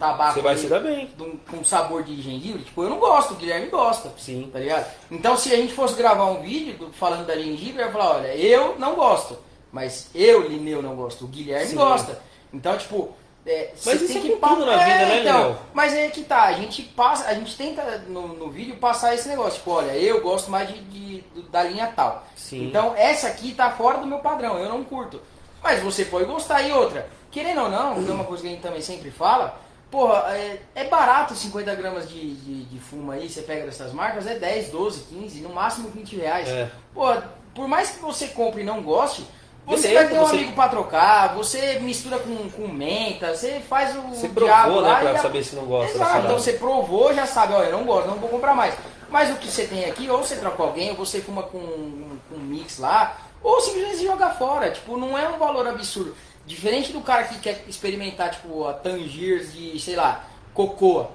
[0.00, 1.08] tabaco Você vai se dar bem.
[1.20, 2.62] um- com sabor de gengibre?
[2.64, 4.10] Tipo, eu não gosto, o Guilherme gosta.
[4.18, 4.48] Sim.
[4.52, 4.90] Tá ligado?
[5.10, 8.16] Então, se a gente fosse gravar um vídeo do- falando da gengibre, eu ia falar,
[8.16, 9.38] olha, eu não gosto.
[9.70, 11.24] Mas eu, Lineu, não gosto.
[11.24, 11.76] O Guilherme Sim.
[11.76, 12.20] gosta.
[12.52, 13.14] Então, tipo...
[13.46, 15.56] é, você Mas isso tem é que tudo na vida, né, então, Lineu?
[15.72, 19.28] Mas é que tá, a gente passa, a gente tenta no, no vídeo passar esse
[19.28, 22.26] negócio, tipo, olha, eu gosto mais de, de- da linha tal.
[22.36, 22.66] Sim.
[22.66, 25.20] Então essa aqui tá fora do meu padrão, eu não curto.
[25.62, 27.08] Mas você pode gostar e outra.
[27.30, 29.58] Querendo ou não, que é uma coisa que a gente também sempre fala,
[29.90, 34.26] porra, é, é barato 50 gramas de, de, de fumo aí, você pega dessas marcas,
[34.26, 36.48] é 10, 12, 15, no máximo 20 reais.
[36.48, 36.70] É.
[36.94, 39.24] Porra, por mais que você compre e não goste,
[39.66, 43.60] você Beleza, vai ter um você- amigo pra trocar, você mistura com, com menta, você
[43.68, 46.38] faz o Você provou, lá né, e pra já- saber se não gosta Exato, então
[46.38, 48.74] você provou, já sabe, olha, eu não gosto, não vou comprar mais.
[49.10, 52.36] Mas o que você tem aqui, ou você troca alguém, ou você fuma com, com
[52.36, 54.70] um mix lá, ou simplesmente joga fora.
[54.70, 56.14] Tipo, não é um valor absurdo.
[56.50, 61.12] Diferente do cara que quer experimentar, tipo, a Tangiers de, sei lá, cocoa,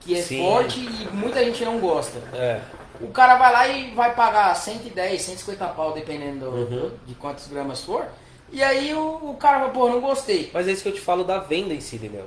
[0.00, 0.42] que é Sim.
[0.42, 2.18] forte e muita gente não gosta.
[2.32, 2.62] É.
[2.98, 6.90] O cara vai lá e vai pagar 110, 150 pau, dependendo do- Uhum.
[7.06, 8.06] de quantos gramas for.
[8.50, 10.50] E aí o, o cara vai, pô, não gostei.
[10.54, 12.24] Mas é isso que eu te falo da venda em si, entendeu?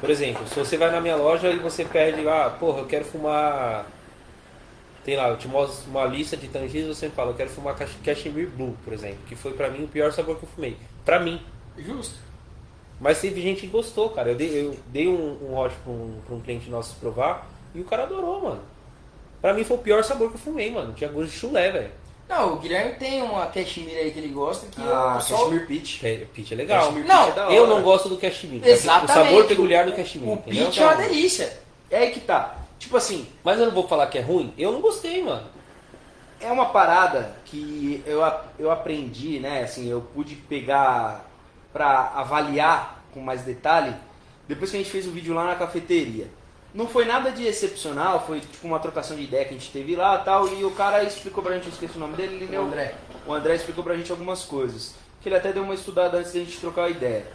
[0.00, 3.04] Por exemplo, se você vai na minha loja e você pede, ah, porra, eu quero
[3.04, 3.86] fumar.
[5.04, 7.74] Tem lá, eu te mostro uma lista de tangis você me fala, eu quero fumar
[7.74, 10.76] Cash- Cashmere Blue, por exemplo, que foi pra mim o pior sabor que eu fumei.
[11.04, 11.42] Pra mim.
[11.78, 12.14] Justo.
[13.00, 14.30] Mas teve gente que gostou, cara.
[14.30, 17.80] Eu dei, eu dei um, um hot pra um, pra um cliente nosso provar e
[17.80, 18.60] o cara adorou, mano.
[19.40, 20.92] Pra mim foi o pior sabor que eu fumei, mano.
[20.92, 21.90] Tinha gosto de chulé, velho.
[22.28, 25.40] Não, o Guilherme tem uma cashmere aí que ele gosta que Ah, o pessoal...
[25.46, 26.06] Cashmere Peach.
[26.06, 26.84] É, Peach é legal.
[26.86, 27.54] Cashmere Não, Peach é hora.
[27.54, 28.68] Eu não gosto do cashmere.
[28.70, 29.10] Exatamente.
[29.10, 30.30] O sabor peculiar do cashmere.
[30.30, 30.64] O entendeu?
[30.66, 31.58] peach é uma delícia.
[31.90, 32.56] É aí que tá.
[32.78, 34.54] Tipo assim, Mas eu não vou falar que é ruim.
[34.56, 35.46] Eu não gostei, mano.
[36.40, 38.20] é uma parada que eu,
[38.58, 39.62] eu aprendi, né?
[39.64, 41.28] Assim, eu pude pegar
[41.72, 43.94] pra avaliar com mais detalhe
[44.48, 46.26] depois que a gente fez o vídeo lá na cafeteria.
[46.74, 49.94] Não foi nada de excepcional, foi tipo uma trocação de ideia que a gente teve
[49.94, 52.50] lá tal, e o cara explicou pra gente, eu esqueci o nome dele, ele O
[52.50, 52.94] leu- André.
[53.26, 54.94] o André explicou pra gente algumas coisas.
[55.20, 57.26] Que ele até deu uma estudada antes da gente trocar a ideia.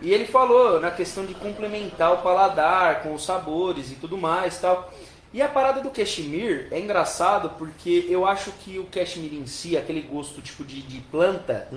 [0.00, 4.58] E ele falou na questão de complementar o paladar com os sabores e tudo mais
[4.58, 4.92] tal.
[5.32, 9.76] E a parada do cashmere é engraçado porque eu acho que o cashmere em si,
[9.76, 11.68] aquele gosto tipo de, de planta,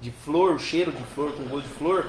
[0.00, 2.06] de flor, o cheiro de flor com gosto de flor,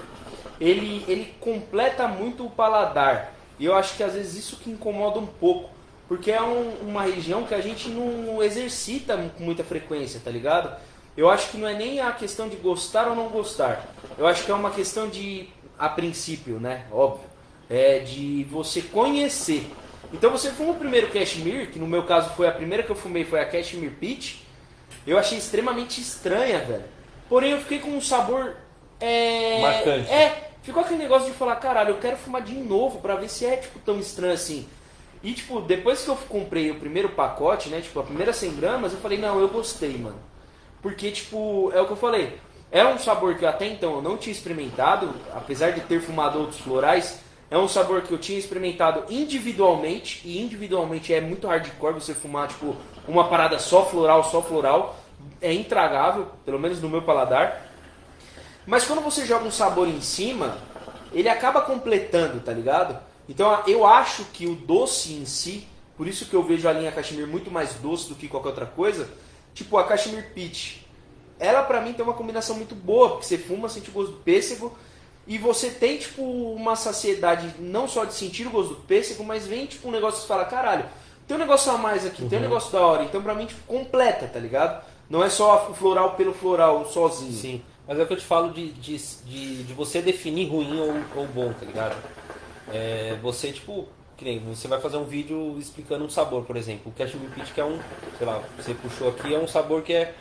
[0.59, 3.33] ele, ele completa muito o paladar.
[3.59, 5.71] E eu acho que às vezes isso que incomoda um pouco.
[6.07, 10.75] Porque é um- uma região que a gente não exercita com muita frequência, tá ligado?
[11.17, 13.87] Eu acho que não é nem a questão de gostar ou não gostar.
[14.17, 15.47] Eu acho que é uma questão de,
[15.79, 16.85] a princípio, né?
[16.91, 17.27] Óbvio.
[17.69, 19.65] É de você conhecer.
[20.13, 22.95] Então você fuma o primeiro Cashmere, que no meu caso foi a primeira que eu
[22.95, 24.45] fumei, foi a Cashmere Peach.
[25.05, 26.83] Eu achei extremamente estranha, velho.
[27.29, 28.55] Porém eu fiquei com um sabor.
[28.99, 29.61] É.
[29.61, 30.11] Marcante.
[30.11, 33.45] É, ficou aquele negócio de falar, caralho, eu quero fumar de novo pra ver se
[33.45, 34.67] é tipo tão estranho assim.
[35.23, 37.79] E tipo, depois que eu comprei o primeiro pacote, né?
[37.79, 40.19] Tipo, a primeira 100 gramas, eu falei, não, eu gostei, mano.
[40.81, 42.39] Porque, tipo, é o que eu falei.
[42.71, 46.59] É um sabor que até então eu não tinha experimentado, apesar de ter fumado outros
[46.59, 47.19] florais.
[47.51, 52.47] É um sabor que eu tinha experimentado individualmente, e individualmente é muito hardcore você fumar,
[52.47, 54.97] tipo, uma parada só floral, só floral.
[55.41, 57.69] É intragável, pelo menos no meu paladar.
[58.65, 60.59] Mas quando você joga um sabor em cima,
[61.11, 62.97] ele acaba completando, tá ligado?
[63.27, 66.91] Então eu acho que o doce em si, por isso que eu vejo a linha
[66.91, 69.09] Cashmere muito mais doce do que qualquer outra coisa,
[69.53, 70.87] tipo a Cashmere Peach.
[71.37, 74.19] Ela pra mim tem uma combinação muito boa, porque você fuma, sente o gosto do
[74.19, 74.77] pêssego,
[75.27, 79.47] e você tem tipo uma saciedade não só de sentir o gosto do pêssego, mas
[79.47, 80.85] vem tipo um negócio que fala, caralho,
[81.27, 83.61] tem um negócio a mais aqui, tem um negócio da hora, então pra mim tipo
[83.65, 84.83] completa, tá ligado?
[85.09, 87.33] Não é só o floral pelo floral sozinho.
[87.33, 87.61] Sim.
[87.87, 90.93] Mas é o que eu te falo de, de, de, de você definir ruim ou,
[91.15, 91.95] ou bom, tá ligado?
[92.71, 96.91] É, você, tipo, que nem você vai fazer um vídeo explicando um sabor, por exemplo.
[96.91, 97.77] O Cashmere Peach, que é um,
[98.17, 100.13] sei lá, você puxou aqui, é um sabor que é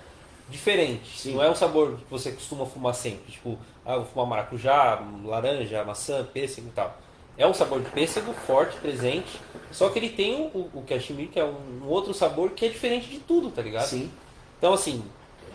[0.50, 1.18] diferente.
[1.18, 1.34] Sim.
[1.34, 3.32] Não é um sabor que você costuma fumar sempre.
[3.32, 6.96] Tipo, ah, eu vou fumar maracujá, laranja, maçã, pêssego e tal.
[7.38, 9.40] É um sabor de pêssego forte, presente.
[9.72, 12.68] Só que ele tem o, o Cashmere, que é um, um outro sabor que é
[12.68, 13.86] diferente de tudo, tá ligado?
[13.86, 14.10] Sim.
[14.58, 15.02] Então, assim,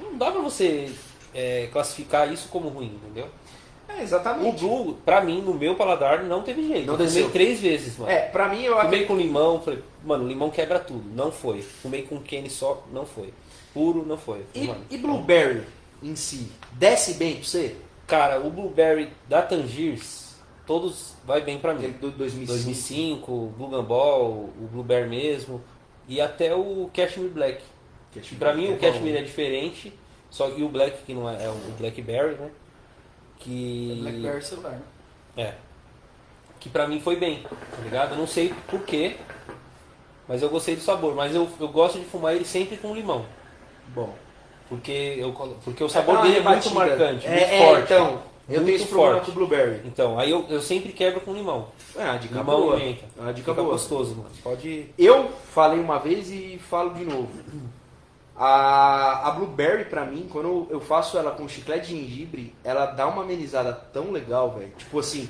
[0.02, 0.92] não dá pra você
[1.34, 3.28] é, classificar isso como ruim, entendeu?
[3.88, 4.60] É, O exatamente.
[4.62, 6.88] Blue, pra mim, no meu paladar, não teve jeito.
[6.88, 7.30] Não eu fumei desceu.
[7.30, 8.10] três vezes, mano.
[8.12, 9.08] É, pra mim eu Fumei acredito.
[9.10, 11.04] com limão, falei, mano, limão quebra tudo.
[11.14, 11.62] Não foi.
[11.62, 13.32] Fumei com Kenny só, não foi.
[13.76, 14.46] Puro, não foi.
[14.56, 15.64] E, e Blueberry
[16.02, 17.76] em si, desce bem pra você?
[18.08, 21.98] Cara, o Blueberry da Tangiers, todos vai bem pra Aquele mim.
[22.00, 22.54] do 2005.
[22.54, 25.62] 2005, o Blue Gambol, o Blueberry mesmo.
[26.08, 27.62] E até o Cashmere Black.
[28.14, 29.92] Cashmere Pra mim é o Cashmere é diferente,
[30.30, 32.50] só que o Black, que não é, é o Blackberry, né?
[33.40, 33.98] Que.
[34.02, 34.82] Blackberry celular, né?
[35.36, 35.54] É.
[36.62, 38.12] Que pra mim foi bem, tá ligado?
[38.14, 39.18] Eu não sei porquê,
[40.30, 41.14] mas eu gostei do sabor.
[41.14, 43.26] Mas eu, eu gosto de fumar ele sempre com limão.
[43.94, 44.14] Bom.
[44.70, 45.32] Porque, eu,
[45.64, 46.76] porque o sabor uma dele é muito rebatida.
[46.76, 47.84] marcante, É, muito é, forte.
[47.84, 48.06] então,
[48.50, 49.26] eu muito tenho esse forte.
[49.28, 49.82] com Blueberry.
[49.86, 51.68] Então, aí eu, eu sempre quebro com limão.
[51.96, 52.78] É uma dica limão boa.
[52.78, 53.06] menta.
[53.18, 53.74] É uma dica Fica boa.
[53.74, 54.30] gostoso, mano.
[54.44, 54.88] Pode.
[54.98, 57.30] Eu falei uma vez e falo de novo.
[58.38, 62.86] A, a Blueberry, pra mim, quando eu- eu faço ela com chiclete de gengibre, ela
[62.88, 64.74] dá uma amenizada tão legal, velho.
[64.78, 65.30] Tipo assim,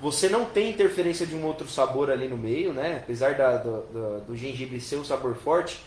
[0.00, 3.00] você não tem interferência de um outro sabor ali no meio, né?
[3.02, 5.80] Apesar da- do, do- do gengibre ser um sabor forte,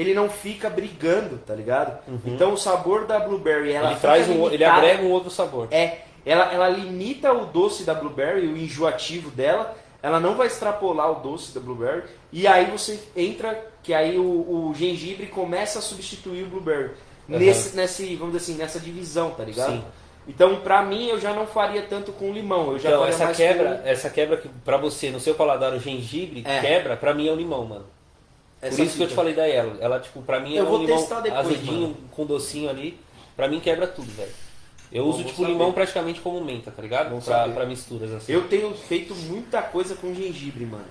[0.00, 1.98] ele não fica brigando, tá ligado?
[2.24, 5.68] Então o sabor da Blueberry, ela Ele traz um, ele agrega um outro sabor.
[5.70, 9.76] É, ela, ela limita o doce da blueberry, o enjoativo dela.
[10.02, 12.04] Ela não vai extrapolar o doce da blueberry.
[12.32, 14.22] E aí você entra, que aí o,
[14.68, 16.92] o gengibre começa a substituir o blueberry.
[17.28, 17.38] Aham.
[17.38, 19.72] Nesse, nesse, vamos dizer assim, nessa divisão, tá ligado?
[19.72, 19.84] Sim.
[20.26, 22.72] Então, pra mim, eu já não faria tanto com limão.
[22.72, 25.78] Eu já Então, essa quebra, com essa quebra que pra você, no seu paladar, o
[25.78, 26.60] gengibre É.
[26.60, 27.86] quebra, pra mim é o limão, mano.
[28.62, 29.76] Essa Por isso que eu te falei da ela.
[29.80, 31.96] Ela, tipo, pra mim Eu é vou um limão testar depois, azedinho mano.
[32.10, 32.98] com docinho ali.
[33.36, 34.30] Pra mim quebra tudo, velho.
[34.92, 35.52] Eu Bom, uso, tipo, saber.
[35.52, 37.10] limão praticamente como menta, tá ligado?
[37.10, 37.54] Pra, saber.
[37.54, 38.32] pra misturas, assim.
[38.32, 40.84] Eu tenho feito muita coisa com gengibre, mano.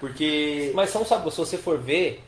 [0.00, 0.72] Porque.
[0.74, 2.24] Mas são sabores, se você for ver,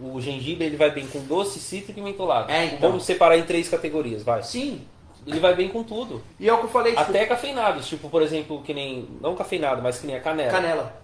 [0.00, 2.50] o gengibre ele vai bem com doce, cítrico e mentolado.
[2.50, 2.90] É, então.
[2.90, 4.42] Vamos separar em três categorias, vai.
[4.42, 4.82] Sim.
[5.26, 6.22] Ele vai bem com tudo.
[6.40, 9.08] E é o que eu falei, tipo, Até cafeinados, tipo, por exemplo, que nem.
[9.20, 10.50] Não cafeinado, mas que nem a canela.
[10.50, 11.02] Canela.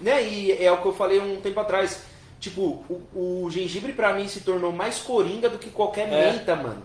[0.00, 0.22] Né?
[0.24, 2.02] E é o que eu falei um tempo atrás.
[2.42, 6.32] Tipo, o, o gengibre pra mim se tornou mais coringa do que qualquer é.
[6.32, 6.82] menta, mano.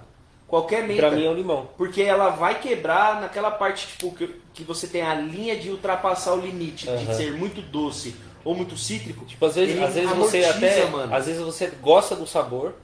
[0.48, 1.02] Qualquer menta.
[1.02, 1.68] Pra mim é o limão.
[1.76, 6.36] Porque ela vai quebrar naquela parte, tipo, que, que você tem a linha de ultrapassar
[6.36, 6.96] o limite, uhum.
[6.96, 8.16] de ser muito doce
[8.46, 9.26] ou muito cítrico.
[9.26, 10.86] Tipo, às vezes, às vezes você até.
[10.86, 11.16] Mano.
[11.16, 12.76] Às vezes você gosta do sabor,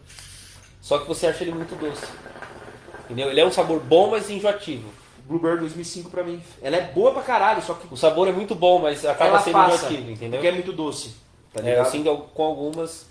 [0.82, 2.08] só que você acha ele muito doce.
[3.06, 3.30] Entendeu?
[3.30, 4.90] Ele é um sabor bom, mas enjoativo.
[5.28, 6.42] Blueberry 2005 pra mim.
[6.60, 7.86] Ela é boa pra caralho, só que.
[7.94, 10.40] O sabor é muito bom, mas acaba sendo passa, enjoativo, entendeu?
[10.40, 11.22] Porque é muito doce.
[11.54, 13.06] Tá é, eu sinto com algumas.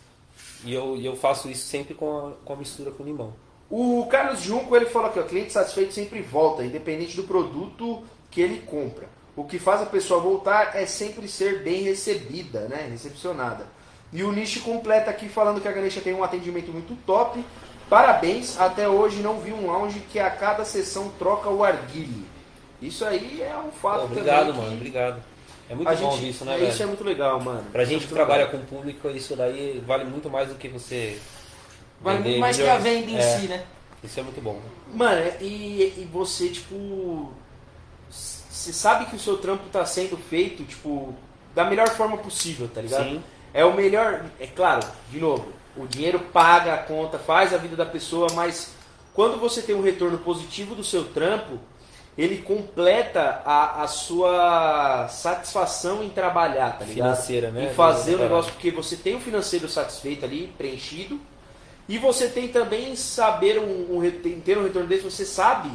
[0.64, 3.32] E eu, e eu faço isso sempre com a, com a mistura com limão.
[3.70, 8.40] O Carlos Junco ele falou aqui, ó, cliente satisfeito sempre volta, independente do produto que
[8.40, 9.08] ele compra.
[9.34, 12.88] O que faz a pessoa voltar é sempre ser bem recebida, né?
[12.90, 13.66] Recepcionada.
[14.12, 17.42] E o Nishi completa aqui falando que a Ganesha tem um atendimento muito top.
[17.88, 22.26] Parabéns, até hoje não vi um lounge que a cada sessão troca o arguile.
[22.80, 24.62] Isso aí é um fato Obrigado, também.
[24.62, 25.22] mano, obrigado.
[25.72, 26.70] É muito a bom gente, isso, né, velho?
[26.70, 27.64] Isso é muito legal, mano.
[27.72, 28.60] Pra gente que trabalha legal.
[28.60, 31.18] com público, isso daí vale muito mais do que você.
[31.98, 33.64] Vale muito mais que a venda em é, si, né?
[34.04, 34.60] Isso é muito bom.
[34.92, 37.32] Mano, e, e você, tipo.
[38.10, 41.14] Você sabe que o seu trampo tá sendo feito, tipo,
[41.54, 43.04] da melhor forma possível, tá ligado?
[43.04, 43.24] Sim.
[43.54, 44.26] É o melhor.
[44.38, 48.74] É claro, de novo, o dinheiro paga a conta, faz a vida da pessoa, mas
[49.14, 51.58] quando você tem um retorno positivo do seu trampo,
[52.16, 57.14] ele completa a, a sua satisfação em trabalhar, tá ligado?
[57.14, 57.70] Financeira, né?
[57.70, 61.18] Em fazer o negócio, porque você tem o financeiro satisfeito ali, preenchido,
[61.88, 65.70] e você tem também saber um, um ter um retorno desse, você sabe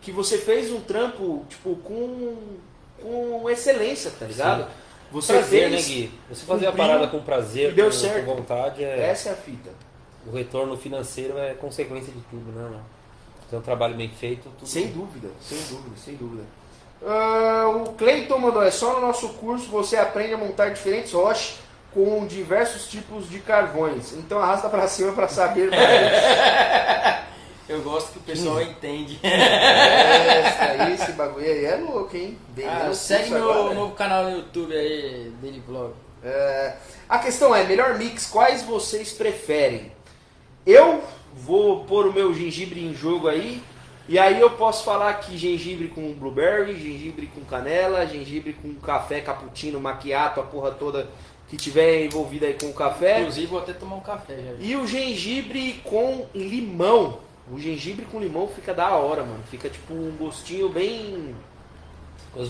[0.00, 2.36] que você fez um trampo, tipo, com,
[3.00, 4.64] com excelência, tá ligado?
[4.64, 4.70] Sim.
[5.12, 6.10] Você prazer, fez, né, Gui?
[6.28, 8.24] Você fazer a parada com prazer, deu com, certo.
[8.24, 8.82] com vontade.
[8.82, 9.08] É...
[9.08, 9.70] Essa é a fita.
[10.26, 12.95] O retorno financeiro é consequência de tudo, né, mano?
[13.48, 14.48] Tem um trabalho bem feito.
[14.58, 15.00] Tudo sem bom.
[15.00, 16.42] dúvida, sem dúvida, sem dúvida.
[17.02, 21.58] Uh, o Cleiton mandou, é só no nosso curso você aprende a montar diferentes rochas
[21.92, 24.12] com diversos tipos de carvões.
[24.14, 25.70] Então arrasta para cima para saber
[27.68, 29.18] Eu gosto que o pessoal entende.
[29.26, 32.38] É, esse bagulho aí é louco, hein?
[32.48, 33.74] Bem ah, segue meu agora.
[33.74, 35.92] novo canal no YouTube aí, dele vlog.
[36.22, 36.74] É,
[37.08, 39.92] a questão é, melhor mix, quais vocês preferem?
[40.64, 41.02] Eu
[41.46, 43.62] vou pôr o meu gengibre em jogo aí,
[44.08, 49.20] e aí eu posso falar que gengibre com blueberry, gengibre com canela, gengibre com café,
[49.20, 51.08] cappuccino, maquiato, a porra toda
[51.48, 53.20] que tiver envolvida aí com o café.
[53.20, 54.52] Inclusive vou até tomar um café já.
[54.58, 57.20] E o gengibre com limão.
[57.50, 59.42] O gengibre com limão fica da hora, mano.
[59.48, 61.34] Fica tipo um gostinho bem.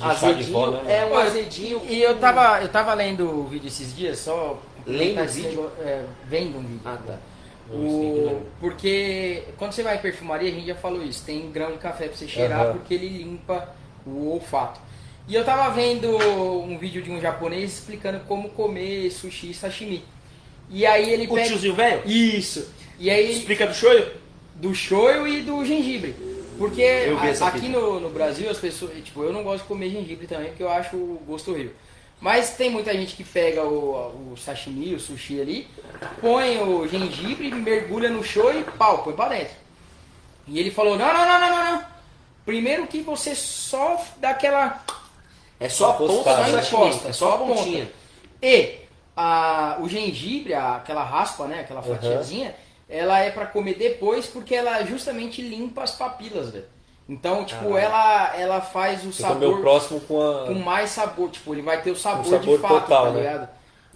[0.00, 1.00] Azedinho, né?
[1.00, 1.82] É um azedinho.
[1.88, 4.58] E eu tava, eu tava lendo o vídeo esses dias, só.
[4.86, 5.70] Lendo o vídeo?
[5.80, 6.80] É, vendo um vídeo.
[6.84, 7.18] Ah, tá.
[7.70, 11.78] O, porque quando você vai em perfumaria, a gente já falou isso, tem grão de
[11.78, 12.72] café pra você cheirar, uhum.
[12.74, 13.74] porque ele limpa
[14.06, 14.80] o olfato.
[15.28, 20.04] E eu tava vendo um vídeo de um japonês explicando como comer sushi e sashimi.
[20.70, 21.48] E aí ele o pega...
[21.48, 22.02] tiozinho velho?
[22.06, 22.72] Isso.
[22.98, 23.32] E aí...
[23.32, 24.06] Explica do shoyu?
[24.54, 26.14] Do shoyu e do gengibre.
[26.56, 26.82] Porque
[27.40, 28.92] a, aqui no, no, Brasil as pessoas...
[29.04, 31.72] Tipo, eu não gosto de comer gengibre também, porque eu acho o gosto horrível.
[32.20, 35.68] Mas tem muita gente que pega o, o sashimi, o sushi ali,
[36.20, 39.54] põe o gengibre, mergulha no shoyu e pau, põe pra dentro.
[40.46, 41.84] E ele falou, não, não, não, não, não, não.
[42.44, 44.82] Primeiro que você só dá aquela
[45.58, 47.90] é só a ponta da encosta, é só a pontinha.
[48.42, 48.80] E
[49.16, 52.54] a, o gengibre, a, aquela raspa, né, aquela fatiazinha, uhum.
[52.88, 56.66] ela é para comer depois porque ela justamente limpa as papilas, velho.
[57.08, 60.46] Então, tipo, ela, ela faz o Você sabor próximo com, a...
[60.46, 63.18] com mais sabor, tipo, ele vai ter o sabor, sabor de fato, total, tá né?
[63.20, 63.40] ligado?
[63.40, 63.48] Né?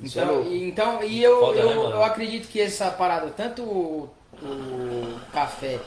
[0.02, 4.10] Então, e, então, e eu, Foda, eu, né, eu acredito que essa parada, tanto o,
[4.42, 5.78] o café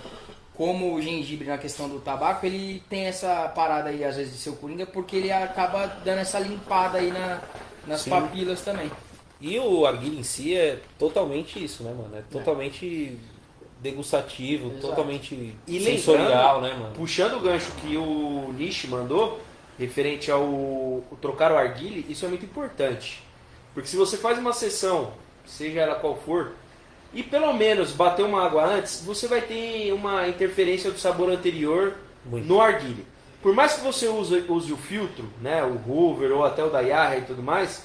[0.53, 4.39] como o gengibre na questão do tabaco, ele tem essa parada aí, às vezes, de
[4.39, 7.41] seu coringa, porque ele acaba dando essa limpada aí na,
[7.87, 8.11] nas Sim.
[8.11, 8.91] papilas também.
[9.41, 12.15] E o arguilho em si é totalmente isso, né, mano?
[12.15, 12.23] É, é.
[13.83, 14.87] Degustativo, Exato.
[14.87, 16.95] totalmente e sensorial, né, mano?
[16.95, 19.41] Puxando o gancho que o Nish mandou,
[19.77, 23.21] referente ao trocar o arguile, isso é muito importante.
[23.73, 25.11] Porque se você faz uma sessão,
[25.45, 26.53] seja ela qual for,
[27.13, 31.95] e pelo menos bater uma água antes, você vai ter uma interferência do sabor anterior
[32.25, 32.47] Muito.
[32.47, 33.05] no arguilho.
[33.41, 36.79] Por mais que você use, use o filtro, né, o Hoover ou até o da
[36.79, 37.83] Yara e tudo mais,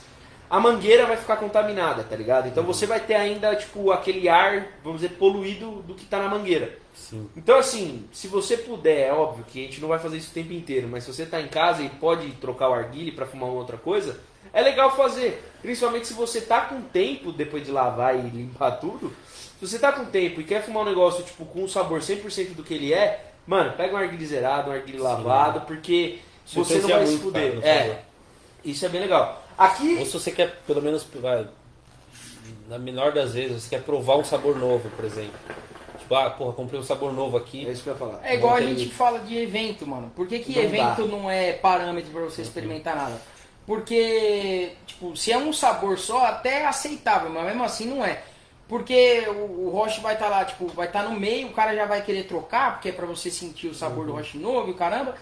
[0.50, 2.48] a mangueira vai ficar contaminada, tá ligado?
[2.48, 6.28] Então você vai ter ainda tipo aquele ar, vamos dizer, poluído do que está na
[6.28, 6.78] mangueira.
[6.94, 7.28] Sim.
[7.36, 10.34] Então assim, se você puder, é óbvio que a gente não vai fazer isso o
[10.34, 13.50] tempo inteiro, mas se você está em casa e pode trocar o arguile para fumar
[13.50, 14.20] uma outra coisa,
[14.52, 15.44] é legal fazer.
[15.60, 19.12] Principalmente se você tá com tempo depois de lavar e limpar tudo.
[19.58, 22.54] Se você tá com tempo e quer fumar um negócio tipo com um sabor 100%
[22.54, 26.88] do que ele é, mano, pega um arguilho zerado, um arguilho lavado, porque você não
[26.88, 27.58] vai se fuder.
[27.62, 28.02] é.
[28.64, 29.47] Isso é bem legal.
[29.58, 29.96] Aqui.
[29.98, 31.46] Ou se você quer pelo menos vai,
[32.68, 35.32] na menor das vezes, você quer provar um sabor novo, por exemplo.
[35.98, 37.66] Tipo, ah, porra, comprei um sabor novo aqui.
[37.66, 38.20] É isso que eu ia falar.
[38.22, 40.10] É igual a tem- gente fala de evento, mano.
[40.14, 41.08] Por que, que Não evento dá.
[41.16, 43.20] não é parâmetro pra você experimentar nada?
[43.66, 48.22] Porque, tipo, se é um sabor só, até é aceitável, mas mesmo assim não é.
[48.66, 51.84] Porque o, o Roche vai estar lá, tipo, vai estar no meio, o cara já
[51.84, 54.06] vai querer trocar, porque é pra você sentir o sabor Uhum.
[54.06, 55.14] do Roche novo e caramba.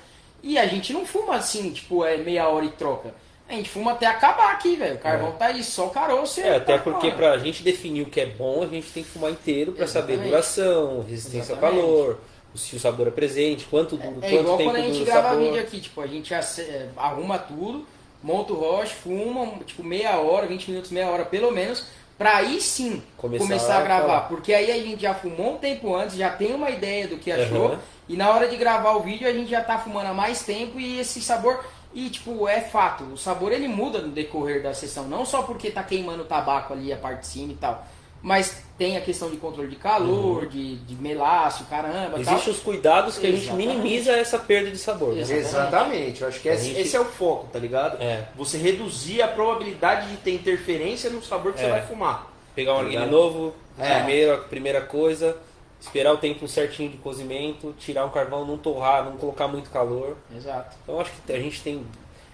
[0.43, 3.15] E a gente não fuma assim, tipo, é meia hora e troca.
[3.49, 4.97] A gente fuma até acabar aqui, velho.
[4.97, 7.17] O carvão tá aí, só o caroço É, até tá porque fora.
[7.35, 10.19] pra gente definir o que é bom, a gente tem que fumar inteiro pra saber
[10.19, 11.81] duração, resistência Exatamente.
[11.81, 12.19] ao calor,
[12.57, 15.29] se o sabor é presente, quanto, dura, É quanto igual tempo quando a gente grava
[15.31, 15.45] sabor.
[15.45, 17.87] vídeo aqui, tipo, a gente é, arruma tudo,
[18.21, 21.87] monta o roche, fuma, tipo, meia hora, 20 minutos, meia hora pelo menos,
[22.19, 24.07] pra aí sim Começar começar, a a gravar.
[24.07, 24.21] falar.
[24.23, 27.31] Porque aí a gente já fumou um tempo antes, já tem uma ideia do que
[27.31, 27.81] achou, Aham.
[28.09, 30.81] e na hora de gravar o vídeo a gente já tá fumando há mais tempo
[30.81, 31.63] e esse sabor.
[31.97, 35.71] E, tipo, é fato, o sabor ele muda no decorrer da sessão, não só porque
[35.71, 37.87] tá queimando o tabaco ali, a parte de cima e tal.
[38.23, 42.11] Mas tem a questão de controle de calor, de, de melaço, caramba.
[42.11, 42.21] tal.
[42.21, 43.69] Existem os cuidados que a gente Exatamente.
[43.79, 45.15] minimiza essa perda de sabor.
[45.15, 45.21] né?
[45.23, 45.47] Exatamente.
[45.49, 48.03] Exatamente, eu acho que esse, gente- esse é o foco, tá ligado?
[48.03, 48.25] É.
[48.37, 51.65] Você reduzir a probabilidade de ter interferência no sabor que É.
[51.65, 52.31] você vai fumar.
[52.55, 53.11] Pegar um Tá ligado?
[53.11, 53.95] novo, É.
[54.01, 55.37] primeira, primeira coisa,
[55.81, 60.17] esperar o tempo certinho de cozimento, tirar um carvão, não torrar, não colocar muito calor.
[60.35, 60.77] Exato.
[60.83, 61.87] Então acho que a gente tem.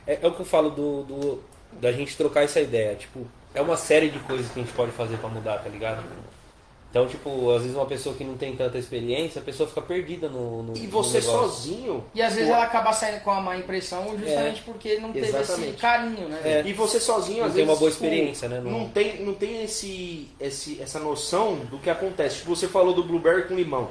[0.07, 1.43] É, é o que eu falo do, do-
[1.81, 2.95] da gente trocar essa ideia.
[2.97, 6.03] Tipo, é uma série de coisas que a gente pode fazer pra mudar, tá ligado?
[6.93, 10.29] Então, tipo, às vezes uma pessoa que não tem tanta experiência, a pessoa fica perdida
[10.29, 10.63] no.
[10.63, 11.49] no E no você negócio.
[11.49, 12.05] sozinho.
[12.15, 15.37] E às vezes ela acaba saindo com a má impressão justamente porque não teve esse
[15.39, 15.79] Exatamente.
[15.81, 16.41] carinho, né?
[16.45, 16.63] É.
[16.67, 17.71] E você sozinho, Não às tem vezes.
[17.71, 18.61] uma boa tipo, experiência, né?
[18.61, 22.41] Não- Não tem, não tem esse, esse, essa noção do que acontece.
[22.41, 23.89] Tipo, você falou do blueberry com limão.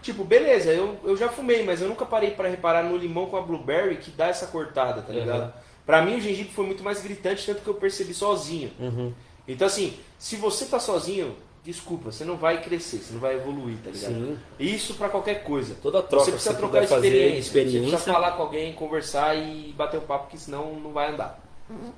[0.00, 3.36] Tipo, beleza, eu, eu já fumei, mas eu nunca parei pra reparar no limão com
[3.36, 5.18] a blueberry que dá essa cortada, tá Uhum.
[5.20, 5.52] ligado?
[5.84, 8.70] Pra mim o gengibre foi muito mais gritante, tanto que eu percebi sozinho.
[8.80, 9.12] Uhum.
[9.46, 13.76] Então assim, se você tá sozinho, desculpa, você não vai crescer, você não vai evoluir,
[13.84, 14.12] tá ligado?
[14.14, 14.38] Sim.
[14.58, 15.74] Isso pra qualquer coisa.
[15.82, 17.80] Toda troca você precisa você trocar experiência, experiência.
[17.82, 21.40] Você precisa falar com alguém, conversar e bater um papo, porque senão não vai andar.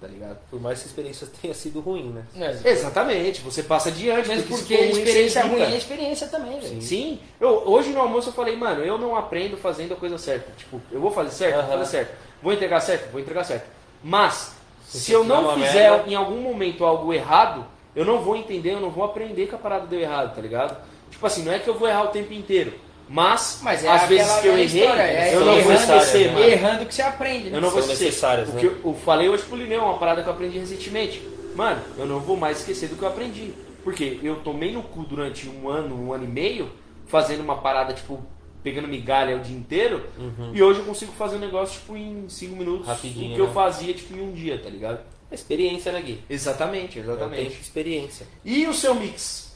[0.00, 0.36] Tá ligado?
[0.50, 2.24] Por mais que a experiência tenha sido ruim, né?
[2.64, 2.70] É.
[2.70, 4.28] Exatamente, você passa adiante.
[4.28, 6.82] Mesmo porque porque a ruim, experiência ruim é experiência também, velho.
[6.82, 7.20] Sim.
[7.40, 10.50] Eu, hoje no almoço eu falei, mano, eu não aprendo fazendo a coisa certa.
[10.56, 12.16] Tipo, eu vou fazer certo, vou fazer certo.
[12.42, 13.68] Vou entregar certo, vou entregar certo.
[14.02, 14.54] Mas,
[14.88, 17.64] Se se eu não uma fizer merda- em algum momento algo errado,
[17.94, 20.76] eu não vou entender, eu não vou aprender que a parada deu errado, tá ligado?
[21.10, 22.72] Tipo assim, não é que eu vou errar o tempo inteiro.
[23.08, 26.32] Mas, Mas é às vezes que eu errei, história, é eu não vou esquecer, né?
[26.32, 26.44] mano.
[26.44, 27.56] Errando que você aprende, né?
[27.56, 28.24] Eu não vou São esquecer.
[28.24, 28.60] o né?
[28.60, 31.20] que eu, eu falei hoje pro Lineu, uma parada que eu aprendi recentemente.
[31.56, 33.52] Mano, eu não vou mais esquecer do que eu aprendi.
[33.82, 36.70] Porque eu tomei no cu durante um ano, um ano e meio,
[37.08, 38.22] fazendo uma parada, tipo,
[38.62, 40.04] pegando migalha o dia inteiro.
[40.52, 42.86] E hoje eu consigo fazer um negócio, tipo, em cinco minutos.
[42.86, 43.52] Rapidinho, O que eu né?
[43.52, 45.00] fazia, tipo, em um dia, tá ligado?
[45.30, 46.22] É experiência, né, Gui?
[46.28, 47.60] Exatamente, É o tempo de exatamente.
[47.60, 48.26] experiência.
[48.44, 49.52] E o seu mix?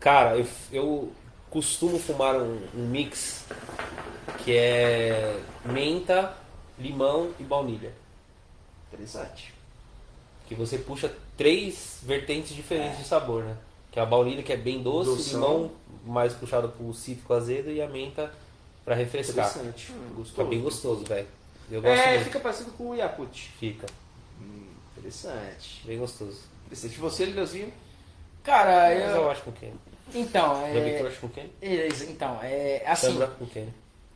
[0.00, 1.12] Cara, eu, eu
[1.50, 3.44] costumo fumar um, um mix
[4.44, 6.34] que é menta,
[6.78, 7.92] limão e baunilha.
[8.92, 9.54] Interessante.
[10.46, 13.56] Que você puxa três vertentes diferentes de sabor, né?
[13.92, 15.40] Que é a baunilha que é bem doce, o Doção.
[15.40, 15.70] limão
[16.04, 18.32] mais puxado pro cítrico azedo e a menta
[18.84, 19.48] pra refrescar.
[19.48, 19.92] Interessante.
[20.24, 21.28] Fica bem gostoso, velho.
[21.70, 22.24] Eu É, muito.
[22.24, 23.50] fica parecido com o Yakut.
[23.60, 23.86] Fica.
[25.02, 25.82] Interessante.
[25.84, 26.40] Bem gostoso.
[26.66, 26.96] Interessante.
[26.98, 27.72] Você, Lineuzinho?
[28.44, 29.30] Cara, Mas eu eu...
[29.30, 29.72] acho com quem?
[30.14, 30.98] Então, Já vi é...
[30.98, 31.52] crush com quem?
[31.60, 32.82] Então, é...
[32.86, 33.72] Assim, Sandra com quem?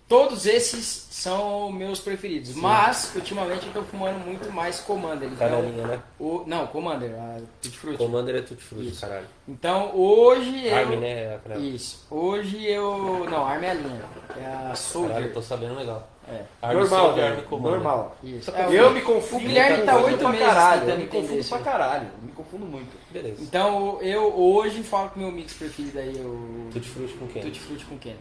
[0.09, 2.55] Todos esses são meus preferidos.
[2.55, 5.28] Mas, ultimamente, eu tô fumando muito mais Commander.
[5.28, 6.03] Então, Canelinha, né?
[6.19, 6.45] o...
[6.47, 7.99] Não, Commander, a Tutti Frutti.
[7.99, 9.01] Commander é tutti frutti, Isso.
[9.01, 9.27] caralho.
[9.49, 10.77] Então, hoje eu...
[10.77, 11.41] Armin, né?
[11.51, 11.59] a.
[11.59, 12.07] Isso.
[12.11, 13.27] Hoje eu...
[13.31, 14.03] Não, Armin é a linha.
[14.37, 15.15] É a Soldier.
[15.15, 16.09] Caralho, tô sabendo legal.
[16.28, 16.43] É.
[16.61, 17.31] Armin Normal, Soldier.
[17.31, 17.73] Armin Commander.
[17.73, 18.16] Normal.
[18.23, 18.51] Isso.
[18.51, 19.45] É, Eu me confundo.
[19.45, 20.91] O Guilherme eu tá oito meses caralho.
[20.91, 22.09] Eu me confundo isso pra caralho.
[22.20, 22.97] Eu me confundo muito.
[23.11, 23.43] Beleza.
[23.43, 27.43] Então, eu hoje falo que meu mix preferido aí é o Tutti frutti com quem?
[27.43, 28.19] Tutti Frutti com Kenny.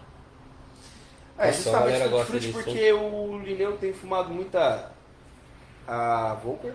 [1.38, 4.91] É, Nossa, justamente Tutti Frutti porque o Lineu tem fumado muita
[5.88, 6.74] a Volker,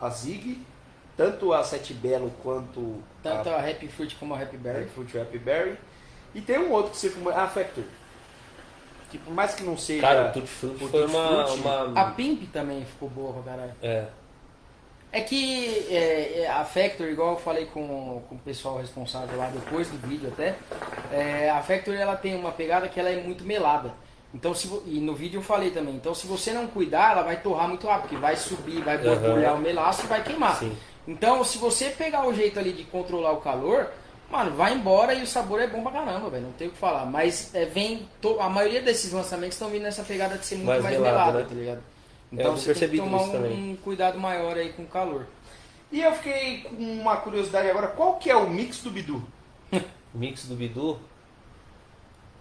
[0.00, 0.64] a Zig,
[1.16, 4.78] tanto a Sete Belo quanto Tanto a a Happy Fruit como a Happy Berry.
[4.80, 5.78] Berry Fruit Happy Berry.
[6.34, 7.84] E tem um outro que você fuma, a Factor.
[9.10, 10.00] Que por mais que não seja.
[10.00, 11.46] Cara, o Tutti Frutti foi uma...
[11.52, 12.00] Uma...
[12.00, 13.74] A Pimp também ficou boa pra caralho.
[13.80, 14.06] É.
[15.16, 19.46] É que é, é, a Factory, igual eu falei com, com o pessoal responsável lá
[19.46, 20.56] depois do vídeo até,
[21.12, 23.92] é, a Factory ela tem uma pegada que ela é muito melada.
[24.34, 27.36] Então, se, e no vídeo eu falei também, então se você não cuidar, ela vai
[27.40, 30.56] torrar muito rápido, porque vai subir, vai borbulhar o melaço e vai queimar.
[30.58, 30.76] Sim.
[31.06, 33.86] Então, se você pegar o jeito ali de controlar o calor,
[34.28, 36.46] mano, vai embora e o sabor é bom pra caramba, velho.
[36.46, 37.04] Não tem o que falar.
[37.06, 38.08] Mas é, vem.
[38.20, 41.38] to- a maioria desses lançamentos estão vindo nessa pegada de ser muito Mais mais, melada,
[41.38, 41.46] né?
[41.48, 41.82] tá ligado?
[42.36, 45.26] Eu Então tô você tem que tomar um, um cuidado maior aí com o calor.
[45.92, 49.22] E eu fiquei com uma curiosidade agora, qual que é o mix do Bidu?
[50.14, 50.98] Mix do Bidu?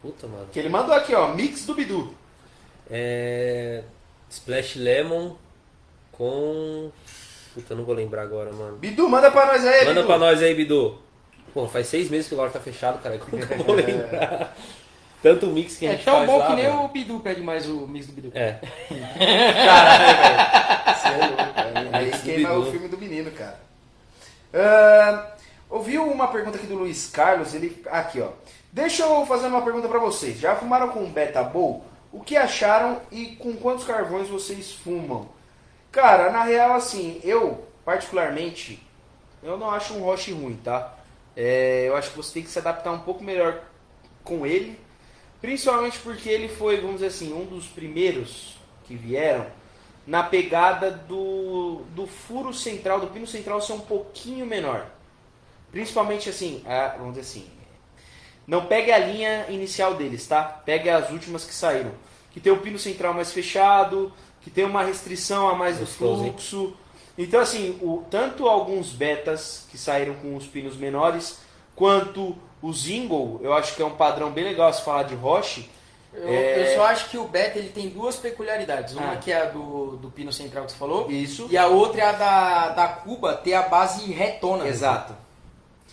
[0.01, 0.47] Puta, mano.
[0.51, 2.13] Que ele mandou aqui, ó, mix do Bidu.
[2.89, 3.83] É.
[4.29, 5.35] Splash Lemon
[6.11, 6.91] com.
[7.53, 8.77] Puta, não vou lembrar agora, mano.
[8.77, 10.07] Bidu, manda pra nós aí, Manda Bidu.
[10.07, 10.99] pra nós aí, Bidu.
[11.53, 13.17] Pô, faz seis meses que o loja tá fechado, cara.
[13.19, 14.55] Como que eu vou lembrar?
[15.23, 16.81] Tanto mix que a É gente tão faz bom lá, que nem velho.
[16.81, 18.31] o Bidu pede mais o mix do Bidu.
[18.35, 18.59] É.
[19.65, 20.95] Caralho, velho.
[20.95, 21.89] Você é louco, velho.
[21.95, 23.59] Aí queima o filme do menino, cara.
[24.53, 25.31] Ah,
[25.69, 27.81] ouviu uma pergunta aqui do Luiz Carlos, ele.
[27.89, 28.29] Aqui, ó.
[28.71, 30.39] Deixa eu fazer uma pergunta pra vocês.
[30.39, 31.85] Já fumaram com Beta Bowl?
[32.11, 35.29] O que acharam e com quantos carvões vocês fumam?
[35.91, 38.85] Cara, na real, assim, eu, particularmente,
[39.41, 40.95] eu não acho um Roche ruim, tá?
[41.35, 43.61] É, eu acho que você tem que se adaptar um pouco melhor
[44.23, 44.79] com ele.
[45.43, 48.55] Principalmente porque ele foi, vamos dizer assim, um dos primeiros
[48.85, 49.45] que vieram
[50.07, 54.85] na pegada do, do furo central, do pino central ser um pouquinho menor.
[55.69, 57.49] Principalmente assim, a- vamos dizer assim,
[58.47, 60.43] não pegue a linha inicial deles, tá?
[60.43, 61.91] Pegue as últimas que saíram.
[62.31, 65.85] Que tem o pino central mais fechado, que tem uma restrição a mais do
[66.29, 66.73] fluxo.
[67.17, 71.39] Então, assim, o, tanto alguns betas que saíram com os pinos menores,
[71.75, 75.69] quanto o Zingle, eu acho que é um padrão bem legal se falar de Roche.
[76.13, 76.71] Eu, É.
[76.71, 78.95] eu só acho que o Beta ele tem duas peculiaridades.
[78.95, 79.17] Uma Ah.
[79.17, 81.09] que é a do, do pino central que você falou.
[81.11, 81.47] Isso.
[81.49, 84.67] E a outra é a da, da Cuba ter a base retona.
[84.67, 85.15] Exato.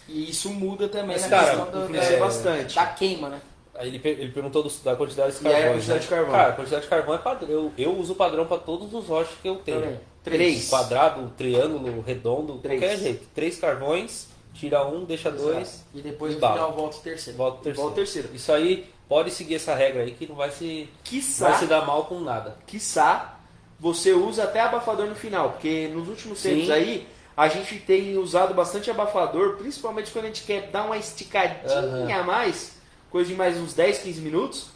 [0.09, 2.75] E isso muda também Mas, na cara, questão da, influencia da- bastante.
[2.75, 3.41] da queima, né?
[3.75, 5.75] Aí ele, ele perguntou do- da quantidade de E aí a carvão.
[5.75, 6.33] quantidade de carvão?
[6.33, 7.49] Cara, a quantidade de carvão é padrão.
[7.51, 9.81] Eu, eu uso padrão pra todos os roches que eu tenho.
[9.81, 10.01] Também.
[10.23, 10.69] Três.
[10.69, 12.79] Quadrado, triângulo, redondo, Três.
[12.79, 13.27] qualquer jeito.
[13.35, 16.55] Três carvões, tira um, deixa dois, E depois no Bala.
[16.55, 17.36] final volta o terceiro.
[17.39, 17.81] volta o terceiro.
[17.81, 18.28] Volta o terceiro.
[18.35, 21.85] Isso aí, pode seguir essa regra aí que não vai se, Quiçá, vai se dar
[21.86, 22.56] mal com nada.
[22.66, 23.39] quiçá,
[23.78, 26.51] você usa até abafador no final, porque nos últimos Sim.
[26.56, 30.98] tempos aí, a gente tem usado bastante abafador, principalmente quando a gente quer dar uma
[30.98, 32.77] esticadinha a mais,
[33.10, 34.66] coisa de mais uns 10, 15 minutos.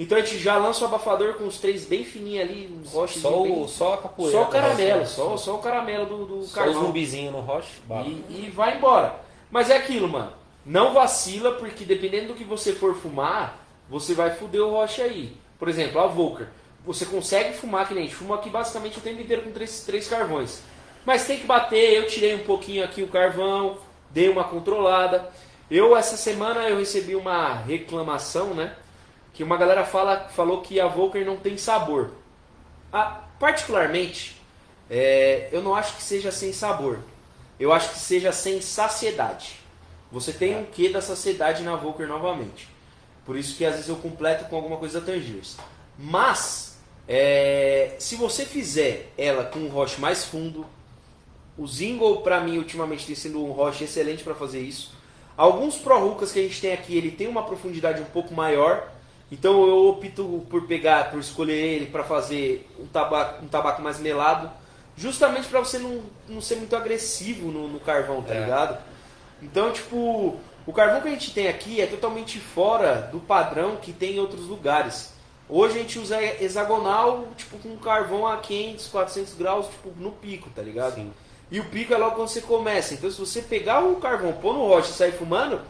[0.00, 3.20] Então a gente já lança o abafador com os três bem fininhos ali, um roche
[3.20, 3.62] Só, bem...
[3.62, 4.32] o, só a capoeira.
[4.32, 6.86] Só o com caramelo, só, só o caramelo do, do Só o carvão.
[6.86, 7.68] zumbizinho no roche.
[8.06, 9.20] E, e vai embora.
[9.50, 10.32] Mas é aquilo, mano.
[10.64, 13.58] Não vacila, porque dependendo do que você for fumar,
[13.90, 15.36] você vai foder o roche aí.
[15.58, 16.46] Por exemplo, a Volker.
[16.86, 19.84] Você consegue fumar, que nem a gente fuma aqui basicamente o tempo inteiro com três,
[19.84, 20.62] três carvões.
[21.04, 23.76] Mas tem que bater, eu tirei um pouquinho aqui o carvão,
[24.08, 25.30] dei uma controlada.
[25.70, 28.74] Eu, essa semana, eu recebi uma reclamação, né?
[29.32, 32.10] Que uma galera fala, falou que a Volker não tem sabor.
[32.92, 34.40] Ah, particularmente,
[34.88, 36.98] é, eu não acho que seja sem sabor.
[37.58, 39.60] Eu acho que seja sem saciedade.
[40.10, 42.68] Você tem um quê da saciedade na Volker novamente.
[43.24, 45.56] Por isso que às vezes eu completo com alguma coisa da Tangiers.
[45.96, 50.66] Mas, é, se você fizer ela com um roche mais fundo,
[51.56, 54.92] o Zingle pra mim ultimamente tem sido um roche excelente para fazer isso.
[55.36, 58.90] Alguns Pro Hookahs que a gente tem aqui, ele tem uma profundidade um pouco maior.
[59.30, 64.00] Então eu opto por pegar, por escolher ele para fazer um tabaco, um tabaco mais
[64.00, 64.50] melado,
[64.96, 68.40] justamente para você não, não ser muito agressivo no, no carvão, tá É.
[68.40, 68.78] ligado?
[69.42, 70.36] Então, tipo,
[70.66, 74.20] o carvão que a gente tem aqui é totalmente fora do padrão que tem em
[74.20, 75.12] outros lugares.
[75.48, 80.50] Hoje a gente usa hexagonal, tipo, com carvão a 500, 400 graus, tipo, no pico,
[80.54, 80.96] tá ligado?
[80.96, 81.10] Sim.
[81.50, 82.94] E o pico é logo quando você começa.
[82.94, 85.60] Então, se você pegar o carvão, pôr no roche e sair fumando,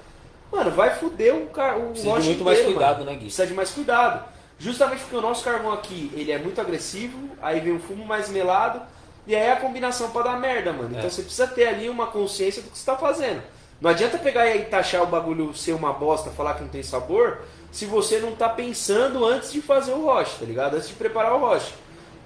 [0.52, 1.78] mano, vai foder o, car...
[1.78, 3.10] o Precisa de muito mais inteiro, cuidado, mano.
[3.10, 3.24] né, Gui?
[3.24, 4.24] Precisa de mais cuidado.
[4.58, 8.28] Justamente porque o nosso carvão aqui, ele é muito agressivo, aí vem um fumo mais
[8.28, 8.82] melado,
[9.26, 10.90] e aí é a combinação pra dar merda, mano.
[10.90, 11.10] Então É.
[11.10, 13.42] você precisa ter ali uma consciência do que você tá fazendo.
[13.80, 17.38] Não adianta pegar e taxar o bagulho ser uma bosta, falar que não tem sabor,
[17.72, 20.74] se você não tá pensando antes de fazer o roche, tá ligado?
[20.76, 21.72] Antes de preparar o roche.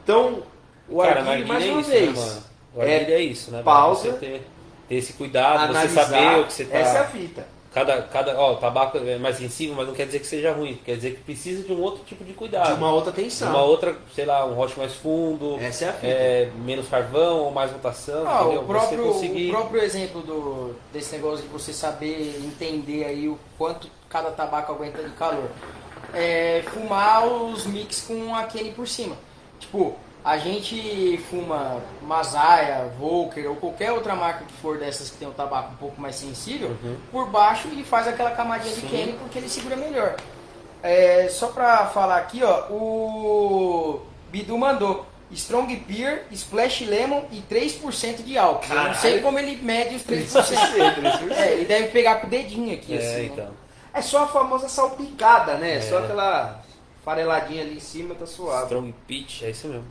[0.02, 0.42] Então,
[0.88, 2.42] o narguilha mais é uma isso, vez, Né?
[2.74, 3.62] O arguilha é, isso, né?
[3.62, 4.46] pausa, Você ter,
[4.88, 6.78] ter esse cuidado, analisar, você saber o que você tá.
[6.78, 7.46] essa é a fita.
[7.74, 10.78] Cada, cada, ó, o tabaco é mais sensível, mas não quer dizer que seja ruim.
[10.84, 12.68] Quer dizer que precisa de um outro tipo de cuidado.
[12.68, 13.50] De uma outra De tensão.
[13.50, 16.06] uma outra, sei lá, um roche mais fundo, Essa é a fita.
[16.06, 18.24] é, menos carvão ou mais rotação.
[18.28, 19.48] Ah, o, próprio, você conseguir...
[19.48, 24.70] o próprio exemplo do, desse negócio de você saber entender aí o quanto cada tabaco
[24.72, 25.50] aguenta de calor.
[26.12, 29.16] É fumar os mix com a Kenny por cima.
[29.58, 35.28] Tipo, a gente fuma Masaya, Volker ou qualquer outra marca que for dessas que tem
[35.28, 36.96] um tabaco um pouco mais sensível Uhum.
[37.12, 40.16] por baixo e faz aquela camadinha de Kenny porque ele segura melhor.
[40.82, 48.22] É, só pra falar aqui, ó, o Bidu mandou Strong Beer, Splash Lemon e 3%
[48.22, 48.66] de álcool.
[48.70, 49.22] Eu não sei Caralho.
[49.22, 51.32] como ele mede os 3%.
[51.36, 53.16] é, ele deve pegar com o dedinho aqui, É, assim.
[53.16, 53.24] né?
[53.32, 53.48] então.
[53.92, 55.76] É só a famosa salpicada, né?
[55.76, 55.80] É.
[55.80, 56.62] Só aquela
[57.04, 58.64] fareladinha ali em cima tá suave.
[58.64, 59.86] Strong pitch, é isso mesmo.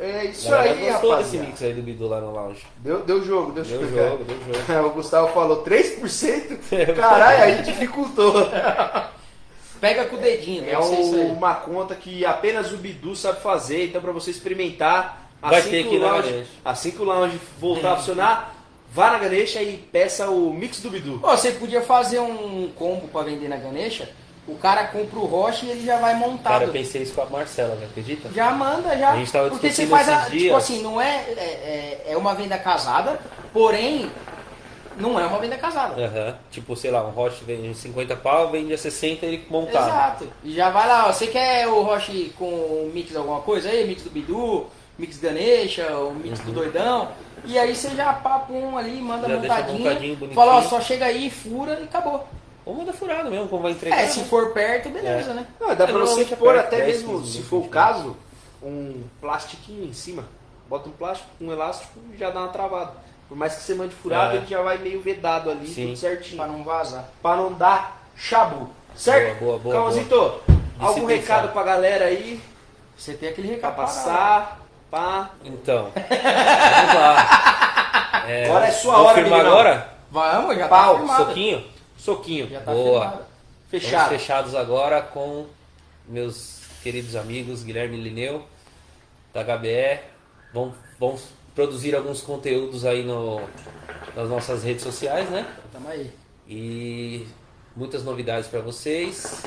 [0.00, 1.30] É isso aí, gostou rapaz.
[1.30, 2.64] desse mix aí do Bidu lá no lounge.
[2.78, 4.24] Deu, deu jogo, deu, Deu jogo.
[4.24, 4.36] deu
[4.76, 4.88] jogo.
[4.88, 6.94] o Gustavo falou 3%?
[6.94, 8.34] Caralho, aí dificultou.
[9.80, 11.30] Pega com o dedinho, É isso aí.
[11.30, 15.86] uma conta que apenas o Bidu sabe fazer, então pra você experimentar, Vai assim ter
[15.88, 18.56] que o lounge, assim que o lounge voltar a funcionar,
[18.92, 21.18] vá na Ganesha e peça o mix do Bidu.
[21.20, 24.08] Pô, você podia fazer um combo pra vender na Ganesha,
[24.48, 26.62] o cara compra o rocha e ele já vai Cara, montado.
[26.64, 27.86] eu pensei isso com a Marcela, né?
[27.90, 28.30] acredita?
[28.34, 29.10] Já manda, já.
[29.12, 30.12] A gente tava Porque você faz a.
[30.12, 30.56] esses Tipo dias.
[30.56, 32.02] assim, não é, é.
[32.08, 33.20] é uma venda casada,
[33.52, 34.10] porém,
[34.96, 36.02] não é uma venda casada.
[36.02, 36.34] Aham.
[36.50, 39.86] Tipo, sei lá, um Roche vende 50 pau, vende a 60 ele montado.
[39.88, 40.28] Exato.
[40.42, 43.68] E já vai lá, ó, você quer o Roche com um mix de alguma coisa
[43.68, 43.86] aí?
[43.86, 44.66] Mix do Bidu,
[44.98, 47.08] mix Ganesha, o mix do Doidão.
[47.44, 49.78] E aí você já papa um ali, manda Já montadinho.
[49.78, 52.26] montadinho, fala, ó, só chega aí, fura e acabou.
[52.68, 53.98] Ou manda furado mesmo, como vai entregar.
[53.98, 54.26] É, se né?
[54.28, 55.34] for perto, beleza, É.
[55.34, 55.46] né?
[55.58, 57.58] Não, dá É, pra você é pôr perto, até 10, mesmo, 15 se for o
[57.60, 57.74] minutos.
[57.82, 58.16] caso,
[58.62, 60.24] um plastiquinho em cima.
[60.68, 62.92] Bota um plástico, um elástico e já dá uma travada.
[63.26, 64.36] Por mais que você mande furado, É.
[64.36, 65.86] ele já vai meio vedado ali, Sim.
[65.86, 66.36] tudo certinho.
[66.36, 67.08] Pra não vazar.
[67.22, 68.68] Pra não dar chabu.
[68.94, 69.38] Certo?
[69.38, 70.40] Boa, boa, boa, Calmazito,
[70.78, 71.52] algum se recado pensar.
[71.54, 72.38] pra galera aí?
[72.98, 74.60] Você tem aquele Pra recado passar?
[74.90, 75.30] Pá.
[75.42, 78.24] Então, vamos lá.
[78.28, 79.88] É, Agora é sua vou hora, agora?
[80.10, 81.24] Vamos, já Pau, tá firmado.
[81.24, 81.64] Soquinho?
[81.98, 82.48] Soquinho.
[82.48, 83.26] Já tá Boa.
[83.68, 83.92] Fechado.
[83.92, 85.46] Estamos fechados agora com
[86.06, 88.46] meus queridos amigos Guilherme Lineu,
[89.34, 90.00] da HBE.
[90.54, 93.40] Vamos, vamos produzir alguns conteúdos aí no,
[94.16, 95.46] nas nossas redes sociais, né?
[95.72, 96.10] Tamo aí.
[96.48, 97.26] E
[97.78, 99.44] muitas novidades para vocês.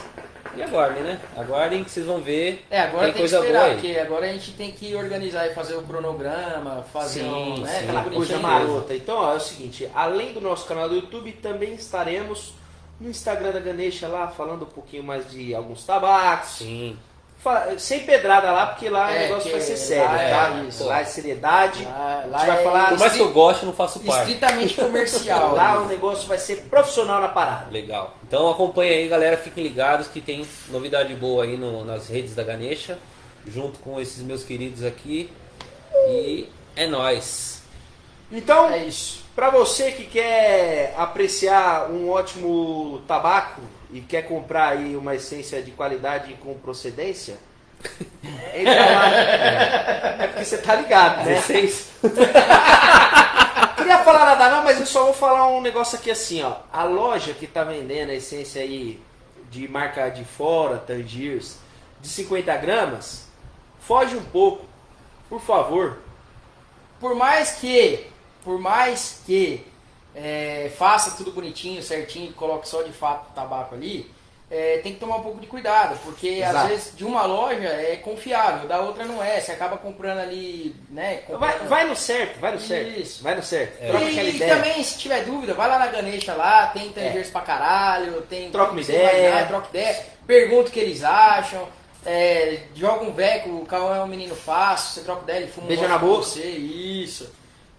[0.56, 1.20] E aguardem, né?
[1.36, 2.66] Aguardem que vocês vão ver.
[2.70, 5.48] É, agora tem, tem coisa que esperar, boa porque agora a gente tem que organizar
[5.48, 7.84] e fazer o cronograma, fazer Sim, um, né, sim.
[7.84, 8.94] Aquela coisa marota.
[8.94, 12.53] Então, ó, é o seguinte, além do nosso canal do YouTube, também estaremos
[12.99, 16.58] no Instagram da Ganesha lá, falando um pouquinho mais de alguns tabacos.
[16.58, 16.98] Sim.
[17.80, 20.64] Sem pedrada lá, porque lá É, o negócio que vai ser lá sério, é tá?
[20.68, 20.84] isso.
[20.86, 21.84] Lá é seriedade.
[21.86, 22.90] Lá, lá vai é falar...
[22.90, 24.22] Por mais que eu goste, não faço parte.
[24.32, 25.56] estritamente comercial.
[25.56, 27.72] Lá o negócio vai ser profissional na parada.
[27.72, 28.16] Legal.
[28.28, 29.38] Então acompanha aí, galera.
[29.38, 33.00] Fiquem ligados que tem novidade boa aí no- nas redes da Ganesha,
[33.48, 35.32] junto com esses meus queridos aqui.
[36.08, 37.64] E é nóis.
[38.32, 39.20] Então, É isso.
[39.36, 45.72] Pra você que quer apreciar um ótimo tabaco e quer comprar aí uma essência de
[45.72, 47.38] qualidade com procedência,
[48.53, 49.10] entra lá.
[50.24, 51.36] É porque você tá ligado, né?
[51.36, 51.91] 16?
[53.78, 56.58] Queria falar nada não, mas eu só vou falar um negócio aqui assim, ó.
[56.72, 59.02] A loja que tá vendendo a essência aí
[59.49, 61.58] de marca de fora, Tangiers,
[61.99, 63.28] de 50 gramas,
[63.80, 64.66] foge um pouco,
[65.30, 65.98] por favor.
[66.99, 68.11] Por mais que,
[68.44, 69.66] por mais que
[70.16, 74.12] é, faça tudo bonitinho, certinho, coloque só de fato o tabaco ali,
[74.50, 76.58] é, tem que tomar um pouco de cuidado, porque Exato.
[76.58, 79.40] às vezes de uma loja é confiável, da outra não é.
[79.40, 81.22] Você acaba comprando ali, né?
[81.30, 83.00] Vai, comprando- vai no certo, vai no certo.
[83.00, 83.24] Isso.
[83.24, 83.78] Vai no certo.
[83.82, 83.90] É.
[84.04, 84.56] E, ideia.
[84.56, 88.52] também, se tiver dúvida, vai lá na Ganesha lá, tem tangers pra caralho, tem.
[88.52, 89.30] Troca uma ideia.
[89.30, 91.66] imaginar, Troca ideia, pergunta o que eles acham,
[92.06, 95.64] é, joga um veco, o Cauã é um menino fácil, você troca ideia, ele fuma
[95.66, 96.24] um Beija gosto na boca.
[96.24, 97.32] Você, isso.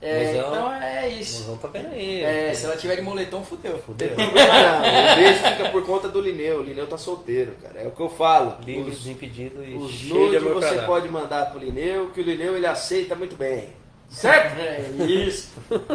[0.02, 0.48] É, Mozão.
[0.48, 1.58] então é isso.
[1.62, 2.24] tá vendo aí.
[2.24, 3.78] É, se ela tiver de moletom, fudeu.
[3.78, 4.10] Fudeu.
[4.18, 6.58] Não, o beijo fica por conta do Lineu.
[6.58, 7.80] O Lineu tá solteiro, cara.
[7.80, 8.56] É o que eu falo.
[8.66, 10.86] Livre, Os, desimpedido e os nudes você dar.
[10.86, 13.68] pode mandar pro Lineu, que o Lineu ele aceita muito bem.
[14.10, 14.58] Certo?
[14.60, 15.50] É isso.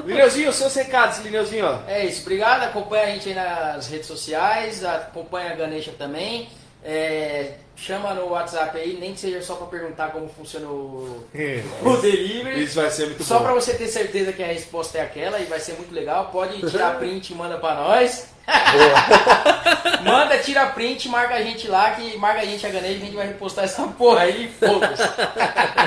[0.06, 1.80] Lineuzinho, seus recados, Lineuzinho, ó.
[1.88, 2.64] É isso, obrigado.
[2.64, 6.48] Acompanha a gente aí nas redes sociais, acompanha a Ganesha também.
[6.84, 11.24] É, chama no WhatsApp aí, nem que seja só pra perguntar como funciona o,
[11.84, 12.64] o delivery.
[12.64, 15.46] Isso vai ser muito Só pra você ter certeza que a resposta é aquela e
[15.46, 16.30] vai ser muito legal.
[16.32, 18.30] Pode tirar print e manda pra nós.
[20.04, 23.16] manda, tira print, marca a gente lá, que marca a gente a Ganesha, a gente
[23.16, 25.04] vai repostar essa porra aí e foda-se.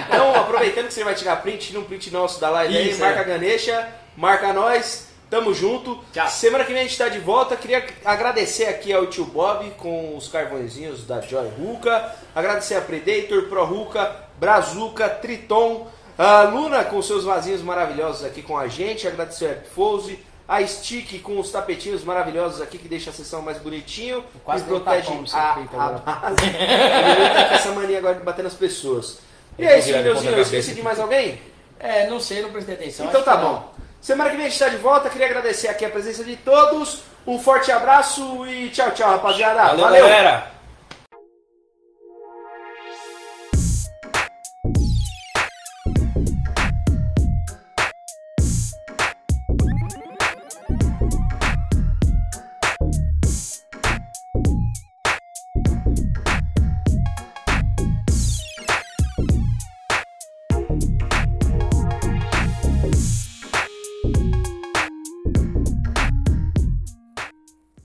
[0.07, 3.01] Então, aproveitando que você vai tirar print, tira um print nosso da live aí, Isso,
[3.01, 3.23] marca é.
[3.23, 5.99] a Ganesha, marca nós, tamo junto.
[6.13, 6.29] Tchau.
[6.29, 7.57] Semana que vem a gente tá de volta.
[7.57, 12.15] Queria agradecer aqui ao tio Bob com os carvõezinhos da Joy Ruka.
[12.35, 15.87] Agradecer a Predator, Pro Ruka, Brazuca, Triton,
[16.19, 19.07] a Luna com seus vasinhos maravilhosos aqui com a gente.
[19.07, 20.19] Agradecer a Epfose.
[20.49, 24.25] A Stick com os tapetinhos maravilhosos aqui que deixa a sessão mais bonitinho.
[24.45, 25.99] Quase e um protege seu a, a agora.
[25.99, 26.45] base.
[26.45, 29.19] Ele tá com essa mania agora de bater nas pessoas.
[29.57, 30.31] E é vou isso, virar de Lineuzinho.
[30.33, 31.41] ponta Eu esqueci de mais alguém?
[31.79, 33.07] É, não sei, não prestei atenção.
[33.07, 33.80] Então acho tá que não.
[34.01, 35.11] Semana que vem a gente tá de volta.
[35.11, 37.03] Queria agradecer aqui a presença de todos.
[37.27, 39.77] Um forte abraço e tchau, tchau, rapaziada.
[39.77, 40.60] Valeu, galera!